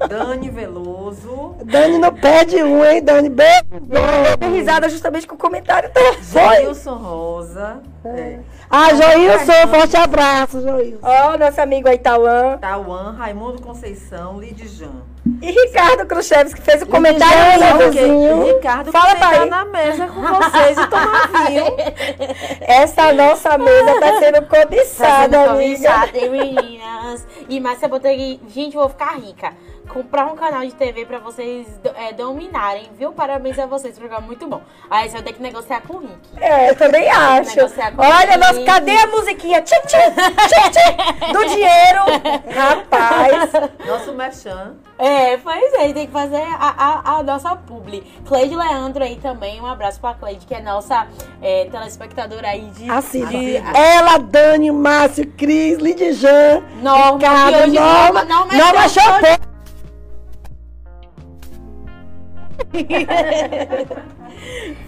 [0.09, 1.57] Dani Veloso.
[1.65, 3.29] Dani não perde um, hein, Dani?
[3.29, 3.63] Beijo.
[3.73, 6.17] Eu dei risada justamente com o comentário dela.
[6.21, 7.81] Joilson Rosa.
[8.05, 8.39] É.
[8.75, 10.99] Ah, Joilson, forte abraço, Joilson.
[11.03, 12.57] Ó, nosso amigo Aitauã.
[12.59, 15.03] Tauan, Raimundo Conceição, Lidijan.
[15.43, 17.61] E Ricardo Khrushchevski que fez o comentário.
[17.63, 18.45] Joãozinho.
[18.47, 19.51] Ricardo, Fala tá ele.
[19.51, 21.65] na mesa com vocês e tomar vinho.
[22.63, 25.75] Essa nossa mesa tá sendo Tá cobiçada, sendo amiga.
[25.91, 27.27] cobiçada, hein, meninas?
[27.49, 29.53] E Márcia Botegui, gente, vou ficar rica.
[29.89, 31.67] Comprar um canal de TV pra vocês
[31.97, 33.13] é, dominarem, viu?
[33.13, 34.63] Parabéns a vocês, programa muito bom.
[34.91, 36.19] Aí você vai ter que negociar com o Rick.
[36.41, 37.57] É, eu também acho.
[37.57, 39.61] negociar com Olha, nós, cadê a musiquinha?
[39.61, 42.01] Tchim, tchim, tchim, tchim, do dinheiro.
[42.55, 43.53] Rapaz.
[43.87, 44.77] Nosso merchan.
[44.99, 48.03] É, pois é, tem que fazer a, a, a nossa publi.
[48.25, 51.07] Cleide Leandro aí também, um abraço pra Cleide, que é nossa
[51.43, 53.29] é, telespectadora aí de, Assina.
[53.29, 59.52] de Ela, Dani, Márcio, Cris, Lidijan, Norma, Ricardo, hoje Norma, não, não Norma Chopin.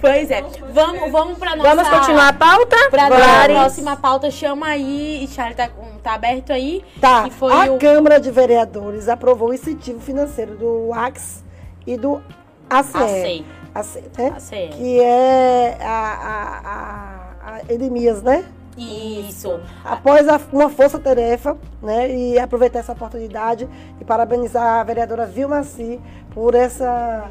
[0.00, 0.42] Pois é.
[0.72, 1.74] Vamos, vamos pra nossa...
[1.74, 2.76] Vamos continuar a pauta?
[2.92, 3.46] Nossa Vamos.
[3.52, 5.70] próxima pauta, chama aí, e Charlie tá,
[6.02, 6.84] tá aberto aí.
[7.00, 7.78] Tá, a o...
[7.78, 11.44] Câmara de Vereadores aprovou o incentivo financeiro do AX
[11.86, 12.20] e do
[12.68, 12.96] ACE.
[12.96, 13.44] ACE.
[13.74, 14.32] ACE, né?
[14.36, 14.68] ACE.
[14.76, 18.44] Que é a, a, a, a Edemias, né?
[18.76, 19.60] Isso.
[19.84, 22.10] Após a- uma força-tarefa, né?
[22.12, 23.68] E aproveitar essa oportunidade
[24.00, 26.00] e parabenizar a vereadora Vilma Si
[26.34, 27.30] por essa.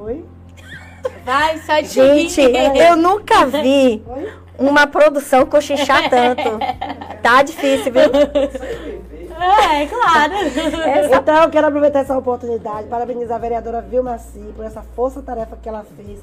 [0.00, 0.24] Oi?
[1.24, 4.02] Vai, só de Gente, eu nunca vi
[4.58, 6.58] uma produção cochichar tanto.
[7.22, 8.02] Tá difícil, viu?
[9.34, 10.32] É, claro.
[11.12, 15.68] Então, eu quero aproveitar essa oportunidade, parabenizar a vereadora Vilma Si por essa força-tarefa que
[15.68, 16.20] ela fez.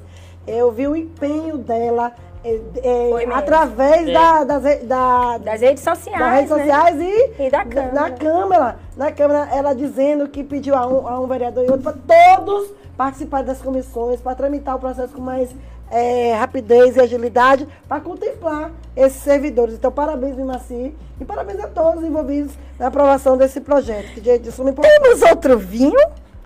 [0.48, 2.14] Eu vi o empenho dela
[2.44, 4.14] é, é, através É.
[4.14, 6.20] da, das, da, Das redes sociais.
[6.20, 6.58] das redes né?
[6.58, 7.92] sociais e, E da Câmara.
[7.94, 8.76] na Câmara.
[8.98, 12.70] Na Câmara, ela dizendo que pediu a um, a um vereador e outro para todos
[12.98, 15.50] participarem das comissões, para tramitar o processo com mais
[15.90, 19.76] é, rapidez e agilidade, para contemplar esses servidores.
[19.76, 24.38] Então, parabéns, Vilma Si, e parabéns a todos envolvidos na aprovação desse projeto, que de,
[24.40, 25.00] de suma importância.
[25.02, 26.00] Temos outro vinho?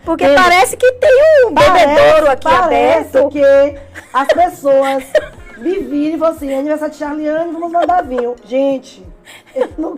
[0.03, 3.29] Porque parece que tem um bebedouro aqui parece aberto.
[3.29, 3.79] que
[4.13, 5.03] as pessoas
[5.57, 8.35] me e assim, aniversário de Charliane, vamos mandar vinho.
[8.45, 9.03] Gente,
[9.55, 9.97] eu, não,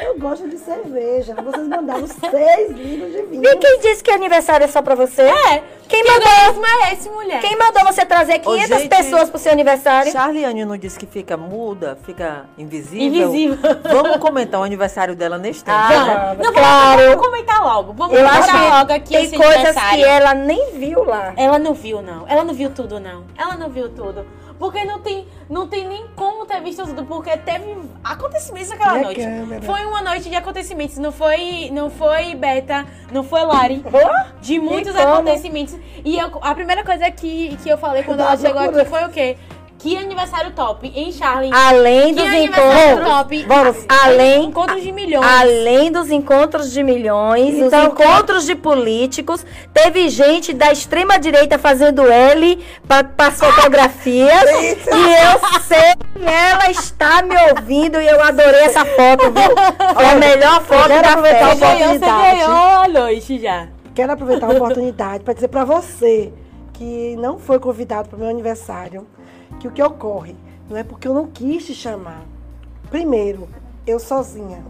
[0.00, 1.34] eu gosto de cerveja.
[1.34, 3.44] Vocês mandaram seis litros de vinho.
[3.44, 5.22] E quem disse que aniversário é só pra você?
[5.22, 5.62] É.
[5.88, 6.28] Quem Que mandou?
[6.28, 7.40] é esse, mulher?
[7.40, 10.10] Quem mandou você trazer 500 gente, pessoas pro seu aniversário?
[10.10, 13.28] Charliane não disse que fica muda, fica invisível?
[13.28, 13.58] Invisível.
[13.90, 16.06] Vamos comentar o aniversário dela neste Ah, tempo.
[16.06, 17.02] vamos, Não, claro.
[17.02, 17.92] Vamos comentar logo.
[17.92, 19.98] Vamos Eu comentar logo que aqui tem esse coisas aniversário.
[19.98, 21.34] que ela nem viu lá.
[21.36, 22.26] Ela não viu, não.
[22.26, 23.24] Ela não viu tudo, não.
[23.36, 24.24] Ela não viu tudo.
[24.62, 29.20] Porque não tem, não tem nem como ter visto tudo, porque teve acontecimentos naquela noite.
[29.20, 29.62] câmera.
[29.62, 33.84] Foi uma noite de acontecimentos, não foi, não foi Beta, não foi Lari.
[33.84, 35.76] Oh, De muitos acontecimentos.
[36.04, 39.08] E eu- a primeira coisa que, que eu falei quando ela chegou aqui foi o
[39.08, 39.36] quê?
[39.82, 41.50] Que aniversário top, hein, Charlie?
[41.52, 43.04] Além que dos encontros.
[43.08, 43.44] top.
[43.48, 43.76] Vamos.
[44.04, 45.26] Além- Encontros de milhões.
[45.40, 51.58] Além dos encontros de milhões, Então, os encontros de políticos, teve gente da extrema direita
[51.58, 54.44] fazendo L para as fotografias.
[54.50, 59.94] e eu sei que ela está me ouvindo e eu adorei essa foto, viu?
[59.94, 61.66] Foi a melhor foto da aproveitar Você o festa.
[61.66, 62.38] ganhou, você oportunidade.
[62.38, 63.66] ganhou a noite já.
[63.94, 66.32] Quero aproveitar a oportunidade para dizer para você
[66.72, 69.06] que não foi convidado para o meu aniversário
[69.62, 70.34] que o que ocorre
[70.68, 72.24] não é porque eu não quis te chamar.
[72.90, 73.48] Primeiro,
[73.86, 74.64] eu sozinha.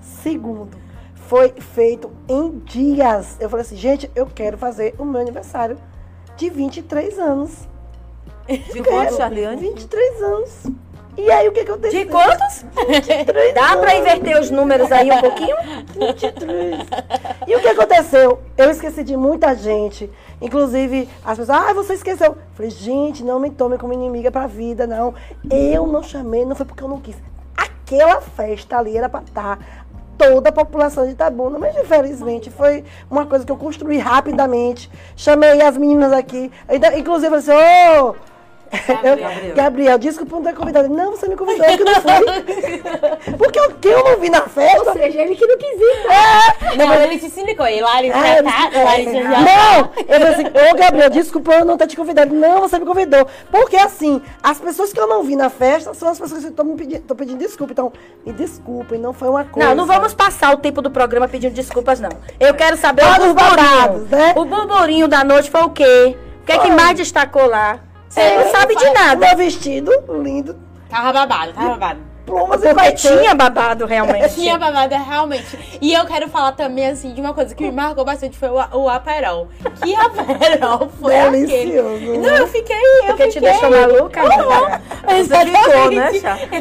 [0.00, 0.76] Segundo,
[1.14, 3.36] foi feito em dias.
[3.40, 5.76] Eu falei assim, gente, eu quero fazer o meu aniversário
[6.36, 7.68] de 23 anos.
[8.46, 9.60] De quanto, Charliane?
[9.60, 10.66] 23 anos.
[11.16, 12.64] E aí o que, que eu De quantos?
[12.86, 15.56] 23 Dá para inverter os números aí um pouquinho?
[15.98, 16.78] 23.
[17.44, 18.40] E o que aconteceu?
[18.56, 20.08] Eu esqueci de muita gente.
[20.40, 22.36] Inclusive, as pessoas, ah, você esqueceu.
[22.54, 25.14] Falei, gente, não me tome como inimiga pra vida, não.
[25.50, 27.16] Eu não chamei, não foi porque eu não quis.
[27.56, 29.58] Aquela festa ali era pra estar
[30.18, 34.90] toda a população de Itabuna, mas infelizmente foi uma coisa que eu construí rapidamente.
[35.16, 38.16] Chamei as meninas aqui, ainda, inclusive, assim, ô,
[39.02, 39.54] Gabriel.
[39.54, 40.88] Gabriel, desculpa não ter convidado.
[40.88, 43.32] Não, você me convidou, eu que não fui.
[43.38, 44.90] Porque o que eu não vi na festa.
[44.90, 46.06] Ou seja, ele que não quis ir.
[46.10, 46.76] É.
[46.76, 47.66] Não, mas ele te sinicou.
[47.66, 51.10] E lá ele é, tá, é, lá ele já Não, eu falei assim, ô Gabriel,
[51.10, 52.34] desculpa eu não ter te convidado.
[52.34, 53.26] Não, você me convidou.
[53.50, 56.64] Porque assim, as pessoas que eu não vi na festa são as pessoas que estão
[56.64, 57.72] me pedindo, pedindo desculpa.
[57.72, 57.92] Então,
[58.24, 59.68] me desculpem, não foi uma coisa.
[59.70, 62.10] Não, não vamos passar o tempo do programa pedindo desculpas, não.
[62.38, 64.08] Eu quero saber Todos o burburinho.
[64.10, 64.34] Né?
[64.36, 66.16] O burburinho da noite foi o quê?
[66.42, 67.80] O que é que mais destacou lá?
[68.08, 69.16] Você é, não sabe de nada.
[69.16, 69.92] Meu vestido
[70.22, 70.56] lindo.
[70.88, 74.34] Tava babado, tava babado plumas e Porque tinha babado realmente.
[74.34, 75.58] tinha babado realmente.
[75.80, 78.54] E eu quero falar também, assim, de uma coisa que me marcou bastante, foi o,
[78.54, 79.48] o aperol.
[79.82, 81.96] Que aperol foi Delicioso.
[81.96, 82.18] Aquele?
[82.18, 83.28] Não, eu fiquei, eu Porque fiquei.
[83.30, 84.20] te deixou maluca?
[84.22, 85.58] Oh, exatamente.
[85.58, 86.10] Ficou, né,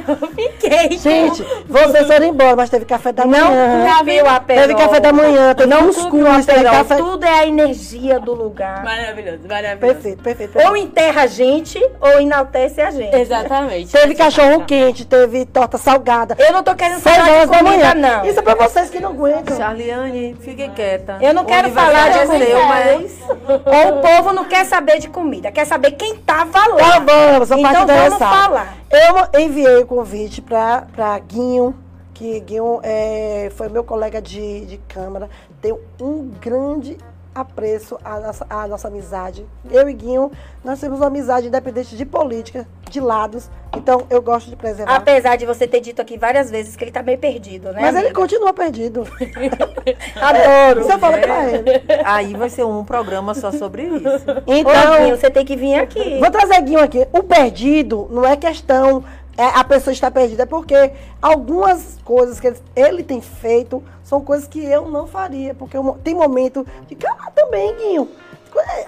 [0.08, 0.98] Eu fiquei.
[0.98, 3.86] Gente, vocês foram embora, mas teve café da manhã.
[3.86, 4.62] Não viu o aperol.
[4.62, 6.96] Teve café da manhã, teve não cuscuz, teve café...
[6.98, 8.84] Tudo é a energia do lugar.
[8.84, 9.80] Maravilhoso, maravilhoso.
[9.80, 10.54] Perfeito, perfeito.
[10.54, 10.70] perfeito.
[10.70, 13.16] Ou enterra a gente, ou enaltece a gente.
[13.16, 13.92] Exatamente.
[13.92, 16.36] Teve cachorro quente, teve torta salgada.
[16.38, 18.26] Eu não tô querendo falar de comida, não.
[18.26, 19.58] Isso é pra vocês que não aguentam.
[19.58, 21.18] Charliane, fique quieta.
[21.20, 23.20] Eu não quero falar de comida, mas...
[23.28, 26.78] Ou o povo não quer saber de comida, quer saber quem tava lá.
[26.78, 28.78] Tá vamos, a então vamos falar.
[28.92, 31.76] Eu enviei o convite pra, pra Guinho,
[32.14, 35.28] que Guinho é, foi meu colega de, de câmara.
[35.60, 36.98] Tem um grande
[37.42, 39.46] apreço à nossa, à nossa amizade.
[39.70, 40.32] Eu e Guinho,
[40.64, 43.50] nós temos uma amizade independente de política, de lados.
[43.76, 44.96] Então, eu gosto de preservar.
[44.96, 47.82] Apesar de você ter dito aqui várias vezes que ele tá meio perdido, né?
[47.82, 48.08] Mas amiga?
[48.08, 49.04] ele continua perdido.
[50.20, 50.84] Adoro.
[50.84, 51.70] Você fala pra ele.
[52.04, 54.26] Aí vai ser um programa só sobre isso.
[54.48, 56.20] Então, Ô, Guinho, você tem que vir aqui.
[56.20, 57.08] Vou trazer Guinho aqui.
[57.14, 59.04] O perdido não é questão
[59.38, 64.22] é, a pessoa está perdida, é porque algumas coisas que ele, ele, tem feito são
[64.22, 68.10] coisas que eu não faria, porque eu, tem momento de calar também, Guinho.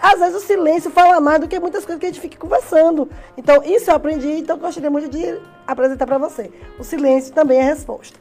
[0.01, 3.09] Às vezes o silêncio fala mais do que muitas coisas que a gente fica conversando.
[3.37, 6.49] Então, isso eu aprendi, então gostaria muito de apresentar para você.
[6.79, 8.17] O silêncio também é resposta.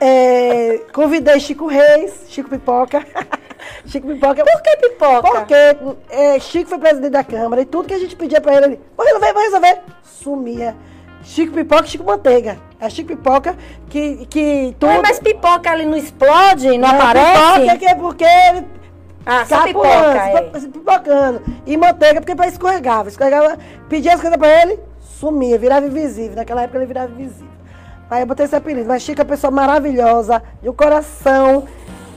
[0.00, 3.06] É, convidei Chico Reis, Chico Pipoca.
[3.86, 4.44] Chico Pipoca.
[4.44, 5.30] Por que pipoca?
[5.30, 5.54] Porque
[6.10, 8.80] é, Chico foi presidente da Câmara e tudo que a gente pedia para ele, ele,
[8.96, 10.76] vou resolver, vou resolver, sumia.
[11.22, 12.58] Chico Pipoca e Chico Manteiga.
[12.80, 13.56] É Chico Pipoca
[13.88, 14.88] que, que tudo...
[14.88, 17.60] Mas, mas pipoca ali não explode, não, não aparece?
[17.60, 18.66] Pipoca que é porque ele...
[19.24, 20.50] Ah, só pipoca, é.
[20.72, 21.42] pipocando.
[21.64, 23.08] E manteiga porque para escorregava.
[23.08, 23.56] Escorregava,
[23.88, 26.34] pedia as coisas para ele, sumia, virava invisível.
[26.34, 27.52] Naquela época ele virava invisível.
[28.10, 28.88] Aí eu botei esse apelido.
[28.88, 31.66] Mas Chico é uma pessoa maravilhosa, de um coração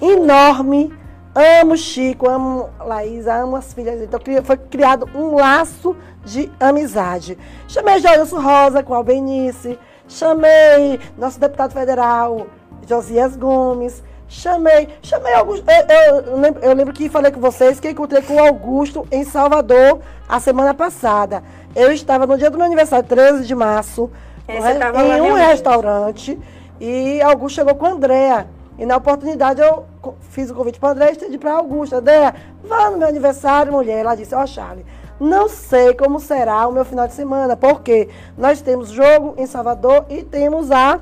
[0.01, 0.91] enorme.
[1.35, 4.01] Amo Chico, amo Laísa, amo as filhas.
[4.01, 7.37] Então foi criado um laço de amizade.
[7.67, 9.77] Chamei Joilson Rosa com Albenice.
[10.07, 12.47] Chamei nosso deputado federal,
[12.87, 14.01] Josias Gomes.
[14.29, 15.65] Chamei, chamei Augusto.
[15.69, 19.25] Eu, eu, lembro, eu, lembro, que falei com vocês que encontrei com o Augusto em
[19.25, 21.43] Salvador a semana passada.
[21.75, 24.09] Eu estava no dia do meu aniversário, 13 de março,
[24.47, 26.39] em um restaurante
[26.79, 28.47] e Augusto chegou com a Andréa.
[28.77, 29.85] E na oportunidade eu
[30.29, 31.95] fiz o convite para a Andréa e estendi para Augusto.
[31.95, 33.99] Andréa, vá no meu aniversário, mulher.
[33.99, 34.85] Ela disse, ó, oh, Charlie,
[35.19, 40.05] não sei como será o meu final de semana, porque nós temos jogo em Salvador
[40.09, 40.99] e temos a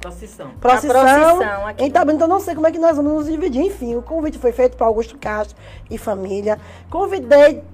[0.00, 0.50] Procissão.
[0.60, 1.00] Procissão.
[1.00, 1.84] A procissão aqui.
[1.84, 3.62] Então, então não sei como é que nós vamos nos dividir.
[3.62, 5.56] Enfim, o convite foi feito para Augusto Castro
[5.90, 6.60] e família.
[6.90, 7.64] Convidei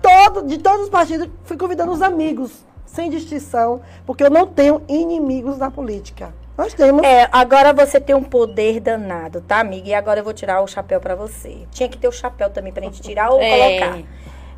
[0.00, 4.82] todo, de todos os partidos, fui convidando os amigos sem distinção, porque eu não tenho
[4.88, 6.32] inimigos na política.
[6.56, 7.02] Nós temos.
[7.02, 9.88] É, agora você tem um poder danado, tá, amiga?
[9.88, 11.66] E agora eu vou tirar o chapéu para você.
[11.70, 13.78] Tinha que ter o chapéu também pra gente tirar ou é.
[13.78, 13.98] colocar.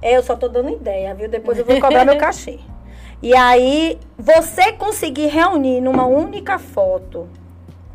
[0.03, 1.29] É, eu só tô dando ideia, viu?
[1.29, 2.61] Depois eu vou cobrar meu cachê.
[3.23, 7.27] E aí, você conseguir reunir numa única foto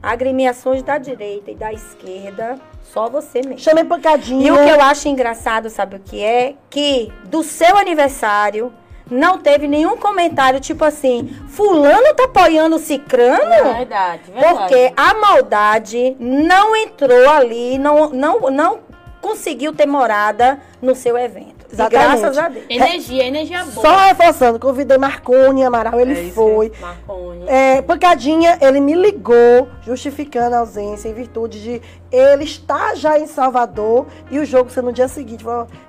[0.01, 3.59] agremiações da direita e da esquerda, só você mesmo.
[3.59, 4.47] Chamei pancadinha.
[4.47, 6.55] E o que eu acho engraçado, sabe o que é?
[6.69, 8.73] Que do seu aniversário
[9.11, 13.53] não teve nenhum comentário tipo assim, fulano tá apoiando o cicrano?
[13.53, 14.57] É verdade, verdade.
[14.57, 18.79] Porque a maldade não entrou ali, não, não, não
[19.19, 21.60] conseguiu ter morada no seu evento.
[21.73, 22.19] Exatamente.
[22.19, 22.65] graças a Deus.
[22.69, 23.87] Energia, energia boa.
[23.87, 26.71] Só reforçando, convidei Marconi Amaral, ele é foi.
[26.79, 27.45] Marconi.
[27.47, 33.27] É, pancadinha, ele me ligou, justificando a ausência, em virtude de ele estar já em
[33.27, 35.45] Salvador e o jogo ser no dia seguinte.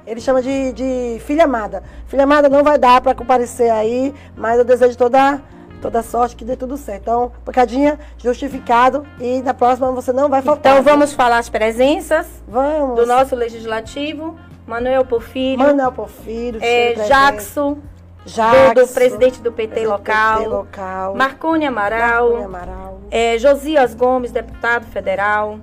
[0.06, 1.82] Ele chama de, de filha amada.
[2.06, 5.42] Filha amada não vai dar para comparecer aí, mas eu desejo toda
[5.82, 7.02] toda sorte, que dê tudo certo.
[7.02, 9.04] Então, pancadinha, justificado.
[9.20, 10.74] E na próxima você não vai faltar.
[10.74, 12.94] Então, vamos falar as presenças vamos.
[12.94, 14.38] do nosso legislativo.
[14.66, 15.58] Manuel Porfírio.
[15.58, 16.60] Manuel Porfírio.
[16.62, 17.78] É, Jackson.
[18.24, 21.14] Jackson do, do, presidente do PT, local, PT local.
[21.16, 22.30] Marcone Amaral.
[22.30, 23.00] Marcone Amaral.
[23.10, 25.58] É, Josias Gomes, deputado federal.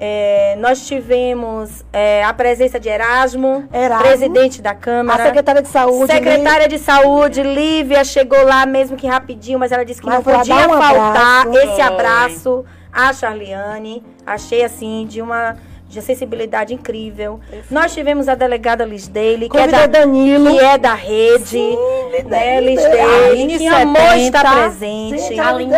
[0.00, 5.24] É, nós tivemos é, a presença de Erasmo, Erasmo, presidente da Câmara.
[5.24, 6.12] A secretária de Saúde.
[6.12, 10.38] Secretária de Saúde, Lívia, chegou lá mesmo que rapidinho, mas ela disse que mas não
[10.38, 11.58] podia um faltar abraço.
[11.58, 14.04] esse abraço à Charliane.
[14.24, 15.56] Achei assim, de uma
[15.88, 17.40] de sensibilidade incrível.
[17.70, 21.78] Nós tivemos a delegada Liz Daly, que é da Danilo, que é da rede, Sim,
[22.26, 25.18] né, Liz Daly, que amou estar presente.
[25.18, 25.74] Gente, Aline,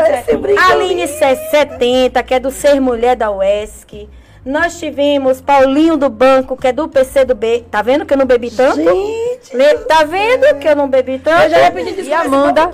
[0.70, 4.08] Aline 70, que é do Ser Mulher da UESC.
[4.44, 7.64] Nós tivemos Paulinho do Banco, que é do PC do B.
[7.70, 8.76] Tá vendo que eu não bebi tanto?
[8.76, 9.54] Gente!
[9.54, 9.78] Le...
[9.80, 11.42] Tá vendo que eu não bebi tanto?
[11.42, 12.08] Eu já ia pedir desculpa.
[12.08, 12.70] E Amanda.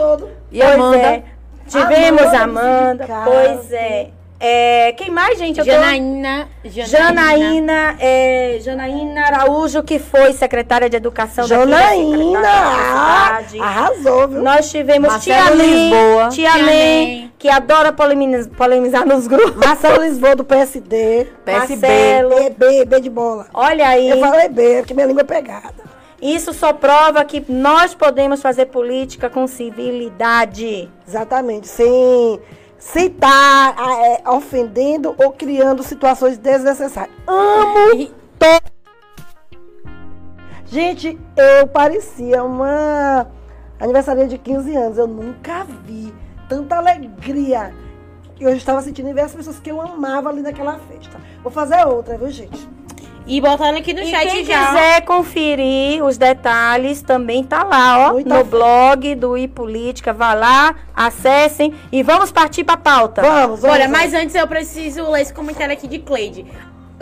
[0.53, 0.99] E Amanda.
[0.99, 1.23] É.
[1.69, 3.05] Tivemos Amanda.
[3.05, 4.11] Amanda pois é.
[4.39, 5.59] É, quem mais, gente?
[5.59, 6.49] Eu Janaína.
[6.63, 6.69] Tô...
[6.69, 7.97] Janaína.
[7.99, 14.43] é, Janaína Araújo, que foi secretária de Educação Janaína, da arrasou, viu?
[14.43, 16.29] Nós tivemos Marcelo Tia Lisboa.
[16.29, 19.57] Tia, Tia Lê, que adora polemizar, polemizar nos grupos.
[19.57, 21.27] Marcelo Lisboa, do PSD.
[21.45, 21.87] PSB.
[21.87, 22.55] Marcelo.
[22.59, 23.47] B, B de bola.
[23.55, 24.11] Olha aí.
[24.11, 25.97] Eu falei B, porque minha língua é pegada.
[26.21, 30.91] Isso só prova que nós podemos fazer política com civilidade.
[31.07, 32.41] Exatamente, sem
[32.79, 37.15] sem estar tá, é, ofendendo ou criando situações desnecessárias.
[37.27, 38.77] Amo todo.
[40.67, 43.27] Gente, eu parecia uma
[43.79, 44.99] aniversária de 15 anos.
[44.99, 46.13] Eu nunca vi
[46.49, 47.73] tanta alegria
[48.35, 51.19] que eu estava sentindo em ver as pessoas que eu amava ali naquela festa.
[51.43, 52.69] Vou fazer outra, viu, gente?
[53.27, 54.67] E botando aqui no e chat quem já.
[54.67, 60.13] quiser conferir os detalhes, também tá lá, ó, Muita no blog do iPolítica.
[60.13, 63.23] Vá lá, acessem e vamos partir pra pauta.
[63.23, 63.75] Vamos, vamos.
[63.77, 66.47] Olha, mas antes eu preciso ler esse comentário aqui de Cleide.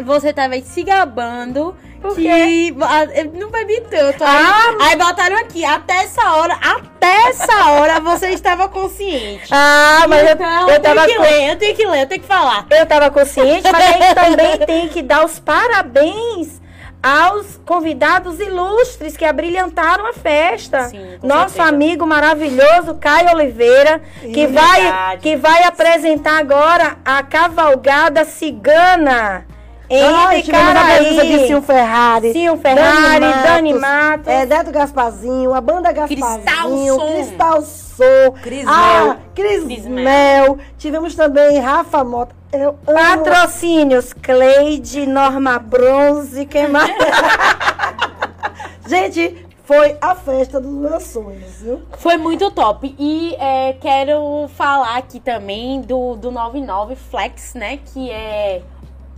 [0.03, 1.77] Você tava se gabando
[2.13, 4.25] que eu não bebi tanto.
[4.25, 9.49] Ah, aí, aí botaram aqui, até essa hora, até essa hora você estava consciente.
[9.51, 12.21] Ah, mas então, eu, eu tava tenho que ler, eu tenho que ler, eu tenho
[12.21, 12.67] que falar.
[12.71, 16.61] Eu tava consciente, mas aí também tem que dar os parabéns
[17.01, 20.89] aos convidados ilustres que abrilhantaram a festa.
[20.89, 21.69] Sim, Nosso certeza.
[21.69, 29.47] amigo maravilhoso Caio Oliveira, que vai, que vai apresentar agora a cavalgada cigana
[29.95, 31.39] Henrique Caraí.
[31.39, 32.33] de Sil Ferrari.
[32.33, 33.43] Sil Ferrari, Dani Matos.
[33.43, 34.29] Dani Matos.
[34.29, 36.99] É, Deto Gasparzinho, a banda Gasparzinho.
[36.99, 38.33] Cristal Som.
[38.43, 40.05] Cris ah, Cris, Cris Mel.
[40.05, 40.59] Mel.
[40.77, 42.35] Tivemos também Rafa Mota.
[42.53, 46.95] Eu Patrocínios, Cleide, Norma Bronze, quem mais?
[48.87, 51.83] Gente, foi a festa dos meus sonhos, viu?
[51.99, 52.95] Foi muito top.
[52.99, 57.79] E é, quero falar aqui também do, do 99 Flex, né?
[57.79, 58.63] Que é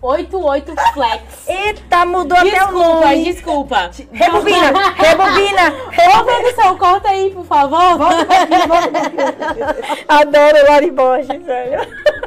[0.02, 1.48] 88 Flex.
[1.48, 3.24] Eita, mudou desculpa, até o nome.
[3.24, 5.74] Desculpa, Rebobina, rebobina.
[6.20, 7.98] Ô, produção, corta aí, por favor.
[7.98, 10.04] Volta aqui, volta aqui.
[10.08, 12.25] Adoro o Lari Borges, velho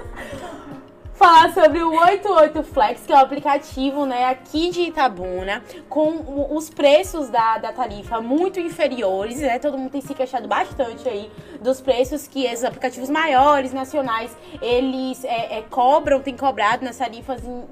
[1.20, 6.70] falar sobre o 88 Flex, que é o aplicativo né, aqui de Itabuna, com os
[6.70, 9.60] preços da, da tarifa muito inferiores, né?
[9.60, 11.30] Todo mundo tem se queixado bastante aí
[11.62, 17.42] dos preços que esses aplicativos maiores, nacionais, eles é, é, cobram, tem cobrado nas tarifas,
[17.44, 17.66] em,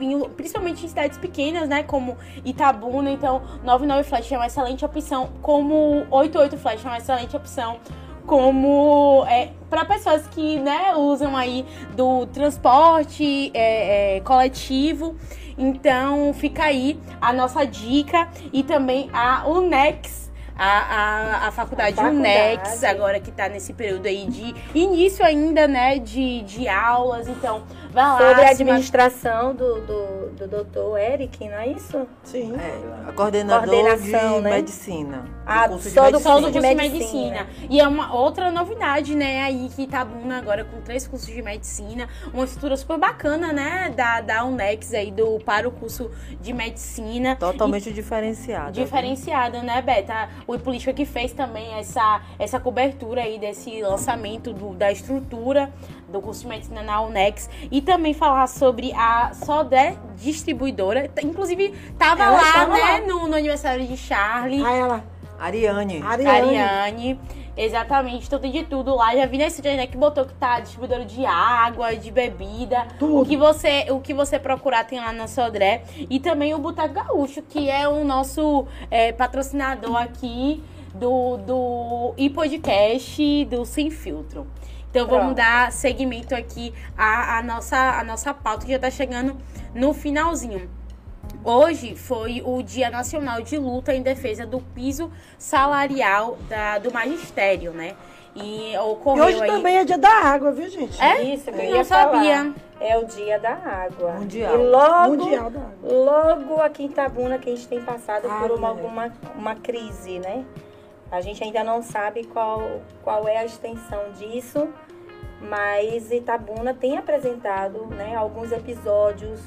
[0.00, 1.82] em, em, principalmente em cidades pequenas, né?
[1.82, 3.10] Como Itabuna.
[3.10, 7.78] Então, 99 Flash é uma excelente opção, como 88 Flash é uma excelente opção
[8.26, 11.64] como é, para pessoas que né, usam aí
[11.94, 15.16] do transporte é, é, coletivo.
[15.56, 20.24] Então fica aí a nossa dica e também a Unex.
[20.56, 25.24] A, a, a faculdade, a faculdade Unex, agora que está nesse período aí de início
[25.24, 27.64] ainda, né, de, de aulas, então
[27.94, 32.08] Vai lá, sobre a administração do, do, do doutor Eric, não é isso?
[32.24, 32.52] Sim.
[32.56, 34.50] É, a coordenador Coordenação, de né?
[34.50, 35.24] medicina.
[35.46, 37.46] Ah, do só do curso de, de medicina.
[37.70, 42.08] E é uma outra novidade, né, aí que Itabuna agora com três cursos de medicina,
[42.32, 47.36] uma estrutura super bacana, né, da, da Unex aí do, para o curso de medicina.
[47.36, 48.72] Totalmente e, diferenciada.
[48.72, 50.28] Diferenciada, né, Beta?
[50.48, 55.72] O Política que fez também essa, essa cobertura aí desse lançamento do, da estrutura
[56.14, 61.10] do curso de medicina na Unex e também falar sobre a Sodé Distribuidora.
[61.22, 63.00] Inclusive, tava ela lá, né, lá.
[63.00, 64.64] No, no, aniversário de Charlie.
[64.64, 65.04] Ah, ela.
[65.38, 66.02] Ariane.
[66.02, 66.58] Ariane.
[66.58, 67.20] Ariane.
[67.56, 69.14] Exatamente, então tem de tudo lá.
[69.14, 72.86] Já vi nesse dia né, que botou que tá distribuidora de água, de bebida.
[72.98, 73.20] Tudo.
[73.20, 75.84] O que você, o que você procurar tem lá na Sodré.
[76.10, 80.62] E também o Boteco Gaúcho, que é o nosso é, patrocinador aqui
[80.94, 84.46] do, do e podcast do Sem Filtro.
[84.94, 85.20] Então Pronto.
[85.22, 89.36] vamos dar seguimento aqui à, à, nossa, à nossa pauta que já está chegando
[89.74, 90.70] no finalzinho.
[91.42, 97.72] Hoje foi o Dia Nacional de Luta em Defesa do Piso Salarial da, do Magistério,
[97.72, 97.96] né?
[98.36, 99.50] E ocorreu e hoje aí...
[99.50, 101.02] também é dia da água, viu, gente?
[101.02, 101.22] É?
[101.22, 102.36] Isso, que eu, eu não sabia.
[102.36, 102.54] Falar.
[102.80, 104.12] é o Dia da Água.
[104.12, 104.54] Mundial.
[104.54, 105.74] E logo, Mundial da água.
[105.82, 110.20] logo aqui em Itabuna que a gente tem passado Ah, por uma, alguma uma crise,
[110.20, 110.44] né?
[111.10, 114.68] A gente ainda não sabe qual, qual é a extensão disso,
[115.48, 119.40] mas Itabuna tem apresentado né, alguns episódios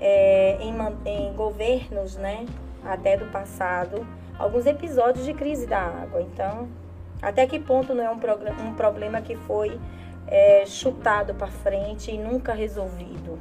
[0.00, 0.74] é, em,
[1.04, 2.46] em governos, né?
[2.84, 4.06] Até do passado,
[4.38, 6.22] alguns episódios de crise da água.
[6.22, 6.68] Então,
[7.20, 9.78] até que ponto não é um, um problema que foi
[10.26, 13.38] é, chutado para frente e nunca resolvido?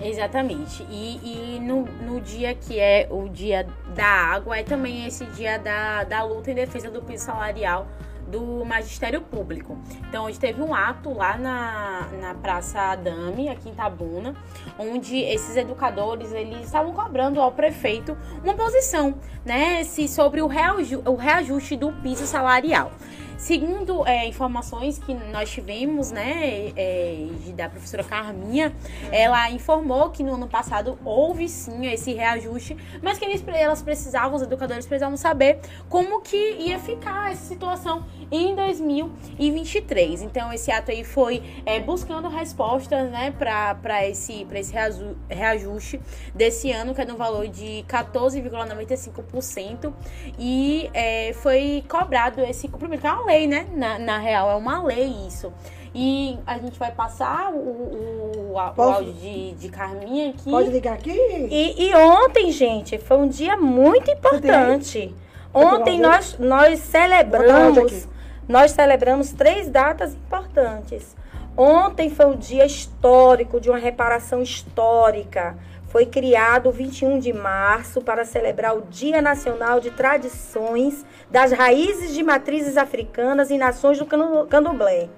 [0.00, 0.86] Exatamente.
[0.88, 5.58] E, e no, no dia que é o dia da água, é também esse dia
[5.58, 7.86] da, da luta em defesa do piso salarial
[8.28, 9.76] do magistério público.
[10.08, 14.34] Então, hoje teve um ato lá na, na Praça Adame, aqui em Tabuna,
[14.78, 19.14] onde esses educadores, eles estavam cobrando ao prefeito uma posição,
[19.44, 22.92] né, se, sobre o, reaju, o reajuste do piso salarial.
[23.38, 28.74] Segundo é, informações que nós tivemos, né, é, da professora Carminha,
[29.12, 34.34] ela informou que no ano passado houve sim esse reajuste, mas que eles, elas precisavam,
[34.34, 40.22] os educadores precisavam saber como que ia ficar essa situação em 2023.
[40.22, 46.00] Então, esse ato aí foi é, buscando respostas, né, para esse, pra esse reaju- reajuste
[46.34, 49.92] desse ano, que é no valor de 14,95%,
[50.38, 55.52] e é, foi cobrado esse cumprimento, lei, né, na, na real, é uma lei isso.
[55.94, 60.50] E a gente vai passar o, o, o, áudio de, de Carminha aqui.
[60.50, 61.10] Pode ligar aqui?
[61.10, 65.14] E, e ontem, gente, foi um dia muito importante.
[65.52, 68.08] Ontem nós, nós celebramos,
[68.46, 71.16] nós celebramos três datas importantes.
[71.56, 75.56] Ontem foi um dia histórico, de uma reparação histórica.
[75.88, 82.12] Foi criado o 21 de março para celebrar o Dia Nacional de Tradições das Raízes
[82.12, 85.08] de Matrizes Africanas e Nações do Candomblé.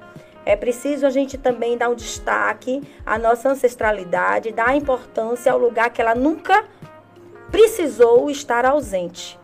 [0.47, 5.91] É preciso a gente também dar um destaque à nossa ancestralidade, dar importância ao lugar
[5.91, 6.65] que ela nunca
[7.51, 9.39] precisou estar ausente.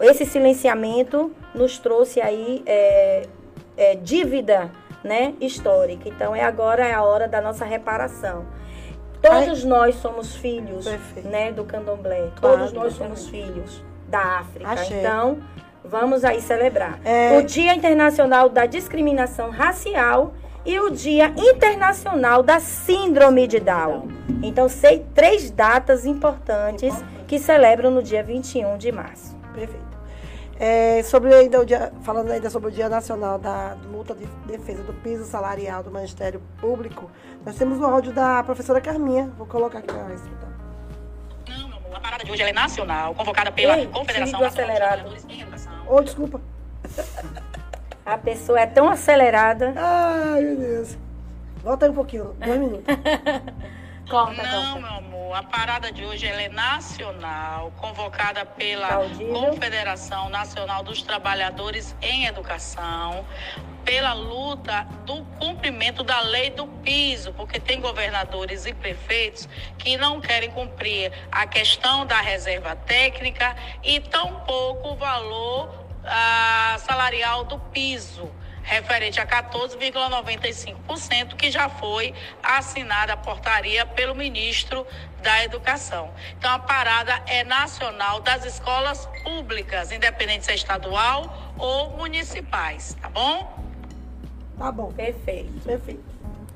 [0.00, 3.26] Esse silenciamento nos trouxe aí é,
[3.76, 4.70] é, dívida
[5.02, 6.08] né, histórica.
[6.08, 8.46] Então é agora é a hora da nossa reparação.
[9.22, 11.28] Todos nós somos filhos Perfeito.
[11.28, 12.30] né, do candomblé.
[12.36, 14.70] Claro, Todos nós somos filhos da África.
[14.70, 15.00] Axé.
[15.00, 15.38] Então,
[15.84, 16.98] vamos aí celebrar.
[17.04, 17.38] É.
[17.38, 24.08] O Dia Internacional da Discriminação Racial e o Dia Internacional da Síndrome de Down.
[24.42, 26.94] Então, sei três datas importantes
[27.26, 29.36] que celebram no dia 21 de março.
[29.54, 29.87] Perfeito.
[30.60, 34.82] É, sobre ainda o dia, falando ainda sobre o Dia Nacional da Luta de Defesa
[34.82, 37.08] do Piso Salarial do Ministério Público,
[37.46, 39.30] nós temos o áudio da professora Carminha.
[39.38, 40.48] Vou colocar aqui para escutar.
[41.48, 45.02] Não, meu amor, a parada de hoje ela é nacional, convocada pela Ei, Confederação acelerado.
[45.02, 45.72] Trabalhadores em Educação.
[45.86, 46.40] Oh, desculpa.
[48.04, 49.72] A pessoa é tão acelerada.
[49.76, 50.98] Ai, meu Deus.
[51.62, 52.84] Volta aí um pouquinho, dois minutos.
[54.10, 59.34] Não, meu amor, a parada de hoje é nacional, convocada pela Audível.
[59.34, 63.26] Confederação Nacional dos Trabalhadores em Educação,
[63.84, 69.46] pela luta do cumprimento da lei do piso, porque tem governadores e prefeitos
[69.76, 77.44] que não querem cumprir a questão da reserva técnica e tampouco o valor ah, salarial
[77.44, 78.30] do piso
[78.68, 84.86] referente a 14,95%, que já foi assinada a portaria pelo ministro
[85.22, 86.12] da Educação.
[86.38, 93.08] Então, a parada é nacional das escolas públicas, independente se é estadual ou municipais, tá
[93.08, 93.66] bom?
[94.58, 95.50] Tá bom, Perfeito.
[95.64, 96.04] perfeito.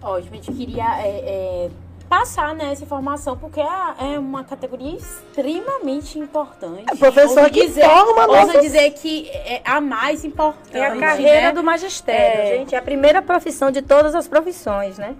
[0.02, 1.70] Ótimo, a gente queria é, é,
[2.12, 6.84] passar né, essa informação, porque é, é uma categoria extremamente importante.
[6.86, 10.76] É professor que dizer, forma ouso nossas- dizer que é a mais importante.
[10.76, 11.52] É a carreira né?
[11.52, 12.58] do magistério, É.
[12.58, 12.74] gente.
[12.74, 15.16] É a primeira profissão de todas as profissões, né?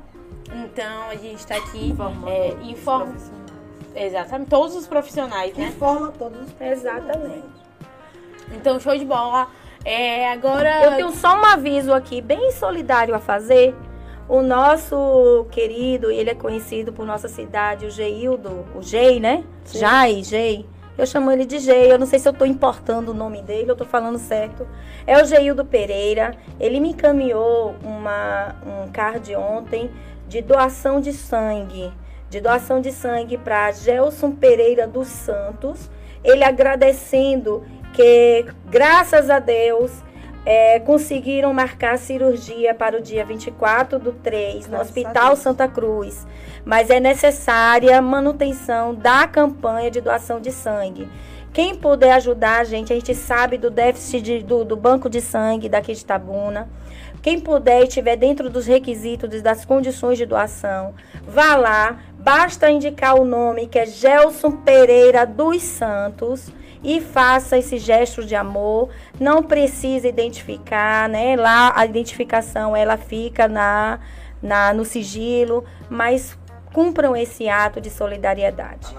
[0.55, 3.09] Então, a gente está aqui Informando é, inform...
[3.09, 3.43] profissionais.
[3.95, 5.69] Exatamente, todos os profissionais, né?
[5.69, 7.49] Informa todos os Exatamente.
[8.53, 9.49] Então, show de bola.
[9.83, 10.85] É, agora.
[10.85, 13.75] Eu tenho só um aviso aqui, bem solidário a fazer.
[14.29, 19.45] O nosso querido, ele é conhecido por nossa cidade, o Geildo, o Gei, né?
[19.73, 20.67] Jai, Gei.
[20.97, 23.71] Eu chamo ele de Gei, eu não sei se eu estou importando o nome dele,
[23.71, 24.67] eu estou falando certo.
[25.07, 26.35] É o Geildo Pereira.
[26.61, 29.91] Ele me encaminhou uma, um card ontem
[30.29, 31.93] de doação de sangue.
[32.29, 35.91] De doação de sangue para Gelson Pereira dos Santos.
[36.23, 37.65] Ele agradecendo
[37.95, 39.91] que, graças a Deus,
[40.45, 45.37] é, conseguiram marcar a cirurgia para o dia 24 do 3 no Hospital.
[45.37, 46.27] Santa Cruz.
[46.65, 51.09] Mas é necessária manutenção da campanha de doação de sangue.
[51.53, 55.21] Quem puder ajudar a gente, a gente sabe do déficit de- do, do banco de
[55.21, 56.69] sangue daqui de Tabuna.
[57.21, 60.95] Quem puder e estiver dentro dos requisitos das condições de doação,
[61.25, 66.51] vá lá, basta indicar o nome que é Gelson Pereira dos Santos
[66.83, 68.91] e faça esse gesto de amor.
[69.19, 71.37] Não precisa identificar, né?
[71.37, 74.01] Lá a identificação ela fica na,
[74.43, 76.39] na no sigilo, mas
[76.73, 78.95] cumpram esse ato de solidariedade.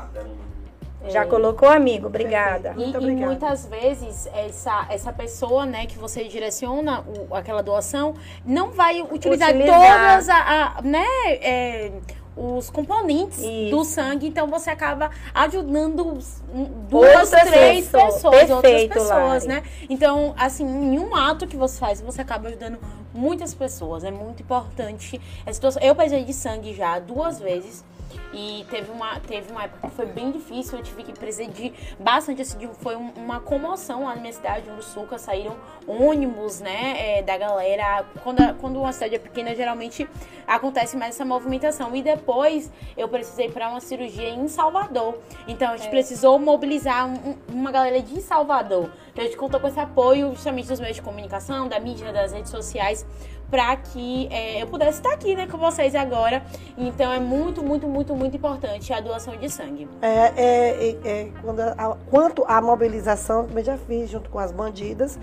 [1.10, 1.26] Já é.
[1.26, 2.08] colocou, amigo?
[2.08, 2.74] Obrigada.
[2.78, 8.14] E, e, muitas vezes essa, essa pessoa, né, que você direciona o, aquela doação,
[8.46, 9.80] não vai utilizar, utilizar.
[9.80, 11.92] todas a, a né, é,
[12.36, 13.72] os componentes Isso.
[13.72, 16.42] do sangue, então você acaba ajudando duas,
[16.92, 19.48] outras três pessoas, pessoas outras pessoas, Lari.
[19.48, 19.64] né?
[19.90, 22.80] Então, assim, em um ato que você faz, você acaba ajudando
[23.14, 24.04] muitas pessoas.
[24.04, 25.22] É muito importante.
[25.82, 27.84] Eu precisei de sangue já duas vezes.
[28.34, 32.42] E teve uma, teve uma época que foi bem difícil, eu tive que presidir bastante,
[32.42, 35.56] assim, foi uma comoção lá na minha cidade, no Suca, saíram
[35.88, 38.06] ônibus, né, é, da galera.
[38.24, 40.08] Quando, a, quando uma cidade é pequena, geralmente
[40.48, 41.96] acontece mais essa movimentação.
[41.96, 45.18] E depois eu precisei para uma cirurgia em Salvador.
[45.48, 45.92] Então a gente é.
[45.92, 48.90] precisou mobilizar um, uma galera de Salvador.
[49.12, 52.32] Então a gente contou com esse apoio justamente dos meios de comunicação, da mídia, das
[52.32, 53.06] redes sociais,
[53.54, 56.42] para que é, eu pudesse estar aqui né, com vocês agora.
[56.76, 59.88] Então é muito, muito, muito, muito importante a doação de sangue.
[60.02, 65.20] É, é, é quando a, quanto à mobilização, eu já fiz junto com as bandidas.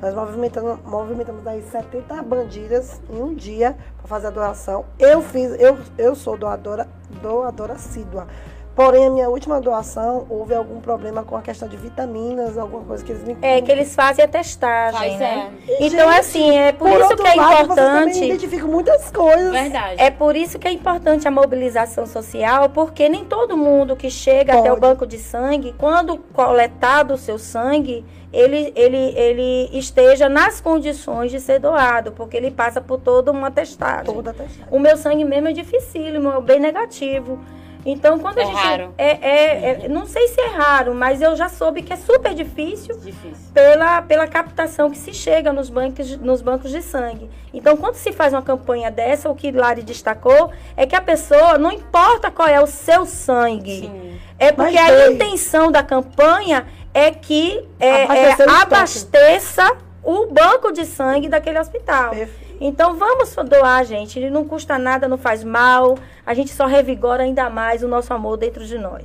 [0.00, 4.86] Nós movimentamos, movimentamos aí 70 bandidas em um dia para fazer a doação.
[4.98, 6.88] Eu fiz, eu, eu sou doadora,
[7.20, 8.26] doadora assídua.
[8.74, 13.04] Porém, a minha última doação, houve algum problema com a questão de vitaminas, alguma coisa
[13.04, 13.36] que eles me...
[13.40, 15.52] É, que eles fazem a testagem, Faz, né?
[15.68, 15.86] É.
[15.86, 18.14] Então, Gente, assim, é por, por isso que é lado, importante...
[18.14, 19.52] Você identifica muitas coisas.
[19.52, 20.02] Verdade.
[20.02, 24.54] É por isso que é importante a mobilização social, porque nem todo mundo que chega
[24.54, 24.66] Pode.
[24.66, 30.60] até o banco de sangue, quando coletado o seu sangue, ele, ele, ele esteja nas
[30.60, 34.12] condições de ser doado, porque ele passa por toda uma testagem.
[34.12, 34.66] Toda testagem.
[34.68, 37.38] O meu sangue mesmo é dificílimo, é bem negativo.
[37.84, 38.56] Então, quando é a gente.
[38.56, 38.94] Raro.
[38.96, 42.34] É, é, é, não sei se é raro, mas eu já soube que é super
[42.34, 43.52] difícil, difícil.
[43.52, 47.28] Pela, pela captação que se chega nos bancos, nos bancos de sangue.
[47.52, 51.58] Então, quando se faz uma campanha dessa, o que Lari destacou é que a pessoa,
[51.58, 54.18] não importa qual é o seu sangue, Sim.
[54.38, 61.28] é porque a intenção da campanha é que é, é abasteça o banco de sangue
[61.28, 62.10] daquele hospital.
[62.10, 62.43] Perfeito.
[62.60, 64.18] Então vamos doar, gente.
[64.18, 65.96] Ele não custa nada, não faz mal.
[66.24, 69.04] A gente só revigora ainda mais o nosso amor dentro de nós.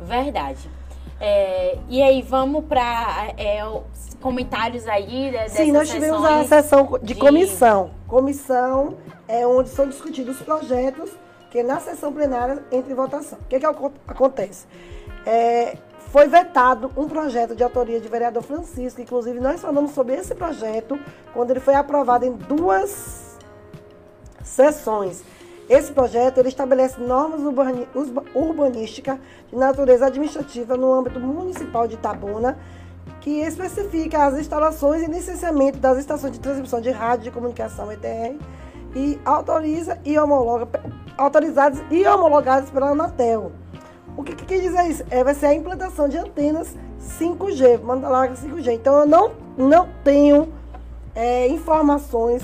[0.00, 0.70] Verdade.
[1.20, 3.60] É, e aí, vamos para é,
[4.20, 7.90] comentários aí Sim, nós tivemos a sessão de, de, comissão.
[8.06, 8.96] Comissão
[9.26, 11.10] é onde são discutidos os projetos
[11.50, 13.38] que na sessão plenária entra em votação.
[13.40, 14.66] O que, que acontece?
[15.26, 15.76] É,
[16.10, 20.98] foi vetado um projeto de autoria de vereador Francisco, inclusive nós falamos sobre esse projeto
[21.34, 23.36] quando ele foi aprovado em duas
[24.42, 25.22] sessões.
[25.68, 27.40] Esse projeto ele estabelece normas
[28.34, 29.18] urbanísticas
[29.50, 32.56] de natureza administrativa no âmbito municipal de Itabuna,
[33.20, 38.34] que especifica as instalações e licenciamento das estações de transmissão de rádio de comunicação ETR
[38.96, 40.66] e autoriza e homologa
[41.18, 43.52] autorizadas e homologadas pela Anatel.
[44.18, 45.04] O que, que quer dizer isso?
[45.12, 46.74] É, vai ser a implantação de antenas
[47.20, 48.72] 5G, banda larga 5G.
[48.72, 50.52] Então eu não, não tenho
[51.14, 52.42] é, informações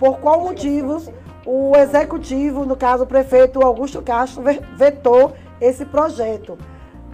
[0.00, 1.10] por qual motivos
[1.44, 4.42] o executivo, no caso o prefeito Augusto Castro,
[4.78, 6.56] vetou esse projeto.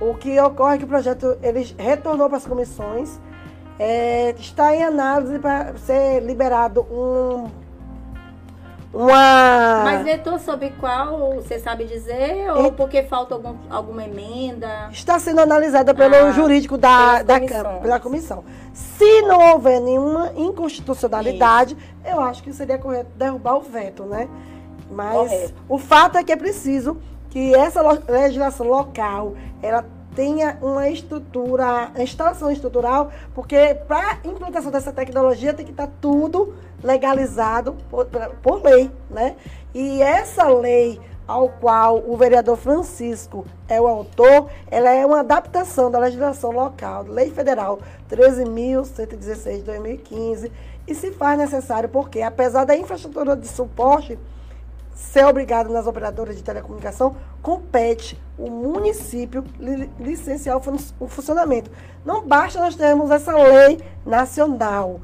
[0.01, 3.21] O que ocorre é que o projeto ele retornou para as comissões,
[3.77, 7.51] é, está em análise para ser liberado um
[8.93, 9.83] uma.
[9.85, 12.51] Mas vetou sobre qual, você sabe dizer?
[12.57, 14.89] Ou porque falta algum, alguma emenda?
[14.91, 18.45] Está sendo analisada pelo ah, jurídico da, da Câmara, pela comissão.
[18.73, 22.13] Se não houver nenhuma inconstitucionalidade, Isso.
[22.17, 24.29] eu acho que seria correto derrubar o veto, né?
[24.91, 25.55] Mas correto.
[25.69, 26.99] o fato é que é preciso
[27.31, 29.85] que essa legislação local ela
[30.15, 35.93] tenha uma estrutura, instalação estrutural, porque para a implantação dessa tecnologia tem que estar tá
[36.01, 38.07] tudo legalizado por,
[38.43, 39.37] por lei, né?
[39.75, 41.01] E essa lei
[41.31, 47.05] ao qual o vereador Francisco é o autor, ela é uma adaptação da legislação local,
[47.05, 47.79] Lei Federal
[48.11, 50.53] 13.116 de 2015,
[50.89, 54.19] e se faz necessário porque, apesar da infraestrutura de suporte
[54.93, 59.45] ser obrigado nas operadoras de telecomunicação, compete o município
[59.99, 60.61] licenciar
[60.99, 61.71] o funcionamento.
[62.05, 65.01] Não basta nós termos essa lei nacional.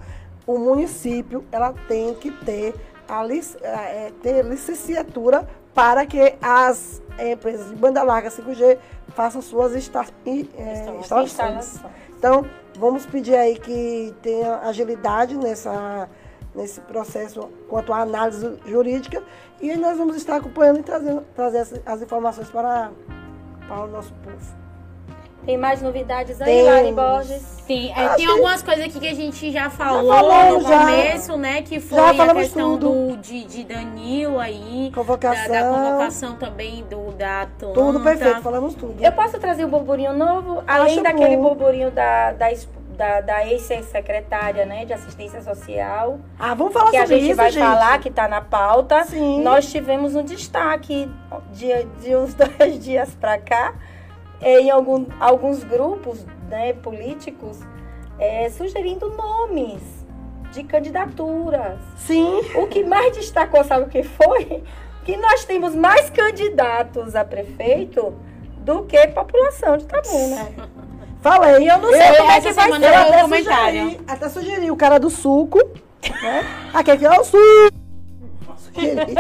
[0.47, 2.75] O município ela tem que ter,
[3.09, 3.25] a,
[3.63, 8.79] é, ter licenciatura para que as empresas de banda larga 5G
[9.09, 11.81] façam suas insta é, instalações.
[12.19, 12.47] Então,
[12.79, 16.09] vamos pedir aí que tenha agilidade nessa
[16.55, 19.23] nesse processo quanto à análise jurídica
[19.61, 22.91] e nós vamos estar acompanhando e trazendo trazer as informações para,
[23.69, 24.56] para o nosso povo.
[25.47, 27.41] Tem mais novidades aí, Lari Borges?
[27.67, 31.37] Sim, é, tem algumas coisas aqui que a gente já falou já no começo, já,
[31.37, 31.63] né?
[31.63, 34.91] Que foi a questão do, de, de Danilo aí.
[34.93, 35.53] Convocação.
[35.53, 37.75] Da, da convocação também do, da Atlanta.
[37.75, 39.01] Tudo perfeito, falamos tudo.
[39.01, 40.65] Eu posso trazer um burburinho novo?
[40.67, 41.55] Além Acho daquele bom.
[41.55, 42.49] burburinho da, da,
[42.97, 46.19] da, da ex-secretária né, de assistência social.
[46.37, 47.63] Ah, vamos falar sobre isso, Que a gente vai gente.
[47.63, 49.05] falar, que está na pauta.
[49.05, 49.43] Sim.
[49.43, 51.09] Nós tivemos um destaque
[51.53, 53.75] de, de uns dois dias para cá
[54.41, 57.61] em algum, alguns grupos né, políticos
[58.19, 59.83] é, sugerindo nomes
[60.53, 61.79] de candidaturas.
[61.97, 62.41] Sim.
[62.55, 64.63] O que mais destacou, sabe o que foi?
[65.05, 68.15] Que nós temos mais candidatos a prefeito
[68.59, 70.49] do que população de Itabuna.
[71.21, 71.71] Falei.
[71.71, 72.85] Eu não sei eu, como é que vai ser.
[72.85, 75.59] Eu até sugeri, até sugeri o cara do suco,
[76.23, 76.45] né?
[76.73, 77.87] Aquele que é o suco.
[78.57, 79.15] Sugeri.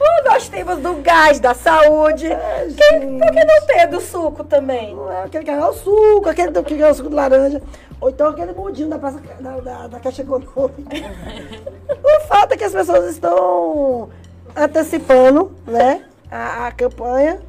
[0.00, 2.26] Oh, nós temos do gás da saúde.
[2.26, 4.96] É, Quem, por que não tem do suco também?
[5.10, 7.62] É aquele que é o suco, aquele que é o suco de laranja.
[8.00, 10.66] Ou então aquele mundinho da, praça, da, da, da Caixa Econômica.
[11.88, 14.10] o fato é que as pessoas estão
[14.56, 17.40] antecipando né, a, a campanha.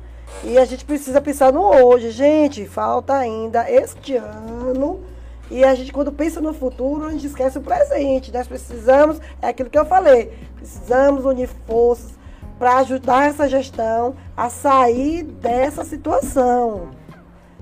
[0.43, 2.11] E a gente precisa pensar no hoje.
[2.11, 5.12] Gente, falta ainda este ano.
[5.53, 8.33] E a gente, quando pensa no futuro, a gente esquece o presente.
[8.33, 12.17] Nós precisamos, é aquilo que eu falei, precisamos unir forças
[12.57, 16.89] para ajudar essa gestão a sair dessa situação.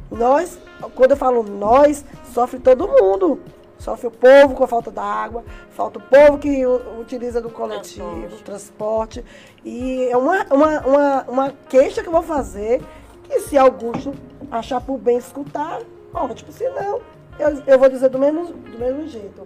[0.09, 0.57] Nós,
[0.95, 3.41] quando eu falo nós, sofre todo mundo.
[3.77, 6.65] Sofre o povo com a falta da água, falta o povo que
[6.97, 8.05] utiliza do coletivo,
[8.45, 9.21] transporte.
[9.21, 9.25] transporte.
[9.65, 12.81] E é uma, uma, uma, uma queixa que eu vou fazer,
[13.23, 14.13] que se Augusto
[14.49, 15.81] achar por bem escutar,
[16.13, 17.01] ótimo, se não,
[17.41, 19.43] eu, eu vou dizer do mesmo, do mesmo jeito.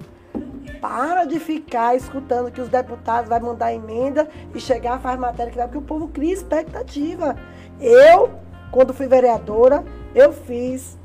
[0.81, 5.57] Para de ficar escutando que os deputados vão mandar emenda e chegar, faz matéria que
[5.57, 7.35] vai, porque o povo cria expectativa.
[7.79, 8.31] Eu,
[8.71, 10.97] quando fui vereadora, eu fiz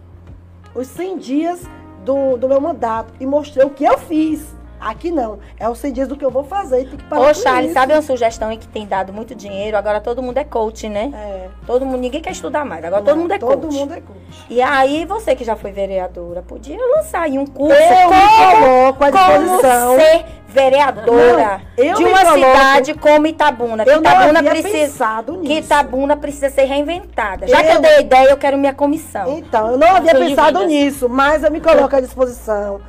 [0.74, 1.62] os 100 dias
[2.04, 4.54] do, do meu mandato e mostrei o que eu fiz.
[4.80, 5.38] Aqui não.
[5.58, 6.88] É os 100 dias do que eu vou fazer.
[6.88, 9.76] Tem que parar Ô, Charles, sabe uma sugestão que tem dado muito dinheiro?
[9.76, 11.12] Agora todo mundo é coach, né?
[11.14, 11.48] É.
[11.66, 12.84] Todo mundo, ninguém quer estudar mais.
[12.84, 13.60] Agora não, todo mundo é todo coach.
[13.60, 14.46] Todo mundo é coach.
[14.48, 17.76] E aí, você que já foi vereadora, podia lançar aí um curso.
[17.76, 19.88] Eu como, coloco à disposição.
[19.88, 23.84] Como ser vereadora não, de uma coloco, cidade como Itabuna.
[23.84, 25.40] Que eu Itabuna precisa, nisso.
[25.44, 27.46] que Itabuna precisa ser reinventada.
[27.46, 29.38] Já eu, que eu dei ideia, eu quero minha comissão.
[29.38, 32.80] Então, eu não havia pensado nisso, mas eu me coloco à disposição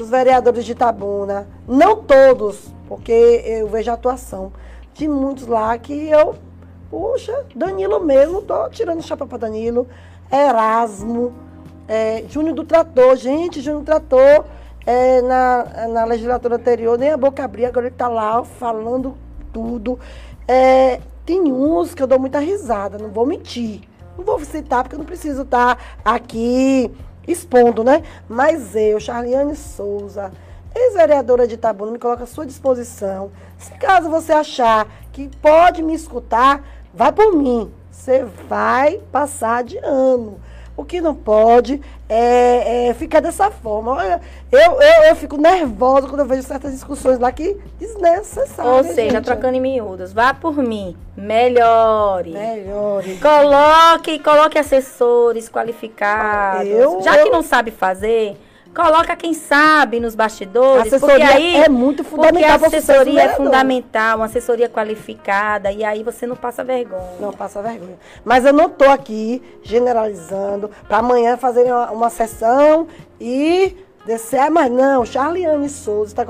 [0.00, 3.12] dos vereadores de Itabuna, não todos, porque
[3.44, 4.50] eu vejo a atuação
[4.94, 6.36] de muitos lá que eu,
[6.90, 9.86] puxa, Danilo mesmo, tô tirando chapa para Danilo,
[10.32, 11.34] Erasmo,
[11.86, 14.46] é, Júnior do Trator, gente, Júnior do Trator,
[14.86, 19.18] é, na, na legislatura anterior, nem a boca abria, agora ele está lá falando
[19.52, 19.98] tudo.
[20.48, 23.82] É, tem uns que eu dou muita risada, não vou mentir.
[24.16, 26.90] Não vou citar, porque eu não preciso estar tá aqui
[27.32, 28.02] expondo, né?
[28.28, 30.32] Mas eu, Charliane Souza,
[30.74, 33.30] ex-vereadora de Itabuna, me coloco à sua disposição.
[33.58, 36.62] Se caso você achar que pode me escutar,
[36.94, 37.72] vai por mim.
[37.90, 40.40] Você vai passar de ano.
[40.80, 41.78] O que não pode
[42.08, 44.18] é, é ficar dessa forma.
[44.50, 48.76] Eu, eu, eu, fico nervosa quando eu vejo certas discussões lá que desnecessárias.
[48.76, 49.24] Ou seja, gente.
[49.24, 50.10] trocando em miúdos.
[50.14, 50.96] Vá por mim.
[51.14, 52.32] Melhore.
[52.32, 53.18] Melhore.
[53.20, 56.66] Coloque, coloque assessores qualificados.
[56.66, 57.24] Eu, Já eu...
[57.24, 58.38] que não sabe fazer,
[58.74, 60.92] Coloca quem sabe nos bastidores.
[60.92, 62.58] A assessoria porque aí, é muito fundamental.
[62.58, 67.16] Porque a assessoria é fundamental, uma assessoria qualificada, e aí você não passa vergonha.
[67.18, 67.98] Não passa vergonha.
[68.24, 72.86] Mas eu não estou aqui generalizando para amanhã fazer uma, uma sessão
[73.20, 73.76] e
[74.06, 76.24] descer, mas não, Charliane Souza está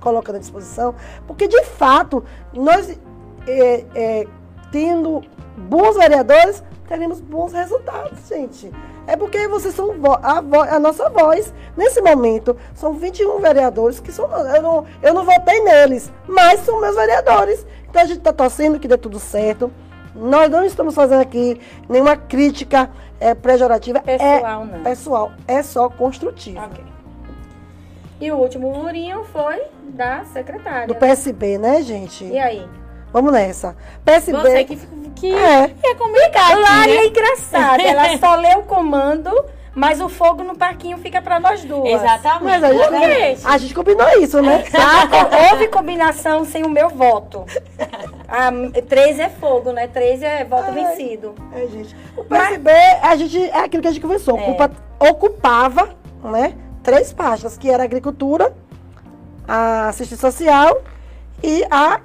[0.00, 0.94] colocando à disposição,
[1.26, 2.98] porque de fato, nós
[3.46, 4.26] é, é,
[4.72, 5.22] tendo
[5.56, 8.72] bons vereadores, teremos bons resultados, gente.
[9.06, 10.38] É porque vocês são a,
[10.74, 11.52] a, nossa voz.
[11.76, 14.28] Nesse momento, são 21 vereadores que são.
[14.54, 17.64] Eu não, eu não votei neles, mas são meus vereadores.
[17.88, 19.70] Então a gente está torcendo que dê tudo certo.
[20.14, 24.00] Nós não estamos fazendo aqui nenhuma crítica é, pejorativa.
[24.00, 24.82] Pessoal, é, não.
[24.82, 26.58] Pessoal, é só construtivo.
[26.58, 26.84] Ok.
[28.20, 30.86] E o último murinho foi da secretária.
[30.86, 32.24] Do PSB, né, gente?
[32.24, 32.66] E aí?
[33.12, 33.76] Vamos nessa.
[34.04, 34.38] PSB.
[34.38, 34.76] Você que,
[35.14, 36.60] que é, é complicado.
[36.60, 36.96] Lari né?
[36.96, 37.82] é engraçada.
[37.82, 39.30] Ela só lê o comando,
[39.74, 42.02] mas o fogo no parquinho fica para nós duas.
[42.02, 42.44] Exatamente.
[42.44, 44.64] Mas a gente, a gente combinou isso, né?
[44.74, 47.44] Ah, houve combinação sem o meu voto.
[48.28, 48.50] Ah,
[48.88, 49.86] três é fogo, né?
[49.86, 51.34] Três é voto Ai, vencido.
[51.52, 51.96] É, gente.
[52.16, 54.38] O PSB, mas, a gente, é aquilo que a gente conversou.
[54.38, 54.42] É.
[54.42, 56.54] Ocupa, ocupava, né?
[56.86, 58.54] três pastas, que era a agricultura,
[59.46, 60.82] a assistência social
[61.42, 62.00] e a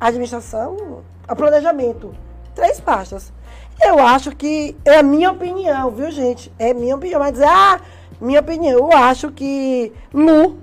[0.00, 2.14] administração, a planejamento.
[2.54, 3.32] Três pastas.
[3.82, 6.52] Eu acho que é a minha opinião, viu, gente?
[6.58, 7.20] É minha opinião.
[7.20, 7.80] Mas dizer, ah,
[8.20, 10.58] minha opinião, eu acho que Lu,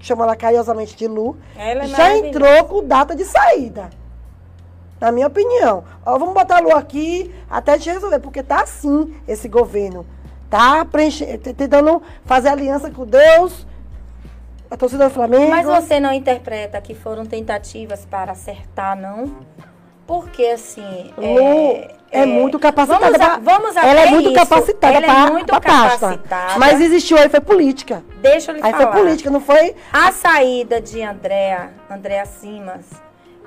[0.00, 3.90] chama ela carinhosamente de Lu, é já entrou com data de saída.
[4.98, 5.84] Na minha opinião.
[6.04, 10.06] Ó, vamos botar a Lu aqui até te resolver, porque tá assim esse governo.
[10.48, 13.65] Tá preenchendo, tentando fazer aliança com Deus,
[14.70, 15.48] a torcida do Flamengo.
[15.48, 19.36] Mas você não interpreta que foram tentativas para acertar, não?
[20.06, 21.12] Porque assim.
[21.18, 23.04] É, é, é muito capacitada.
[23.06, 24.38] Vamos, a, vamos ela é muito isso.
[24.38, 26.18] capacitada ela pra, é muito pra capacitada.
[26.28, 26.58] pasta.
[26.58, 28.04] Mas existiu aí, foi política.
[28.20, 28.84] Deixa eu lhe aí falar.
[28.86, 29.74] Aí foi política, não foi.
[29.92, 32.86] A saída de Andréa, Andréa Simas,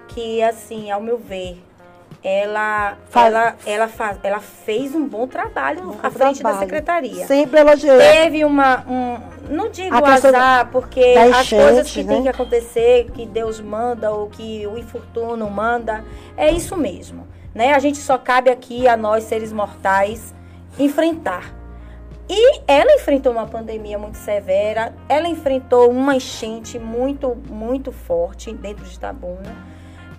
[0.10, 1.64] que assim, ao meu ver,
[2.24, 6.60] ela, faz, ela, ela, faz, ela fez um bom trabalho bom à frente trabalho.
[6.60, 7.26] da secretaria.
[7.26, 7.98] Sempre elogiei.
[7.98, 9.20] Teve uma, um,
[9.50, 12.14] não digo azar, porque as coisas que né?
[12.14, 16.04] tem que acontecer, que Deus manda ou que o infortúnio manda,
[16.36, 17.26] é isso mesmo.
[17.56, 17.74] Né?
[17.74, 20.34] A gente só cabe aqui a nós, seres mortais,
[20.78, 21.56] enfrentar.
[22.28, 28.86] E ela enfrentou uma pandemia muito severa, ela enfrentou uma enchente muito, muito forte dentro
[28.86, 29.56] de Itabuna.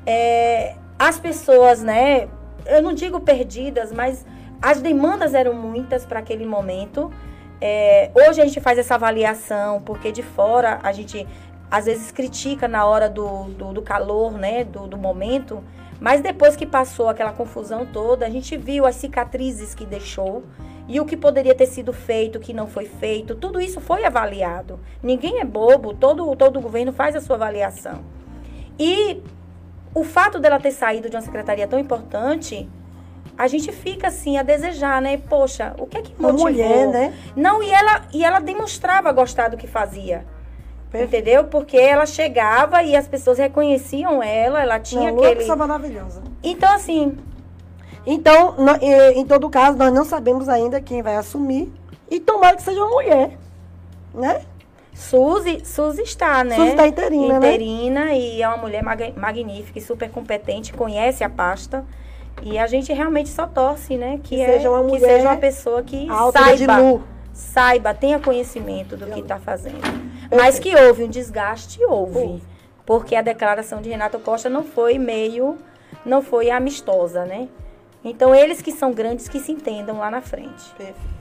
[0.04, 2.28] É, as pessoas, né,
[2.66, 4.26] eu não digo perdidas, mas
[4.60, 7.10] as demandas eram muitas para aquele momento.
[7.58, 11.26] É, hoje a gente faz essa avaliação, porque de fora a gente
[11.70, 15.64] às vezes critica na hora do, do, do calor, né, do, do momento,
[15.98, 20.42] mas depois que passou aquela confusão toda, a gente viu as cicatrizes que deixou
[20.86, 24.04] e o que poderia ter sido feito, o que não foi feito, tudo isso foi
[24.04, 24.78] avaliado.
[25.02, 28.04] Ninguém é bobo, todo, todo governo faz a sua avaliação.
[28.78, 29.22] E
[29.94, 32.68] o fato dela ter saído de uma secretaria tão importante,
[33.36, 35.16] a gente fica assim a desejar, né?
[35.16, 36.30] Poxa, o que é que motivou?
[36.30, 37.14] Uma mulher, né?
[37.34, 40.24] Não, e ela, e ela demonstrava gostar do que fazia.
[40.90, 41.14] Perfeito.
[41.14, 41.44] Entendeu?
[41.44, 45.46] Porque ela chegava e as pessoas reconheciam ela, ela tinha Não, aquele...
[45.56, 46.22] Maravilhosa.
[46.42, 47.16] Então, assim...
[48.04, 48.56] Então,
[49.14, 51.72] em todo caso, nós não sabemos ainda quem vai assumir.
[52.10, 53.38] E tomara que seja uma mulher,
[54.12, 54.42] né?
[55.00, 56.56] Suzy, Suzy está, né?
[56.56, 58.18] Suzy está interina, interina né?
[58.18, 61.84] e é uma mulher mag magnífica e super competente, conhece a pasta.
[62.42, 64.20] E a gente realmente só torce, né?
[64.22, 67.02] Que, que é, seja uma mulher que seja uma pessoa que saiba,
[67.32, 69.80] saiba, tenha conhecimento do que está fazendo.
[70.30, 72.42] Mas que houve um desgaste, houve.
[72.84, 75.56] Porque a declaração de Renato Costa não foi meio,
[76.04, 77.48] não foi amistosa, né?
[78.04, 80.70] Então, eles que são grandes, que se entendam lá na frente.
[80.76, 81.20] Perfeito.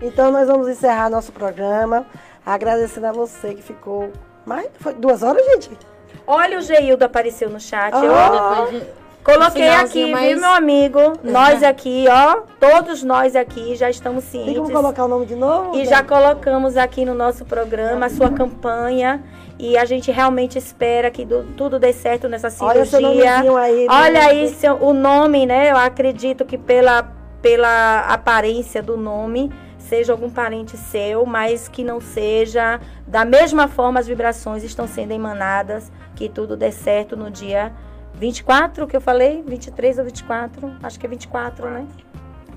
[0.00, 2.06] Então, nós vamos encerrar nosso programa.
[2.44, 4.12] Agradecendo a você que ficou
[4.44, 4.68] mais.
[4.80, 5.70] Foi duas horas, gente?
[6.26, 7.94] Olha, o Geildo apareceu no chat.
[7.94, 8.02] Oh.
[8.02, 8.82] Eu
[9.24, 10.28] coloquei aqui, mais...
[10.28, 11.00] viu, meu amigo?
[11.22, 12.42] Nós aqui, ó.
[12.58, 14.52] Todos nós aqui já estamos cientes.
[14.52, 15.78] Tem como colocar o nome de novo?
[15.78, 19.22] E já colocamos aqui no nosso programa a sua campanha.
[19.58, 23.44] E a gente realmente espera que do, tudo dê certo nessa cirurgia.
[23.44, 25.70] Olha, aí, Olha aí seu, o nome, né?
[25.70, 27.04] Eu acredito que pela,
[27.40, 29.52] pela aparência do nome
[29.92, 32.80] seja algum parente seu, mas que não seja.
[33.06, 37.70] Da mesma forma, as vibrações estão sendo emanadas, que tudo dê certo no dia
[38.14, 39.44] 24, que eu falei?
[39.46, 40.76] 23 ou 24?
[40.82, 41.86] Acho que é 24, né?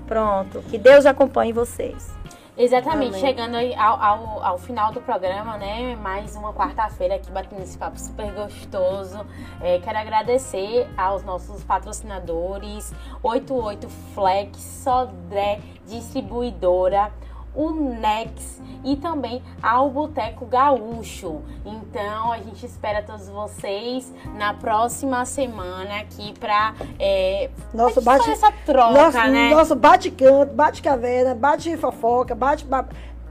[0.06, 0.62] Pronto.
[0.70, 2.15] Que Deus acompanhe vocês.
[2.58, 3.20] Exatamente, Amém.
[3.20, 5.94] chegando aí ao, ao, ao, final do programa, né?
[5.96, 9.26] Mais uma quarta-feira aqui batendo esse papo super gostoso.
[9.60, 17.12] É, quero agradecer aos nossos patrocinadores, 88 Flex, Sodré, distribuidora
[17.56, 21.42] o Nex e também ao Boteco Gaúcho.
[21.64, 28.52] Então a gente espera todos vocês na próxima semana aqui para é, nosso bate essa
[28.64, 29.50] troca, nosso, né?
[29.50, 32.64] Nosso bate canto, bate caverna, bate fofoca, bate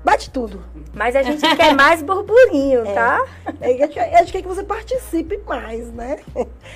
[0.05, 0.63] Bate tudo.
[0.93, 2.93] Mas a gente quer mais burburinho, é.
[2.93, 3.25] tá?
[3.59, 6.19] É, a, gente, gente quer que você participe mais, né?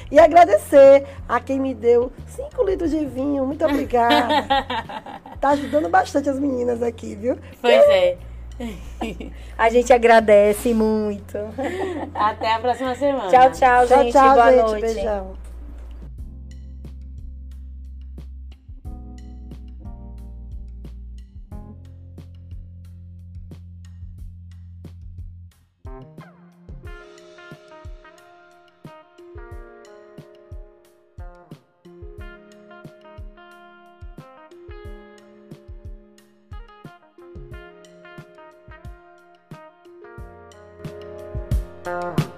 [0.09, 3.45] E agradecer a quem me deu 5 litros de vinho.
[3.45, 4.47] Muito obrigada.
[5.39, 7.37] tá ajudando bastante as meninas aqui, viu?
[7.61, 8.17] Pois é.
[9.55, 11.37] A gente agradece muito.
[12.15, 13.29] Até a próxima semana.
[13.29, 14.11] Tchau, tchau, gente.
[14.11, 14.61] Tchau, Boa gente.
[14.63, 14.81] noite.
[14.81, 15.48] Beijão.
[41.89, 42.28] Bye.